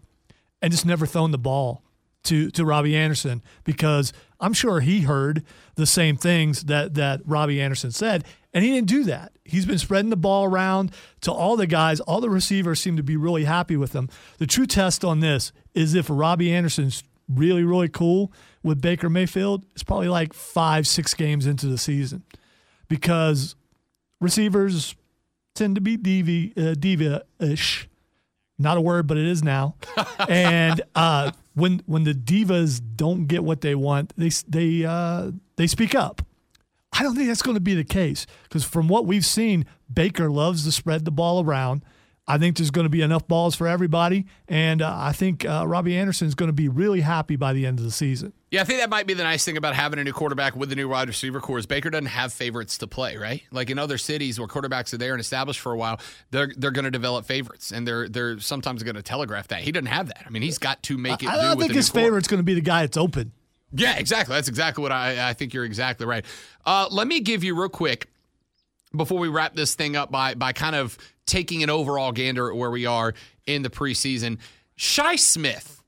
and 0.63 0.73
just 0.73 0.87
never 0.87 1.07
thrown 1.07 1.31
the 1.31 1.39
ball 1.39 1.83
to 2.25 2.51
to 2.51 2.65
Robbie 2.65 2.97
Anderson 2.97 3.43
because 3.65 4.13
I'm 4.41 4.53
sure 4.53 4.81
he 4.81 5.03
heard 5.03 5.45
the 5.77 5.87
same 5.87 6.17
things 6.17 6.65
that 6.65 6.95
that 6.95 7.21
Robbie 7.25 7.61
Anderson 7.61 7.91
said, 7.91 8.25
and 8.53 8.65
he 8.65 8.73
didn't 8.73 8.89
do 8.89 9.05
that. 9.05 9.33
He's 9.45 9.67
been 9.67 9.79
spreading 9.79 10.11
the 10.11 10.17
ball 10.17 10.45
around 10.45 10.93
to 11.23 11.33
all 11.33 11.57
the 11.57 11.67
guys. 11.67 12.01
All 12.01 12.21
the 12.21 12.31
receivers 12.31 12.81
seem 12.81 12.97
to 12.97 13.03
be 13.03 13.17
really 13.17 13.45
happy 13.45 13.77
with 13.77 13.93
him. 13.93 14.09
The 14.39 14.47
true 14.47 14.67
test 14.67 15.05
on 15.05 15.21
this 15.21 15.53
is 15.75 15.95
if 15.95 16.07
Robbie 16.11 16.53
Anderson's 16.53 17.05
really 17.29 17.65
really 17.65 17.89
cool 17.89 18.33
with 18.63 18.81
Baker 18.81 19.09
Mayfield. 19.09 19.65
It's 19.75 19.83
probably 19.83 20.09
like 20.09 20.33
five 20.33 20.87
six 20.87 21.15
games 21.15 21.47
into 21.47 21.67
the 21.67 21.79
season 21.79 22.25
because 22.89 23.55
receivers 24.21 24.95
tend 25.55 25.75
to 25.77 25.81
be 25.81 25.97
diva 25.97 26.71
uh, 26.71 26.75
diva 26.75 27.25
ish 27.41 27.89
not 28.59 28.77
a 28.77 28.81
word, 28.81 29.07
but 29.07 29.17
it 29.17 29.27
is 29.27 29.43
now. 29.43 29.77
and 30.29 30.81
uh, 30.95 31.33
when 31.55 31.83
when 31.87 32.05
the 32.05 32.15
divas 32.15 32.81
don't 32.97 33.27
get 33.27 33.45
what 33.45 33.61
they 33.61 33.75
want, 33.75 34.13
they 34.17 34.31
they 34.49 34.85
uh, 34.85 35.31
they 35.57 35.67
speak 35.67 35.95
up. 35.95 36.23
I 36.93 37.03
don't 37.03 37.15
think 37.15 37.29
that's 37.29 37.43
going 37.43 37.57
to 37.57 37.61
be 37.61 37.75
the 37.75 37.85
case 37.85 38.27
because 38.45 38.65
from 38.65 38.89
what 38.89 39.07
we've 39.07 39.27
seen, 39.27 39.67
Baker 39.93 40.31
loves 40.31 40.65
to 40.65 40.73
spread 40.73 41.05
the 41.05 41.11
ball 41.11 41.45
around. 41.45 41.85
I 42.29 42.39
think 42.39 42.57
there's 42.57 42.73
going 42.73 42.87
to 42.87 42.91
be 42.91 43.03
enough 43.03 43.29
balls 43.29 43.55
for 43.55 43.69
everybody, 43.69 44.27
and 44.49 44.83
uh, 44.83 44.93
I 44.99 45.13
think 45.13 45.45
uh, 45.45 45.65
Robbie 45.67 45.97
Anderson 45.97 46.27
is 46.27 46.35
going 46.35 46.49
to 46.49 46.53
be 46.53 46.69
really 46.69 47.01
happy 47.01 47.37
by 47.37 47.53
the 47.53 47.65
end 47.67 47.79
of 47.79 47.85
the 47.85 47.93
season. 47.93 48.33
Yeah, 48.51 48.63
I 48.63 48.65
think 48.65 48.81
that 48.81 48.91
might 48.91 49.07
be 49.07 49.15
the 49.15 49.23
nice 49.23 49.45
thing 49.45 49.57
about 49.57 49.75
having 49.75 50.01
a 50.01 50.05
new 50.05 50.13
quarterback 50.13 50.57
with 50.57 50.69
the 50.69 50.77
new 50.77 50.89
wide 50.89 51.07
receiver 51.07 51.41
corps 51.41 51.59
is 51.59 51.67
Baker 51.67 51.89
doesn't 51.89 52.07
have 52.07 52.33
favorites 52.33 52.79
to 52.79 52.89
play, 52.89 53.17
right? 53.17 53.43
Like 53.53 53.71
in 53.71 53.79
other 53.79 53.97
cities 53.97 54.41
where 54.41 54.49
quarterbacks 54.49 54.93
are 54.93 54.97
there 54.99 55.13
and 55.13 55.21
established 55.21 55.61
for 55.61 55.73
a 55.73 55.77
while, 55.77 56.01
they're 56.33 56.51
they're 56.57 56.73
going 56.73 56.85
to 56.85 56.91
develop 56.91 57.27
favorites, 57.27 57.71
and 57.71 57.87
they're 57.87 58.09
they're 58.09 58.41
sometimes 58.41 58.83
going 58.83 58.97
to 58.97 59.03
telegraph 59.03 59.49
that. 59.49 59.61
He 59.61 59.71
doesn't 59.71 59.87
have 59.87 60.09
that. 60.09 60.25
I 60.27 60.31
mean, 60.31 60.43
he's 60.43 60.59
got 60.59 60.83
to 60.85 60.99
make 60.99 61.23
it. 61.23 61.29
I, 61.29 61.39
I 61.39 61.43
don't 61.43 61.61
think 61.61 61.75
his 61.75 61.89
favorite's 61.89 62.27
going 62.29 62.41
to 62.41 62.45
be 62.45 62.55
the 62.55 62.61
guy 62.61 62.83
that's 62.83 62.97
open. 62.97 63.33
Yeah, 63.73 63.97
exactly. 63.99 64.35
That's 64.35 64.49
exactly 64.49 64.83
what 64.83 64.93
I 64.93 65.29
I 65.29 65.33
think 65.35 65.55
you're 65.55 65.65
exactly 65.65 66.07
right. 66.07 66.25
Uh, 66.65 66.89
let 66.91 67.07
me 67.07 67.21
give 67.21 67.45
you 67.45 67.55
real 67.59 67.69
quick 67.69 68.11
before 68.95 69.19
we 69.19 69.29
wrap 69.29 69.55
this 69.55 69.75
thing 69.75 69.95
up 69.95 70.11
by 70.11 70.35
by 70.35 70.53
kind 70.53 70.75
of 70.75 70.99
taking 71.27 71.63
an 71.63 71.71
overall 71.71 72.13
gander 72.13 72.51
at 72.51 72.57
where 72.57 72.71
we 72.71 72.87
are 72.87 73.15
in 73.47 73.63
the 73.63 73.71
preseason. 73.71 74.39
Shi 74.77 75.17
Smith, 75.17 75.83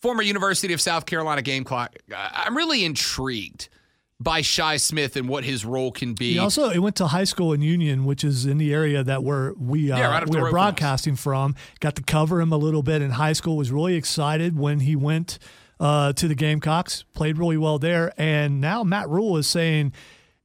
former 0.00 0.22
University 0.22 0.74
of 0.74 0.80
South 0.80 1.06
Carolina 1.06 1.42
Gamecock. 1.42 1.96
I'm 2.14 2.56
really 2.56 2.84
intrigued 2.84 3.68
by 4.20 4.40
Shi 4.40 4.78
Smith 4.78 5.16
and 5.16 5.28
what 5.28 5.44
his 5.44 5.64
role 5.64 5.90
can 5.90 6.14
be. 6.14 6.34
He 6.34 6.38
also 6.38 6.70
he 6.70 6.78
went 6.78 6.96
to 6.96 7.08
high 7.08 7.24
school 7.24 7.52
in 7.52 7.62
Union, 7.62 8.04
which 8.04 8.22
is 8.22 8.46
in 8.46 8.58
the 8.58 8.72
area 8.72 9.02
that 9.02 9.24
we're 9.24 9.52
we 9.54 9.90
uh, 9.90 9.98
yeah, 9.98 10.10
right 10.10 10.28
we 10.28 10.38
are 10.38 10.50
broadcasting 10.50 11.16
from, 11.16 11.54
from. 11.54 11.62
Got 11.80 11.96
to 11.96 12.02
cover 12.02 12.40
him 12.40 12.52
a 12.52 12.56
little 12.56 12.82
bit 12.82 13.02
in 13.02 13.10
high 13.10 13.32
school. 13.32 13.56
Was 13.56 13.72
really 13.72 13.94
excited 13.94 14.58
when 14.58 14.80
he 14.80 14.94
went 14.94 15.38
uh, 15.80 16.12
to 16.14 16.28
the 16.28 16.34
Gamecocks. 16.34 17.04
Played 17.14 17.38
really 17.38 17.56
well 17.56 17.78
there, 17.78 18.12
and 18.16 18.60
now 18.60 18.84
Matt 18.84 19.08
Rhule 19.08 19.36
is 19.36 19.46
saying 19.46 19.92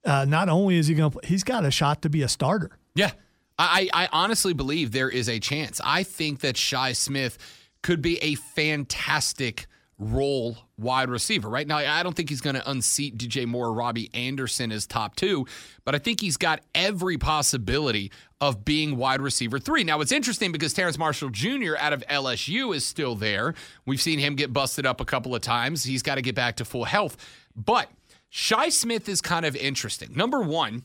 uh, 0.05 0.25
not 0.25 0.49
only 0.49 0.77
is 0.77 0.87
he 0.87 0.95
going 0.95 1.11
to, 1.11 1.19
he's 1.23 1.43
got 1.43 1.65
a 1.65 1.71
shot 1.71 2.01
to 2.03 2.09
be 2.09 2.21
a 2.21 2.27
starter. 2.27 2.71
Yeah. 2.95 3.11
I, 3.59 3.89
I 3.93 4.09
honestly 4.11 4.53
believe 4.53 4.91
there 4.91 5.09
is 5.09 5.27
a 5.27 5.39
chance. 5.39 5.81
I 5.83 6.03
think 6.03 6.41
that 6.41 6.57
Shi 6.57 6.93
Smith 6.93 7.37
could 7.81 8.01
be 8.01 8.17
a 8.19 8.35
fantastic 8.35 9.67
role 9.99 10.57
wide 10.77 11.09
receiver. 11.09 11.49
Right 11.49 11.65
now, 11.65 11.77
I 11.77 12.03
don't 12.03 12.15
think 12.15 12.29
he's 12.29 12.41
going 12.41 12.55
to 12.55 12.69
unseat 12.69 13.17
DJ 13.17 13.47
Moore 13.47 13.67
or 13.67 13.73
Robbie 13.73 14.11
Anderson 14.13 14.71
as 14.71 14.85
top 14.85 15.15
two, 15.15 15.47
but 15.85 15.95
I 15.95 15.97
think 15.97 16.21
he's 16.21 16.37
got 16.37 16.61
every 16.75 17.17
possibility 17.17 18.11
of 18.39 18.63
being 18.63 18.97
wide 18.97 19.21
receiver 19.21 19.57
three. 19.57 19.83
Now, 19.83 20.01
it's 20.01 20.11
interesting 20.11 20.51
because 20.51 20.73
Terrace 20.73 20.99
Marshall 20.99 21.29
Jr. 21.29 21.75
out 21.79 21.93
of 21.93 22.05
LSU 22.07 22.75
is 22.75 22.85
still 22.85 23.15
there. 23.15 23.55
We've 23.85 24.01
seen 24.01 24.19
him 24.19 24.35
get 24.35 24.53
busted 24.53 24.85
up 24.85 25.01
a 25.01 25.05
couple 25.05 25.33
of 25.33 25.41
times. 25.41 25.83
He's 25.83 26.03
got 26.03 26.15
to 26.15 26.21
get 26.21 26.35
back 26.35 26.57
to 26.57 26.65
full 26.65 26.85
health. 26.85 27.17
But 27.55 27.89
Shi 28.29 28.69
Smith 28.69 29.09
is 29.09 29.21
kind 29.21 29.45
of 29.45 29.55
interesting. 29.55 30.11
Number 30.13 30.41
one, 30.41 30.83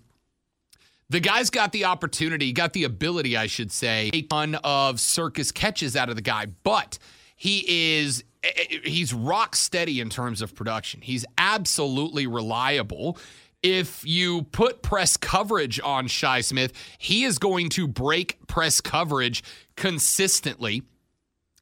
the 1.13 1.21
guy's 1.21 1.51
got 1.51 1.73
the 1.73 1.85
opportunity, 1.85 2.53
got 2.55 2.73
the 2.73 2.85
ability, 2.85 3.37
I 3.37 3.47
should 3.47 3.71
say, 3.71 4.11
a 4.15 4.23
ton 4.23 4.55
of 4.65 4.99
circus 4.99 5.53
catches 5.53 5.95
out 5.95 6.09
of 6.09 6.17
the 6.17 6.23
guy, 6.23 6.47
but 6.47 6.99
he 7.37 7.99
is 7.99 8.25
eh, 8.43 8.49
eh, 8.57 8.79
he's 8.85 9.13
rock 9.13 9.55
steady 9.55 10.01
in 10.01 10.09
terms 10.09 10.41
of 10.41 10.55
production. 10.55 11.03
He's 11.03 11.27
absolutely 11.37 12.27
reliable. 12.27 13.19
If 13.63 14.05
you 14.07 14.45
put 14.45 14.83
press 14.83 15.19
coverage 15.19 15.79
on 15.85 16.09
Shi 16.09 16.41
Smith, 16.41 16.73
he 16.97 17.25
is 17.25 17.39
going 17.39 17.69
to 17.71 17.87
break 17.87 18.47
press 18.47 18.81
coverage 18.81 19.45
consistently. 19.77 20.83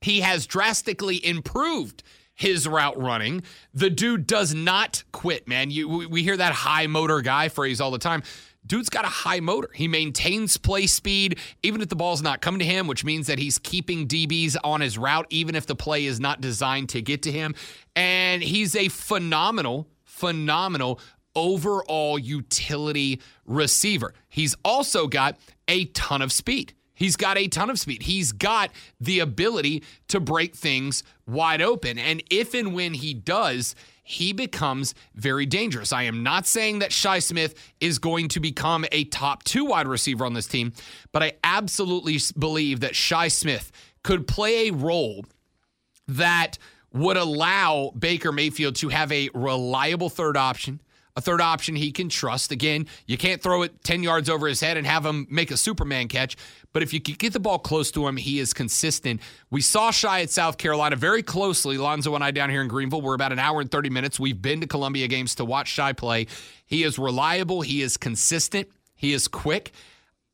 He 0.01 0.21
has 0.21 0.47
drastically 0.47 1.27
improved 1.27 2.05
his 2.41 2.67
route 2.69 2.99
running. 2.99 3.43
The 3.75 3.91
dude 3.91 4.27
does 4.27 4.55
not 4.55 5.03
quit, 5.13 5.49
man. 5.49 5.71
You 5.71 6.09
we 6.09 6.23
hear 6.23 6.37
that 6.37 6.53
high 6.53 6.87
motor 6.87 7.21
guy 7.21 7.49
phrase 7.49 7.81
all 7.81 7.91
the 7.91 7.99
time. 7.99 8.23
Dude's 8.67 8.91
got 8.91 9.05
a 9.05 9.09
high 9.09 9.41
motor. 9.41 9.69
He 9.75 9.89
maintains 9.89 10.57
play 10.57 10.87
speed, 10.87 11.39
even 11.63 11.81
if 11.81 11.89
the 11.89 11.97
ball's 11.97 12.23
not 12.23 12.41
coming 12.41 12.59
to 12.61 12.65
him, 12.65 12.87
which 12.87 13.05
means 13.05 13.27
that 13.27 13.39
he's 13.39 13.59
keeping 13.59 14.07
DBs 14.07 14.57
on 14.63 14.81
his 14.81 14.99
route, 14.99 15.27
even 15.31 15.55
if 15.55 15.67
the 15.67 15.75
play 15.75 16.05
is 16.05 16.21
not 16.21 16.41
designed 16.41 16.91
to 16.91 17.03
get 17.03 17.23
to 17.23 17.33
him. 17.33 17.55
And 17.97 18.43
he's 18.43 18.77
a 18.77 18.89
phenomenal, 18.89 19.89
phenomenal 20.05 21.01
overall 21.35 22.19
utility 22.19 23.21
receiver. 23.47 24.15
He's 24.29 24.55
also 24.65 25.07
got 25.07 25.39
a 25.67 25.87
ton 25.87 26.23
of 26.23 26.33
speed. 26.33 26.75
He's 26.95 27.17
got 27.17 27.39
a 27.39 27.49
ton 27.49 27.71
of 27.71 27.79
speed. 27.79 28.03
He's 28.03 28.31
got 28.33 28.71
the 29.01 29.21
ability 29.21 29.83
to 30.09 30.21
break 30.21 30.55
things 30.55 31.03
wide 31.27 31.63
open. 31.63 31.99
And 31.99 32.23
if 32.31 32.53
and 32.53 32.75
when 32.75 32.93
he 32.93 33.15
does, 33.15 33.75
he 34.11 34.33
becomes 34.33 34.93
very 35.15 35.47
dangerous. 35.47 35.93
I 35.93 36.03
am 36.03 36.25
not 36.25 36.45
saying 36.45 36.81
that 36.81 36.93
Shi 36.93 37.21
Smith 37.21 37.55
is 37.81 38.01
going 38.01 38.27
to 38.31 38.41
become 38.41 38.85
a 38.91 39.05
top 39.05 39.45
two 39.45 39.65
wide 39.65 39.87
receiver 39.87 40.25
on 40.25 40.35
this 40.35 40.49
team, 40.49 40.73
but 41.13 41.23
I 41.23 41.35
absolutely 41.45 42.19
believe 42.37 42.81
that 42.81 42.97
Shi 42.97 43.29
Smith 43.29 43.71
could 44.03 44.27
play 44.27 44.69
a 44.69 44.73
role 44.73 45.25
that 46.09 46.59
would 46.93 47.17
allow 47.17 47.93
Baker 47.97 48.33
Mayfield 48.33 48.75
to 48.77 48.89
have 48.89 49.13
a 49.13 49.31
reliable 49.33 50.09
third 50.09 50.37
option 50.37 50.81
a 51.17 51.21
third 51.21 51.41
option 51.41 51.77
he 51.77 51.93
can 51.93 52.09
trust. 52.09 52.53
Again, 52.53 52.87
you 53.07 53.19
can't 53.19 53.43
throw 53.43 53.63
it 53.63 53.83
10 53.85 54.03
yards 54.03 54.29
over 54.29 54.47
his 54.47 54.61
head 54.61 54.77
and 54.77 54.87
have 54.87 55.05
him 55.05 55.27
make 55.31 55.51
a 55.51 55.57
Superman 55.57 56.09
catch, 56.09 56.37
but 56.73 56.83
if 56.83 56.93
you 56.93 57.01
get 57.01 57.33
the 57.33 57.41
ball 57.41 57.59
close 57.59 57.91
to 57.93 58.07
him, 58.07 58.17
he 58.17 58.39
is 58.39 58.53
consistent. 58.53 59.21
We 59.51 59.61
saw 59.61 59.91
Shi 59.91 60.09
at 60.09 60.31
South 60.31 60.59
Carolina 60.59 60.97
very 60.97 61.23
closely. 61.23 61.79
Lonzo 61.79 62.15
and 62.15 62.23
I 62.23 62.31
down 62.31 62.51
here 62.51 62.63
in 62.63 62.69
Greenville, 62.69 63.03
we're 63.03 63.15
about 63.15 63.33
an 63.33 63.39
hour 63.39 63.61
and 63.61 63.71
30 63.71 63.91
minutes. 63.91 64.21
We've 64.21 64.41
been 64.41 64.61
to 64.61 64.67
Columbia 64.67 65.09
games 65.09 65.35
to 65.37 65.45
watch 65.45 65.69
Shi 65.69 65.93
play. 65.95 66.27
He 66.67 66.85
is 66.85 66.99
reliable, 66.99 67.63
he 67.63 67.83
is 67.83 67.97
consistent, 67.97 68.69
he 68.95 69.13
is 69.13 69.27
quick. 69.27 69.73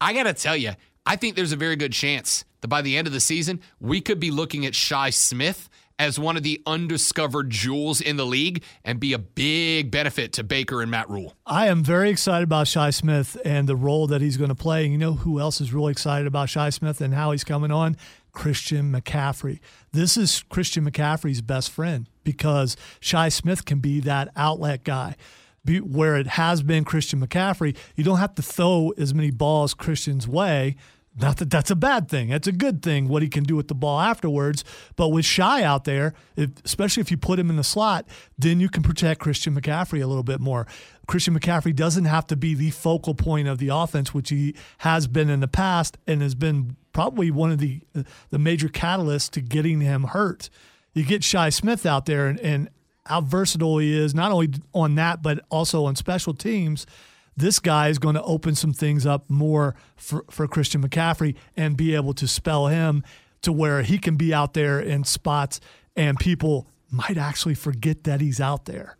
I 0.00 0.12
got 0.12 0.24
to 0.24 0.34
tell 0.34 0.56
you, 0.56 0.72
I 1.06 1.16
think 1.16 1.36
there's 1.36 1.52
a 1.52 1.56
very 1.56 1.76
good 1.76 1.92
chance 1.92 2.44
that 2.60 2.68
by 2.68 2.82
the 2.82 2.96
end 2.96 3.06
of 3.06 3.12
the 3.12 3.20
season, 3.20 3.60
we 3.80 4.00
could 4.00 4.20
be 4.20 4.30
looking 4.30 4.66
at 4.66 4.74
Shi 4.74 5.10
Smith 5.12 5.68
as 5.98 6.18
one 6.18 6.36
of 6.36 6.42
the 6.42 6.60
undiscovered 6.66 7.50
jewels 7.50 8.00
in 8.00 8.16
the 8.16 8.26
league 8.26 8.62
and 8.84 9.00
be 9.00 9.12
a 9.12 9.18
big 9.18 9.90
benefit 9.90 10.32
to 10.34 10.44
Baker 10.44 10.82
and 10.82 10.90
Matt 10.90 11.08
Rhule. 11.08 11.34
I 11.46 11.68
am 11.68 11.82
very 11.82 12.10
excited 12.10 12.44
about 12.44 12.68
Shi 12.68 12.90
Smith 12.92 13.36
and 13.44 13.68
the 13.68 13.76
role 13.76 14.06
that 14.08 14.20
he's 14.20 14.36
going 14.36 14.50
to 14.50 14.54
play. 14.54 14.84
And 14.84 14.92
you 14.92 14.98
know 14.98 15.14
who 15.14 15.40
else 15.40 15.60
is 15.60 15.72
really 15.72 15.92
excited 15.92 16.26
about 16.26 16.48
Shi 16.48 16.70
Smith 16.70 17.00
and 17.00 17.14
how 17.14 17.32
he's 17.32 17.44
coming 17.44 17.70
on? 17.70 17.96
Christian 18.32 18.92
McCaffrey. 18.92 19.60
This 19.92 20.18
is 20.18 20.44
Christian 20.50 20.88
McCaffrey's 20.88 21.40
best 21.40 21.70
friend 21.70 22.06
because 22.22 22.76
Shi 23.00 23.30
Smith 23.30 23.64
can 23.64 23.78
be 23.78 24.00
that 24.00 24.28
outlet 24.36 24.84
guy. 24.84 25.16
Be, 25.64 25.80
where 25.80 26.16
it 26.16 26.28
has 26.28 26.62
been 26.62 26.84
Christian 26.84 27.26
McCaffrey, 27.26 27.76
you 27.96 28.04
don't 28.04 28.18
have 28.18 28.34
to 28.36 28.42
throw 28.42 28.92
as 28.98 29.14
many 29.14 29.30
balls 29.30 29.74
Christian's 29.74 30.28
way 30.28 30.76
not 31.18 31.38
that 31.38 31.50
that's 31.50 31.70
a 31.70 31.76
bad 31.76 32.08
thing. 32.08 32.28
That's 32.28 32.46
a 32.46 32.52
good 32.52 32.82
thing 32.82 33.08
what 33.08 33.22
he 33.22 33.28
can 33.28 33.44
do 33.44 33.56
with 33.56 33.68
the 33.68 33.74
ball 33.74 34.00
afterwards. 34.00 34.64
But 34.96 35.08
with 35.08 35.24
Shi 35.24 35.42
out 35.42 35.84
there, 35.84 36.12
if, 36.36 36.50
especially 36.64 37.00
if 37.00 37.10
you 37.10 37.16
put 37.16 37.38
him 37.38 37.48
in 37.48 37.56
the 37.56 37.64
slot, 37.64 38.06
then 38.38 38.60
you 38.60 38.68
can 38.68 38.82
protect 38.82 39.20
Christian 39.20 39.54
McCaffrey 39.54 40.02
a 40.02 40.06
little 40.06 40.22
bit 40.22 40.40
more. 40.40 40.66
Christian 41.06 41.38
McCaffrey 41.38 41.74
doesn't 41.74 42.04
have 42.04 42.26
to 42.26 42.36
be 42.36 42.54
the 42.54 42.70
focal 42.70 43.14
point 43.14 43.48
of 43.48 43.58
the 43.58 43.68
offense, 43.68 44.12
which 44.12 44.28
he 44.28 44.54
has 44.78 45.06
been 45.06 45.30
in 45.30 45.40
the 45.40 45.48
past 45.48 45.96
and 46.06 46.20
has 46.20 46.34
been 46.34 46.76
probably 46.92 47.30
one 47.30 47.50
of 47.50 47.58
the 47.58 47.80
the 48.30 48.38
major 48.38 48.68
catalysts 48.68 49.30
to 49.30 49.40
getting 49.40 49.80
him 49.80 50.04
hurt. 50.04 50.50
You 50.92 51.04
get 51.04 51.24
Shi 51.24 51.50
Smith 51.50 51.86
out 51.86 52.06
there 52.06 52.26
and, 52.26 52.38
and 52.40 52.68
how 53.06 53.20
versatile 53.20 53.78
he 53.78 53.96
is, 53.96 54.14
not 54.14 54.32
only 54.32 54.50
on 54.74 54.96
that, 54.96 55.22
but 55.22 55.44
also 55.50 55.84
on 55.84 55.94
special 55.94 56.34
teams 56.34 56.86
this 57.36 57.58
guy 57.58 57.88
is 57.88 57.98
going 57.98 58.14
to 58.14 58.22
open 58.22 58.54
some 58.54 58.72
things 58.72 59.04
up 59.04 59.28
more 59.28 59.74
for, 59.96 60.24
for 60.30 60.48
Christian 60.48 60.82
McCaffrey 60.82 61.36
and 61.56 61.76
be 61.76 61.94
able 61.94 62.14
to 62.14 62.26
spell 62.26 62.68
him 62.68 63.04
to 63.42 63.52
where 63.52 63.82
he 63.82 63.98
can 63.98 64.16
be 64.16 64.32
out 64.32 64.54
there 64.54 64.80
in 64.80 65.04
spots 65.04 65.60
and 65.94 66.18
people 66.18 66.66
might 66.90 67.18
actually 67.18 67.54
forget 67.54 68.04
that 68.04 68.20
he's 68.20 68.40
out 68.40 68.64
there. 68.64 68.96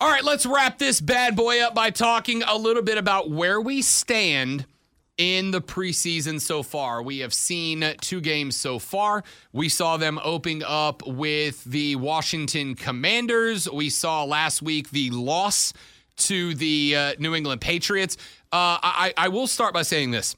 All 0.00 0.08
right, 0.08 0.24
let's 0.24 0.46
wrap 0.46 0.78
this 0.78 1.00
bad 1.00 1.34
boy 1.34 1.60
up 1.60 1.74
by 1.74 1.90
talking 1.90 2.42
a 2.44 2.56
little 2.56 2.82
bit 2.82 2.98
about 2.98 3.30
where 3.30 3.60
we 3.60 3.82
stand– 3.82 4.64
in 5.18 5.50
the 5.50 5.60
preseason 5.60 6.40
so 6.40 6.62
far. 6.62 7.02
We 7.02 7.18
have 7.18 7.34
seen 7.34 7.84
two 8.00 8.20
games 8.20 8.56
so 8.56 8.78
far. 8.78 9.24
We 9.52 9.68
saw 9.68 9.96
them 9.96 10.18
opening 10.22 10.62
up 10.64 11.06
with 11.06 11.64
the 11.64 11.96
Washington 11.96 12.76
Commanders. 12.76 13.68
We 13.68 13.90
saw 13.90 14.24
last 14.24 14.62
week 14.62 14.90
the 14.90 15.10
loss 15.10 15.72
to 16.18 16.54
the 16.54 16.96
uh, 16.96 17.14
New 17.18 17.34
England 17.34 17.60
Patriots. 17.60 18.16
Uh, 18.52 18.78
I, 18.82 19.12
I 19.16 19.28
will 19.28 19.46
start 19.46 19.74
by 19.74 19.82
saying 19.82 20.12
this. 20.12 20.36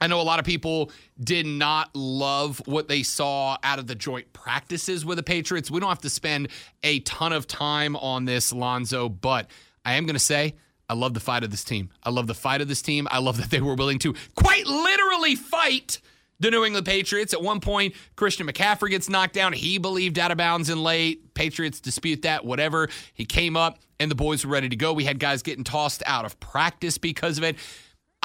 I 0.00 0.08
know 0.08 0.20
a 0.20 0.22
lot 0.22 0.40
of 0.40 0.44
people 0.44 0.90
did 1.22 1.46
not 1.46 1.94
love 1.94 2.60
what 2.66 2.88
they 2.88 3.04
saw 3.04 3.56
out 3.62 3.78
of 3.78 3.86
the 3.86 3.94
joint 3.94 4.32
practices 4.32 5.04
with 5.04 5.16
the 5.16 5.22
Patriots. 5.22 5.70
We 5.70 5.78
don't 5.78 5.88
have 5.88 6.00
to 6.00 6.10
spend 6.10 6.48
a 6.82 6.98
ton 7.00 7.32
of 7.32 7.46
time 7.46 7.94
on 7.94 8.24
this, 8.24 8.52
Lonzo, 8.52 9.08
but 9.08 9.48
I 9.84 9.94
am 9.94 10.04
going 10.04 10.14
to 10.14 10.20
say 10.20 10.56
I 10.88 10.94
love 10.94 11.14
the 11.14 11.20
fight 11.20 11.44
of 11.44 11.50
this 11.50 11.64
team. 11.64 11.90
I 12.02 12.10
love 12.10 12.26
the 12.26 12.34
fight 12.34 12.60
of 12.60 12.68
this 12.68 12.82
team. 12.82 13.08
I 13.10 13.18
love 13.18 13.38
that 13.38 13.50
they 13.50 13.60
were 13.60 13.74
willing 13.74 13.98
to 14.00 14.14
quite 14.34 14.66
literally 14.66 15.36
fight 15.36 16.00
the 16.42 16.50
New 16.50 16.64
England 16.64 16.86
Patriots. 16.86 17.32
At 17.32 17.40
one 17.40 17.60
point, 17.60 17.94
Christian 18.16 18.46
McCaffrey 18.46 18.90
gets 18.90 19.08
knocked 19.08 19.34
down. 19.34 19.52
He 19.52 19.78
believed 19.78 20.18
out 20.18 20.30
of 20.30 20.38
bounds 20.38 20.68
and 20.68 20.82
late. 20.82 21.34
Patriots 21.34 21.80
dispute 21.80 22.22
that, 22.22 22.44
whatever. 22.44 22.88
He 23.14 23.24
came 23.24 23.56
up 23.56 23.78
and 23.98 24.10
the 24.10 24.14
boys 24.14 24.44
were 24.44 24.52
ready 24.52 24.68
to 24.68 24.76
go. 24.76 24.92
We 24.92 25.04
had 25.04 25.18
guys 25.18 25.42
getting 25.42 25.64
tossed 25.64 26.02
out 26.04 26.24
of 26.24 26.38
practice 26.40 26.98
because 26.98 27.38
of 27.38 27.44
it. 27.44 27.56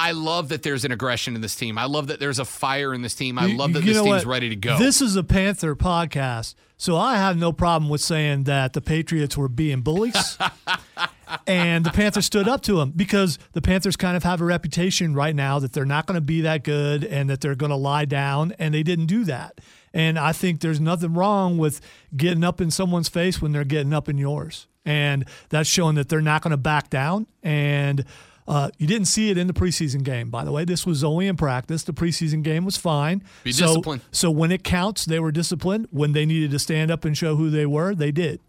I 0.00 0.12
love 0.12 0.50
that 0.50 0.62
there's 0.62 0.84
an 0.84 0.92
aggression 0.92 1.34
in 1.34 1.40
this 1.40 1.56
team. 1.56 1.76
I 1.76 1.86
love 1.86 2.06
that 2.08 2.20
there's 2.20 2.38
a 2.38 2.44
fire 2.44 2.94
in 2.94 3.02
this 3.02 3.14
team. 3.16 3.38
I 3.38 3.46
love 3.46 3.72
that 3.72 3.82
you 3.82 3.94
this 3.94 4.02
team's 4.02 4.24
what? 4.24 4.32
ready 4.32 4.48
to 4.48 4.56
go. 4.56 4.78
This 4.78 5.00
is 5.00 5.16
a 5.16 5.24
Panther 5.24 5.74
podcast, 5.74 6.54
so 6.76 6.96
I 6.96 7.16
have 7.16 7.36
no 7.36 7.52
problem 7.52 7.90
with 7.90 8.00
saying 8.00 8.44
that 8.44 8.74
the 8.74 8.80
Patriots 8.80 9.36
were 9.36 9.48
being 9.48 9.80
bullies. 9.80 10.38
and 11.46 11.84
the 11.84 11.90
Panthers 11.90 12.26
stood 12.26 12.48
up 12.48 12.62
to 12.62 12.76
them 12.76 12.92
because 12.94 13.38
the 13.52 13.62
Panthers 13.62 13.96
kind 13.96 14.16
of 14.16 14.24
have 14.24 14.40
a 14.40 14.44
reputation 14.44 15.14
right 15.14 15.34
now 15.34 15.58
that 15.58 15.72
they're 15.72 15.84
not 15.84 16.06
going 16.06 16.16
to 16.16 16.20
be 16.20 16.40
that 16.42 16.64
good 16.64 17.04
and 17.04 17.28
that 17.30 17.40
they're 17.40 17.54
going 17.54 17.70
to 17.70 17.76
lie 17.76 18.04
down, 18.04 18.52
and 18.58 18.74
they 18.74 18.82
didn't 18.82 19.06
do 19.06 19.24
that. 19.24 19.60
And 19.92 20.18
I 20.18 20.32
think 20.32 20.60
there's 20.60 20.80
nothing 20.80 21.14
wrong 21.14 21.58
with 21.58 21.80
getting 22.16 22.44
up 22.44 22.60
in 22.60 22.70
someone's 22.70 23.08
face 23.08 23.40
when 23.40 23.52
they're 23.52 23.64
getting 23.64 23.92
up 23.92 24.08
in 24.08 24.18
yours. 24.18 24.66
And 24.84 25.24
that's 25.48 25.68
showing 25.68 25.96
that 25.96 26.08
they're 26.08 26.20
not 26.20 26.42
going 26.42 26.52
to 26.52 26.56
back 26.56 26.90
down. 26.90 27.26
And 27.42 28.04
uh, 28.46 28.70
you 28.78 28.86
didn't 28.86 29.06
see 29.06 29.30
it 29.30 29.36
in 29.36 29.46
the 29.46 29.52
preseason 29.52 30.02
game, 30.02 30.30
by 30.30 30.44
the 30.44 30.52
way. 30.52 30.64
This 30.64 30.86
was 30.86 31.04
only 31.04 31.26
in 31.26 31.36
practice. 31.36 31.82
The 31.82 31.92
preseason 31.92 32.42
game 32.42 32.64
was 32.64 32.76
fine. 32.76 33.22
Be 33.44 33.52
so, 33.52 33.66
disciplined. 33.66 34.02
So 34.10 34.30
when 34.30 34.50
it 34.50 34.64
counts, 34.64 35.04
they 35.04 35.20
were 35.20 35.32
disciplined. 35.32 35.88
When 35.90 36.12
they 36.12 36.24
needed 36.24 36.50
to 36.52 36.58
stand 36.58 36.90
up 36.90 37.04
and 37.04 37.16
show 37.16 37.36
who 37.36 37.50
they 37.50 37.66
were, 37.66 37.94
they 37.94 38.10
did. 38.10 38.40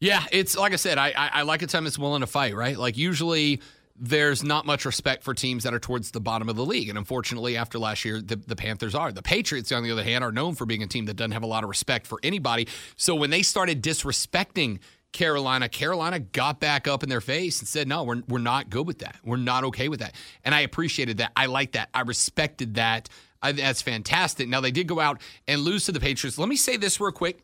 Yeah, 0.00 0.24
it's 0.32 0.56
like 0.56 0.72
I 0.72 0.76
said, 0.76 0.96
I, 0.96 1.08
I, 1.08 1.30
I 1.34 1.42
like 1.42 1.60
a 1.60 1.66
team 1.66 1.84
that's 1.84 1.98
willing 1.98 2.20
to 2.20 2.26
fight, 2.26 2.54
right? 2.54 2.76
Like 2.76 2.96
usually 2.96 3.60
there's 4.02 4.42
not 4.42 4.64
much 4.64 4.86
respect 4.86 5.22
for 5.22 5.34
teams 5.34 5.64
that 5.64 5.74
are 5.74 5.78
towards 5.78 6.10
the 6.10 6.20
bottom 6.20 6.48
of 6.48 6.56
the 6.56 6.64
league. 6.64 6.88
And 6.88 6.96
unfortunately, 6.96 7.58
after 7.58 7.78
last 7.78 8.02
year, 8.06 8.22
the, 8.22 8.36
the, 8.36 8.56
Panthers 8.56 8.94
are. 8.94 9.12
The 9.12 9.22
Patriots, 9.22 9.70
on 9.72 9.82
the 9.82 9.90
other 9.90 10.02
hand, 10.02 10.24
are 10.24 10.32
known 10.32 10.54
for 10.54 10.64
being 10.64 10.82
a 10.82 10.86
team 10.86 11.04
that 11.04 11.16
doesn't 11.16 11.32
have 11.32 11.42
a 11.42 11.46
lot 11.46 11.64
of 11.64 11.68
respect 11.68 12.06
for 12.06 12.18
anybody. 12.22 12.66
So 12.96 13.14
when 13.14 13.28
they 13.28 13.42
started 13.42 13.82
disrespecting 13.82 14.78
Carolina, 15.12 15.68
Carolina 15.68 16.18
got 16.18 16.60
back 16.60 16.88
up 16.88 17.02
in 17.02 17.10
their 17.10 17.20
face 17.20 17.60
and 17.60 17.68
said, 17.68 17.86
no, 17.86 18.04
we're, 18.04 18.22
we're 18.26 18.38
not 18.38 18.70
good 18.70 18.86
with 18.86 19.00
that. 19.00 19.16
We're 19.22 19.36
not 19.36 19.64
okay 19.64 19.90
with 19.90 20.00
that. 20.00 20.14
And 20.44 20.54
I 20.54 20.60
appreciated 20.60 21.18
that. 21.18 21.32
I 21.36 21.44
like 21.44 21.72
that. 21.72 21.90
I 21.92 22.00
respected 22.00 22.76
that. 22.76 23.10
I, 23.42 23.52
that's 23.52 23.82
fantastic. 23.82 24.48
Now, 24.48 24.62
they 24.62 24.70
did 24.70 24.86
go 24.86 24.98
out 24.98 25.20
and 25.46 25.60
lose 25.60 25.84
to 25.86 25.92
the 25.92 26.00
Patriots. 26.00 26.38
Let 26.38 26.48
me 26.48 26.56
say 26.56 26.78
this 26.78 27.00
real 27.00 27.12
quick 27.12 27.40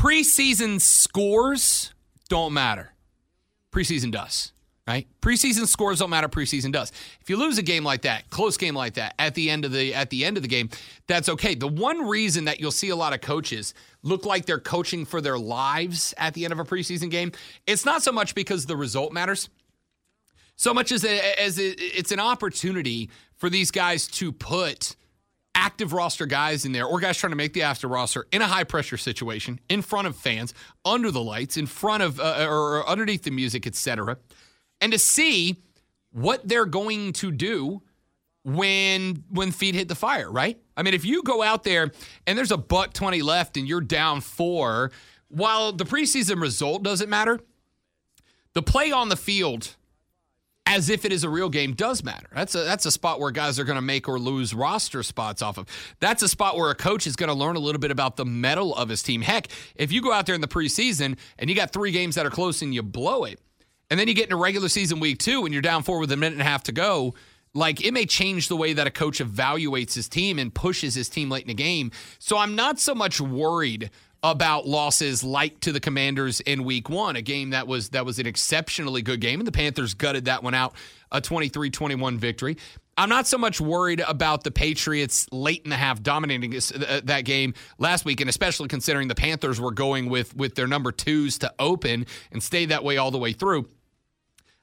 preseason 0.00 0.80
scores 0.80 1.92
don't 2.30 2.54
matter. 2.54 2.94
Preseason 3.70 4.10
does, 4.10 4.52
right? 4.88 5.06
Preseason 5.20 5.66
scores 5.66 5.98
don't 5.98 6.08
matter. 6.08 6.26
Preseason 6.26 6.72
does. 6.72 6.90
If 7.20 7.28
you 7.28 7.36
lose 7.36 7.58
a 7.58 7.62
game 7.62 7.84
like 7.84 8.00
that, 8.02 8.30
close 8.30 8.56
game 8.56 8.74
like 8.74 8.94
that, 8.94 9.14
at 9.18 9.34
the 9.34 9.50
end 9.50 9.66
of 9.66 9.72
the 9.72 9.94
at 9.94 10.08
the 10.08 10.24
end 10.24 10.38
of 10.38 10.42
the 10.42 10.48
game, 10.48 10.70
that's 11.06 11.28
okay. 11.28 11.54
The 11.54 11.68
one 11.68 12.08
reason 12.08 12.46
that 12.46 12.60
you'll 12.60 12.70
see 12.70 12.88
a 12.88 12.96
lot 12.96 13.12
of 13.12 13.20
coaches 13.20 13.74
look 14.02 14.24
like 14.24 14.46
they're 14.46 14.58
coaching 14.58 15.04
for 15.04 15.20
their 15.20 15.38
lives 15.38 16.14
at 16.16 16.32
the 16.32 16.44
end 16.44 16.52
of 16.54 16.58
a 16.58 16.64
preseason 16.64 17.10
game, 17.10 17.32
it's 17.66 17.84
not 17.84 18.02
so 18.02 18.10
much 18.10 18.34
because 18.34 18.64
the 18.64 18.78
result 18.78 19.12
matters, 19.12 19.50
so 20.56 20.72
much 20.72 20.92
as 20.92 21.04
a, 21.04 21.38
as 21.38 21.58
it's 21.58 22.10
an 22.10 22.20
opportunity 22.20 23.10
for 23.36 23.50
these 23.50 23.70
guys 23.70 24.08
to 24.08 24.32
put 24.32 24.96
active 25.54 25.92
roster 25.92 26.26
guys 26.26 26.64
in 26.64 26.72
there 26.72 26.86
or 26.86 27.00
guys 27.00 27.16
trying 27.16 27.30
to 27.30 27.36
make 27.36 27.52
the 27.52 27.62
after 27.62 27.88
roster 27.88 28.26
in 28.32 28.40
a 28.42 28.46
high 28.46 28.64
pressure 28.64 28.96
situation 28.96 29.58
in 29.68 29.82
front 29.82 30.06
of 30.06 30.16
fans 30.16 30.54
under 30.84 31.10
the 31.10 31.20
lights 31.20 31.56
in 31.56 31.66
front 31.66 32.02
of 32.02 32.20
uh, 32.20 32.46
or 32.48 32.88
underneath 32.88 33.24
the 33.24 33.30
music 33.30 33.66
etc 33.66 34.16
and 34.80 34.92
to 34.92 34.98
see 34.98 35.62
what 36.12 36.46
they're 36.48 36.66
going 36.66 37.12
to 37.12 37.30
do 37.30 37.82
when 38.44 39.24
when 39.30 39.50
feet 39.50 39.74
hit 39.74 39.88
the 39.88 39.94
fire 39.94 40.30
right? 40.30 40.58
I 40.76 40.82
mean 40.82 40.94
if 40.94 41.04
you 41.04 41.22
go 41.22 41.42
out 41.42 41.64
there 41.64 41.90
and 42.26 42.38
there's 42.38 42.52
a 42.52 42.56
buck 42.56 42.92
20 42.92 43.20
left 43.22 43.56
and 43.56 43.68
you're 43.68 43.80
down 43.80 44.20
4 44.20 44.90
while 45.28 45.72
the 45.72 45.84
preseason 45.84 46.40
result 46.40 46.82
doesn't 46.82 47.10
matter 47.10 47.40
the 48.54 48.62
play 48.62 48.92
on 48.92 49.08
the 49.08 49.16
field 49.16 49.76
as 50.70 50.88
if 50.88 51.04
it 51.04 51.12
is 51.12 51.24
a 51.24 51.28
real 51.28 51.48
game 51.48 51.74
does 51.74 52.04
matter. 52.04 52.28
That's 52.32 52.54
a 52.54 52.62
that's 52.62 52.86
a 52.86 52.92
spot 52.92 53.18
where 53.18 53.32
guys 53.32 53.58
are 53.58 53.64
going 53.64 53.76
to 53.76 53.82
make 53.82 54.08
or 54.08 54.20
lose 54.20 54.54
roster 54.54 55.02
spots 55.02 55.42
off 55.42 55.58
of. 55.58 55.66
That's 55.98 56.22
a 56.22 56.28
spot 56.28 56.56
where 56.56 56.70
a 56.70 56.76
coach 56.76 57.08
is 57.08 57.16
going 57.16 57.28
to 57.28 57.34
learn 57.34 57.56
a 57.56 57.58
little 57.58 57.80
bit 57.80 57.90
about 57.90 58.16
the 58.16 58.24
mettle 58.24 58.74
of 58.76 58.88
his 58.88 59.02
team. 59.02 59.20
Heck, 59.20 59.48
if 59.74 59.90
you 59.90 60.00
go 60.00 60.12
out 60.12 60.26
there 60.26 60.34
in 60.36 60.40
the 60.40 60.48
preseason 60.48 61.18
and 61.40 61.50
you 61.50 61.56
got 61.56 61.72
three 61.72 61.90
games 61.90 62.14
that 62.14 62.24
are 62.24 62.30
close 62.30 62.62
and 62.62 62.72
you 62.72 62.84
blow 62.84 63.24
it, 63.24 63.40
and 63.90 63.98
then 63.98 64.06
you 64.06 64.14
get 64.14 64.24
into 64.24 64.36
regular 64.36 64.68
season 64.68 65.00
week 65.00 65.18
two 65.18 65.44
and 65.44 65.52
you're 65.52 65.60
down 65.60 65.82
four 65.82 65.98
with 65.98 66.12
a 66.12 66.16
minute 66.16 66.34
and 66.34 66.42
a 66.42 66.44
half 66.44 66.62
to 66.64 66.72
go, 66.72 67.14
Like 67.52 67.84
it 67.84 67.92
may 67.92 68.06
change 68.06 68.46
the 68.46 68.56
way 68.56 68.72
that 68.72 68.86
a 68.86 68.92
coach 68.92 69.18
evaluates 69.18 69.94
his 69.94 70.08
team 70.08 70.38
and 70.38 70.54
pushes 70.54 70.94
his 70.94 71.08
team 71.08 71.30
late 71.30 71.42
in 71.42 71.48
the 71.48 71.54
game. 71.54 71.90
So 72.20 72.38
I'm 72.38 72.54
not 72.54 72.78
so 72.78 72.94
much 72.94 73.20
worried 73.20 73.90
about 74.22 74.66
losses 74.66 75.24
like 75.24 75.60
to 75.60 75.72
the 75.72 75.80
Commanders 75.80 76.40
in 76.40 76.64
week 76.64 76.88
1, 76.88 77.16
a 77.16 77.22
game 77.22 77.50
that 77.50 77.66
was 77.66 77.90
that 77.90 78.04
was 78.04 78.18
an 78.18 78.26
exceptionally 78.26 79.02
good 79.02 79.20
game 79.20 79.40
and 79.40 79.46
the 79.46 79.52
Panthers 79.52 79.94
gutted 79.94 80.26
that 80.26 80.42
one 80.42 80.54
out, 80.54 80.74
a 81.10 81.20
23-21 81.20 82.16
victory. 82.18 82.56
I'm 82.96 83.08
not 83.08 83.26
so 83.26 83.38
much 83.38 83.62
worried 83.62 84.00
about 84.00 84.44
the 84.44 84.50
Patriots 84.50 85.26
late 85.32 85.62
in 85.64 85.70
the 85.70 85.76
half 85.76 86.02
dominating 86.02 86.54
uh, 86.54 87.00
that 87.04 87.24
game 87.24 87.54
last 87.78 88.04
week, 88.04 88.20
and 88.20 88.28
especially 88.28 88.68
considering 88.68 89.08
the 89.08 89.14
Panthers 89.14 89.58
were 89.58 89.72
going 89.72 90.10
with 90.10 90.36
with 90.36 90.54
their 90.54 90.66
number 90.66 90.92
twos 90.92 91.38
to 91.38 91.52
open 91.58 92.04
and 92.30 92.42
stay 92.42 92.66
that 92.66 92.84
way 92.84 92.98
all 92.98 93.10
the 93.10 93.18
way 93.18 93.32
through. 93.32 93.68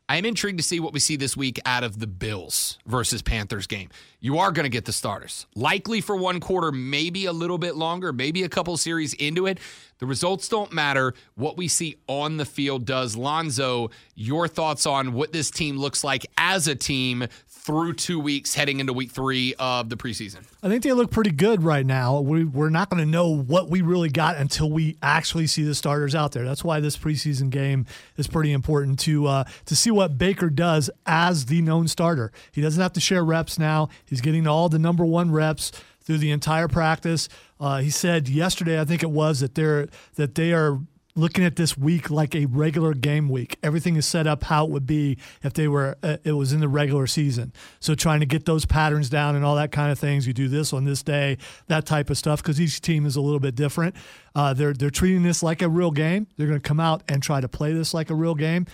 I 0.09 0.15
am 0.15 0.23
intrigued 0.23 0.57
to 0.59 0.63
see 0.63 0.79
what 0.79 0.93
we 0.93 1.01
see 1.01 1.17
this 1.17 1.35
week 1.35 1.59
out 1.65 1.83
of 1.83 1.99
the 1.99 2.07
Bills 2.07 2.77
versus 2.85 3.21
Panthers 3.21 3.67
game. 3.67 3.89
You 4.21 4.37
are 4.39 4.53
going 4.53 4.63
to 4.63 4.69
get 4.69 4.85
the 4.85 4.93
starters, 4.93 5.45
likely 5.53 5.99
for 5.99 6.15
one 6.15 6.39
quarter, 6.39 6.71
maybe 6.71 7.25
a 7.25 7.33
little 7.33 7.57
bit 7.57 7.75
longer, 7.75 8.13
maybe 8.13 8.43
a 8.43 8.49
couple 8.49 8.77
series 8.77 9.13
into 9.15 9.47
it. 9.47 9.59
The 9.99 10.05
results 10.05 10.47
don't 10.47 10.71
matter. 10.71 11.13
What 11.35 11.57
we 11.57 11.67
see 11.67 11.97
on 12.07 12.37
the 12.37 12.45
field 12.45 12.85
does. 12.85 13.17
Lonzo, 13.17 13.89
your 14.15 14.47
thoughts 14.47 14.85
on 14.85 15.11
what 15.11 15.33
this 15.33 15.51
team 15.51 15.75
looks 15.77 16.05
like 16.05 16.25
as 16.37 16.69
a 16.69 16.75
team 16.75 17.27
through 17.67 17.93
two 17.93 18.17
weeks 18.17 18.55
heading 18.55 18.79
into 18.79 18.93
week 18.93 19.11
three 19.11 19.53
of 19.59 19.89
the 19.89 19.97
preseason? 19.97 20.37
I 20.63 20.69
think 20.69 20.83
they 20.83 20.93
look 20.93 21.11
pretty 21.11 21.31
good 21.31 21.63
right 21.63 21.85
now. 21.85 22.21
We, 22.21 22.45
we're 22.45 22.69
not 22.69 22.89
going 22.89 23.03
to 23.03 23.09
know 23.09 23.27
what 23.29 23.69
we 23.69 23.81
really 23.81 24.07
got 24.07 24.37
until 24.37 24.71
we 24.71 24.95
actually 25.03 25.47
see 25.47 25.63
the 25.63 25.75
starters 25.75 26.15
out 26.15 26.31
there. 26.31 26.45
That's 26.45 26.63
why 26.63 26.79
this 26.79 26.97
preseason 26.97 27.49
game 27.49 27.85
is 28.15 28.25
pretty 28.25 28.53
important 28.53 28.99
to 28.99 29.27
uh, 29.27 29.43
to 29.65 29.75
see 29.75 29.91
what 29.91 30.17
Baker 30.17 30.49
does 30.49 30.89
as 31.05 31.47
the 31.47 31.61
known 31.61 31.89
starter. 31.89 32.31
He 32.53 32.61
doesn't 32.61 32.81
have 32.81 32.93
to 32.93 33.01
share 33.01 33.25
reps 33.25 33.59
now. 33.59 33.89
He's 34.05 34.21
getting 34.21 34.47
all 34.47 34.69
the 34.69 34.79
number 34.79 35.05
one 35.05 35.31
reps 35.31 35.73
through 35.99 36.19
the 36.19 36.31
entire 36.31 36.69
practice. 36.69 37.27
Uh, 37.59 37.79
he 37.79 37.89
said 37.89 38.29
yesterday, 38.29 38.79
I 38.79 38.85
think 38.85 39.03
it 39.03 39.11
was, 39.11 39.41
that 39.41 39.55
they're 39.55 39.89
that 40.15 40.35
they 40.35 40.53
are 40.53 40.79
looking 41.17 41.43
at 41.43 41.55
this 41.55 41.77
week 41.77 42.09
like 42.09 42.35
a 42.35 42.45
regular 42.45 42.93
game 42.93 43.27
week. 43.27 43.57
Everything 43.63 43.95
is 43.95 44.05
set 44.05 44.27
up 44.27 44.43
how 44.43 44.65
it 44.65 44.71
would 44.71 44.85
be 44.85 45.17
if 45.43 45.53
they 45.53 45.67
were 45.67 45.97
uh, 46.03 46.17
it 46.23 46.33
was 46.33 46.53
in 46.53 46.59
the 46.59 46.67
regular 46.67 47.07
season. 47.07 47.51
So 47.79 47.95
trying 47.95 48.19
to 48.19 48.25
get 48.25 48.45
those 48.45 48.65
patterns 48.65 49.09
down 49.09 49.35
and 49.35 49.43
all 49.43 49.55
that 49.55 49.71
kind 49.71 49.91
of 49.91 49.97
things. 49.99 50.27
You 50.27 50.33
do 50.33 50.47
this 50.47 50.71
on 50.71 50.85
this 50.85 51.01
day, 51.01 51.37
that 51.67 51.85
type 51.85 52.09
of 52.09 52.17
stuff, 52.17 52.41
because 52.41 52.61
each 52.61 52.79
team 52.79 53.05
is 53.05 53.15
a 53.15 53.21
little 53.21 53.39
bit 53.39 53.55
different. 53.55 53.95
Uh, 54.35 54.53
they're 54.53 54.73
they're 54.73 54.89
treating 54.91 55.23
this 55.23 55.41
like 55.41 55.61
a 55.61 55.69
real 55.69 55.91
game. 55.91 56.27
They're 56.37 56.47
going 56.47 56.61
to 56.61 56.67
come 56.67 56.79
out 56.79 57.03
and 57.09 57.21
try 57.21 57.41
to 57.41 57.49
play 57.49 57.73
this 57.73 57.93
like 57.93 58.09
a 58.11 58.15
real 58.15 58.35
game. 58.35 58.67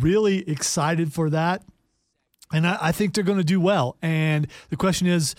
Really 0.00 0.48
excited 0.48 1.12
for 1.12 1.30
that, 1.30 1.62
and 2.52 2.66
I, 2.66 2.78
I 2.80 2.92
think 2.92 3.14
they're 3.14 3.22
going 3.22 3.38
to 3.38 3.44
do 3.44 3.60
well. 3.60 3.96
And 4.02 4.48
the 4.70 4.76
question 4.76 5.06
is 5.06 5.34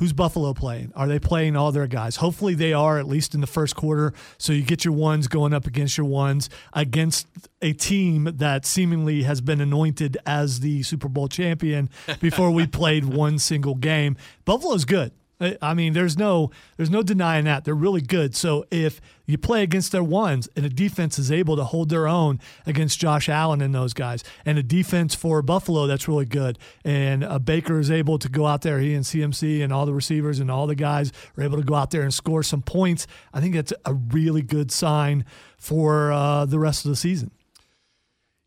Who's 0.00 0.14
Buffalo 0.14 0.54
playing? 0.54 0.94
Are 0.96 1.06
they 1.06 1.18
playing 1.18 1.56
all 1.56 1.72
their 1.72 1.86
guys? 1.86 2.16
Hopefully 2.16 2.54
they 2.54 2.72
are, 2.72 2.98
at 2.98 3.06
least 3.06 3.34
in 3.34 3.42
the 3.42 3.46
first 3.46 3.76
quarter. 3.76 4.14
So 4.38 4.54
you 4.54 4.62
get 4.62 4.82
your 4.82 4.94
ones 4.94 5.28
going 5.28 5.52
up 5.52 5.66
against 5.66 5.98
your 5.98 6.06
ones 6.06 6.48
against 6.72 7.26
a 7.60 7.74
team 7.74 8.24
that 8.36 8.64
seemingly 8.64 9.24
has 9.24 9.42
been 9.42 9.60
anointed 9.60 10.16
as 10.24 10.60
the 10.60 10.82
Super 10.84 11.08
Bowl 11.08 11.28
champion 11.28 11.90
before 12.18 12.50
we 12.50 12.66
played 12.80 13.04
one 13.04 13.38
single 13.38 13.74
game. 13.74 14.16
Buffalo's 14.46 14.86
good. 14.86 15.12
I 15.40 15.72
mean, 15.72 15.94
there's 15.94 16.18
no 16.18 16.50
there's 16.76 16.90
no 16.90 17.02
denying 17.02 17.46
that 17.46 17.64
they're 17.64 17.74
really 17.74 18.02
good. 18.02 18.36
So 18.36 18.66
if 18.70 19.00
you 19.26 19.38
play 19.38 19.62
against 19.62 19.90
their 19.90 20.04
ones 20.04 20.48
and 20.54 20.66
a 20.66 20.68
defense 20.68 21.18
is 21.18 21.32
able 21.32 21.56
to 21.56 21.64
hold 21.64 21.88
their 21.88 22.06
own 22.06 22.40
against 22.66 22.98
Josh 22.98 23.28
Allen 23.28 23.62
and 23.62 23.74
those 23.74 23.94
guys, 23.94 24.22
and 24.44 24.58
a 24.58 24.62
defense 24.62 25.14
for 25.14 25.40
Buffalo 25.40 25.86
that's 25.86 26.06
really 26.06 26.26
good, 26.26 26.58
and 26.84 27.24
a 27.24 27.38
Baker 27.38 27.78
is 27.78 27.90
able 27.90 28.18
to 28.18 28.28
go 28.28 28.46
out 28.46 28.60
there, 28.62 28.80
he 28.80 28.94
and 28.94 29.04
CMC 29.04 29.62
and 29.62 29.72
all 29.72 29.86
the 29.86 29.94
receivers 29.94 30.40
and 30.40 30.50
all 30.50 30.66
the 30.66 30.74
guys 30.74 31.10
are 31.38 31.42
able 31.42 31.56
to 31.56 31.64
go 31.64 31.74
out 31.74 31.90
there 31.90 32.02
and 32.02 32.12
score 32.12 32.42
some 32.42 32.60
points. 32.60 33.06
I 33.32 33.40
think 33.40 33.54
that's 33.54 33.72
a 33.86 33.94
really 33.94 34.42
good 34.42 34.70
sign 34.70 35.24
for 35.56 36.12
uh, 36.12 36.44
the 36.44 36.58
rest 36.58 36.84
of 36.84 36.90
the 36.90 36.96
season. 36.96 37.30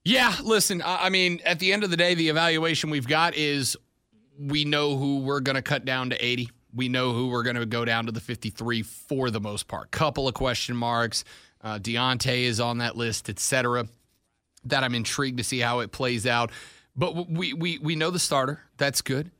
Yeah, 0.06 0.36
listen, 0.44 0.84
I 0.86 1.10
mean, 1.10 1.40
at 1.46 1.60
the 1.60 1.72
end 1.72 1.86
of 1.86 1.90
the 1.90 1.96
day, 1.96 2.14
the 2.14 2.28
evaluation 2.28 2.90
we've 2.90 3.08
got 3.08 3.36
is 3.36 3.78
we 4.38 4.66
know 4.66 4.98
who 4.98 5.20
we're 5.20 5.40
going 5.40 5.56
to 5.56 5.62
cut 5.62 5.86
down 5.86 6.10
to 6.10 6.24
80 6.24 6.50
we 6.74 6.90
know 6.90 7.14
who 7.14 7.28
we're 7.28 7.44
going 7.44 7.56
to 7.56 7.66
go 7.66 7.86
down 7.86 8.06
to 8.08 8.12
the 8.12 8.20
53 8.20 8.82
for 8.82 9.30
the 9.30 9.40
most 9.40 9.68
part. 9.68 9.92
Couple 9.92 10.28
of 10.28 10.34
question 10.34 10.76
marks. 10.76 11.24
Uh, 11.62 11.80
Diontae 11.80 12.44
is 12.44 12.60
on 12.60 12.80
that 12.80 12.98
list, 12.98 13.30
etc. 13.30 13.88
That 14.66 14.84
I'm 14.84 14.96
intrigued 14.96 15.38
to 15.38 15.44
see 15.44 15.60
how 15.60 15.80
it 15.80 15.92
plays 15.92 16.26
out. 16.26 16.52
But 16.96 17.30
we 17.30 17.54
we 17.54 17.78
we 17.80 17.96
know 17.96 18.12
the 18.12 18.20
starter. 18.20 18.62
That's 18.78 19.02
good. 19.02 19.32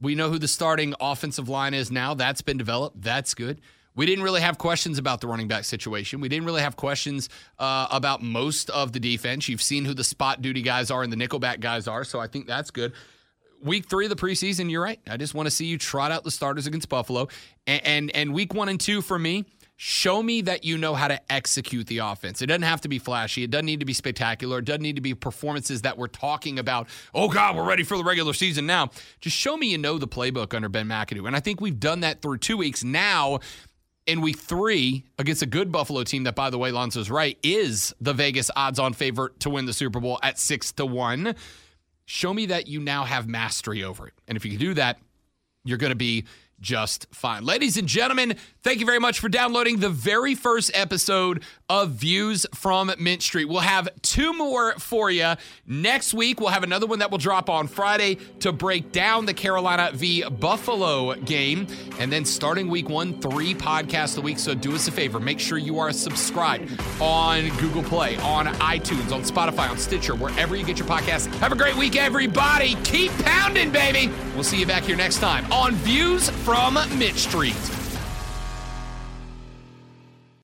We 0.00 0.14
know 0.14 0.30
who 0.30 0.38
the 0.38 0.48
starting 0.48 0.94
offensive 1.00 1.48
line 1.48 1.74
is 1.74 1.90
now. 1.90 2.14
That's 2.14 2.40
been 2.40 2.56
developed. 2.56 3.02
That's 3.02 3.34
good. 3.34 3.60
We 3.94 4.06
didn't 4.06 4.24
really 4.24 4.40
have 4.40 4.56
questions 4.56 4.96
about 4.96 5.20
the 5.20 5.26
running 5.26 5.48
back 5.48 5.64
situation. 5.64 6.20
We 6.20 6.28
didn't 6.28 6.46
really 6.46 6.62
have 6.62 6.76
questions 6.76 7.28
uh, 7.58 7.88
about 7.90 8.22
most 8.22 8.70
of 8.70 8.92
the 8.92 9.00
defense. 9.00 9.48
You've 9.48 9.60
seen 9.60 9.84
who 9.84 9.92
the 9.92 10.04
spot 10.04 10.40
duty 10.40 10.62
guys 10.62 10.90
are 10.90 11.02
and 11.02 11.12
the 11.12 11.16
nickelback 11.16 11.60
guys 11.60 11.86
are, 11.86 12.04
so 12.04 12.18
I 12.18 12.28
think 12.28 12.46
that's 12.46 12.70
good 12.70 12.94
week 13.62 13.88
three 13.88 14.06
of 14.06 14.10
the 14.10 14.16
preseason, 14.16 14.70
you're 14.70 14.82
right. 14.82 15.00
I 15.08 15.16
just 15.16 15.34
want 15.34 15.46
to 15.46 15.50
see 15.50 15.66
you 15.66 15.78
trot 15.78 16.12
out 16.12 16.24
the 16.24 16.30
starters 16.30 16.66
against 16.66 16.88
Buffalo. 16.88 17.28
And, 17.66 17.84
and, 17.84 18.10
and 18.14 18.34
week 18.34 18.54
one 18.54 18.68
and 18.68 18.80
two 18.80 19.02
for 19.02 19.18
me, 19.18 19.44
show 19.76 20.22
me 20.22 20.42
that 20.42 20.62
you 20.62 20.76
know 20.76 20.94
how 20.94 21.08
to 21.08 21.32
execute 21.32 21.86
the 21.86 21.98
offense. 21.98 22.42
It 22.42 22.46
doesn't 22.46 22.62
have 22.62 22.82
to 22.82 22.88
be 22.88 22.98
flashy. 22.98 23.44
It 23.44 23.50
doesn't 23.50 23.66
need 23.66 23.80
to 23.80 23.86
be 23.86 23.94
spectacular. 23.94 24.58
It 24.58 24.66
doesn't 24.66 24.82
need 24.82 24.96
to 24.96 25.02
be 25.02 25.14
performances 25.14 25.82
that 25.82 25.96
we're 25.96 26.08
talking 26.08 26.58
about. 26.58 26.88
Oh 27.14 27.28
God, 27.28 27.56
we're 27.56 27.64
ready 27.64 27.82
for 27.82 27.96
the 27.96 28.04
regular 28.04 28.34
season 28.34 28.66
now. 28.66 28.90
Just 29.20 29.36
show 29.36 29.56
me 29.56 29.68
you 29.68 29.78
know 29.78 29.96
the 29.96 30.08
playbook 30.08 30.54
under 30.54 30.68
Ben 30.68 30.86
McAdoo. 30.86 31.26
And 31.26 31.34
I 31.34 31.40
think 31.40 31.60
we've 31.60 31.80
done 31.80 32.00
that 32.00 32.20
through 32.20 32.38
two 32.38 32.56
weeks 32.56 32.84
now. 32.84 33.40
In 34.06 34.22
week 34.22 34.38
three, 34.38 35.04
against 35.18 35.42
a 35.42 35.46
good 35.46 35.70
Buffalo 35.70 36.02
team 36.02 36.24
that, 36.24 36.34
by 36.34 36.50
the 36.50 36.58
way, 36.58 36.72
Lonzo's 36.72 37.10
right, 37.10 37.38
is 37.44 37.94
the 38.00 38.12
Vegas 38.12 38.50
odds-on 38.56 38.92
favorite 38.92 39.38
to 39.40 39.50
win 39.50 39.66
the 39.66 39.72
Super 39.72 40.00
Bowl 40.00 40.18
at 40.22 40.38
six 40.38 40.72
to 40.72 40.86
one 40.86 41.36
show 42.10 42.34
me 42.34 42.46
that 42.46 42.66
you 42.66 42.80
now 42.80 43.04
have 43.04 43.28
mastery 43.28 43.84
over 43.84 44.08
it. 44.08 44.14
And 44.26 44.36
if 44.36 44.44
you 44.44 44.50
can 44.50 44.58
do 44.58 44.74
that, 44.74 44.98
you're 45.64 45.78
going 45.78 45.92
to 45.92 45.96
be 45.96 46.24
just 46.60 47.06
fine. 47.10 47.44
Ladies 47.44 47.76
and 47.76 47.88
gentlemen, 47.88 48.36
thank 48.62 48.80
you 48.80 48.86
very 48.86 48.98
much 48.98 49.18
for 49.18 49.28
downloading 49.28 49.78
the 49.78 49.88
very 49.88 50.34
first 50.34 50.70
episode 50.74 51.42
of 51.68 51.92
Views 51.92 52.46
from 52.54 52.92
Mint 52.98 53.22
Street. 53.22 53.46
We'll 53.46 53.60
have 53.60 53.88
two 54.02 54.32
more 54.32 54.74
for 54.74 55.10
you 55.10 55.34
next 55.66 56.12
week. 56.12 56.38
We'll 56.38 56.50
have 56.50 56.62
another 56.62 56.86
one 56.86 56.98
that 56.98 57.10
will 57.10 57.18
drop 57.18 57.48
on 57.48 57.66
Friday 57.66 58.16
to 58.40 58.52
break 58.52 58.92
down 58.92 59.24
the 59.24 59.34
Carolina 59.34 59.90
v. 59.94 60.22
Buffalo 60.28 61.14
game. 61.14 61.66
And 61.98 62.12
then 62.12 62.24
starting 62.24 62.68
week 62.68 62.88
one, 62.88 63.20
three 63.20 63.54
podcasts 63.54 64.18
a 64.18 64.20
week. 64.20 64.38
So 64.38 64.54
do 64.54 64.74
us 64.74 64.86
a 64.88 64.92
favor. 64.92 65.18
Make 65.18 65.40
sure 65.40 65.56
you 65.56 65.78
are 65.78 65.92
subscribed 65.92 66.70
on 67.00 67.48
Google 67.56 67.82
Play, 67.82 68.16
on 68.18 68.46
iTunes, 68.46 69.12
on 69.12 69.22
Spotify, 69.22 69.70
on 69.70 69.78
Stitcher, 69.78 70.14
wherever 70.14 70.56
you 70.56 70.64
get 70.64 70.78
your 70.78 70.88
podcasts. 70.88 71.32
Have 71.36 71.52
a 71.52 71.56
great 71.56 71.76
week, 71.76 71.96
everybody. 71.96 72.74
Keep 72.84 73.12
pounding, 73.24 73.70
baby. 73.70 74.12
We'll 74.34 74.44
see 74.44 74.58
you 74.60 74.66
back 74.66 74.82
here 74.82 74.96
next 74.96 75.18
time 75.18 75.50
on 75.50 75.74
Views 75.76 76.28
from 76.30 76.49
Mint 76.98 77.16
Street. 77.16 77.89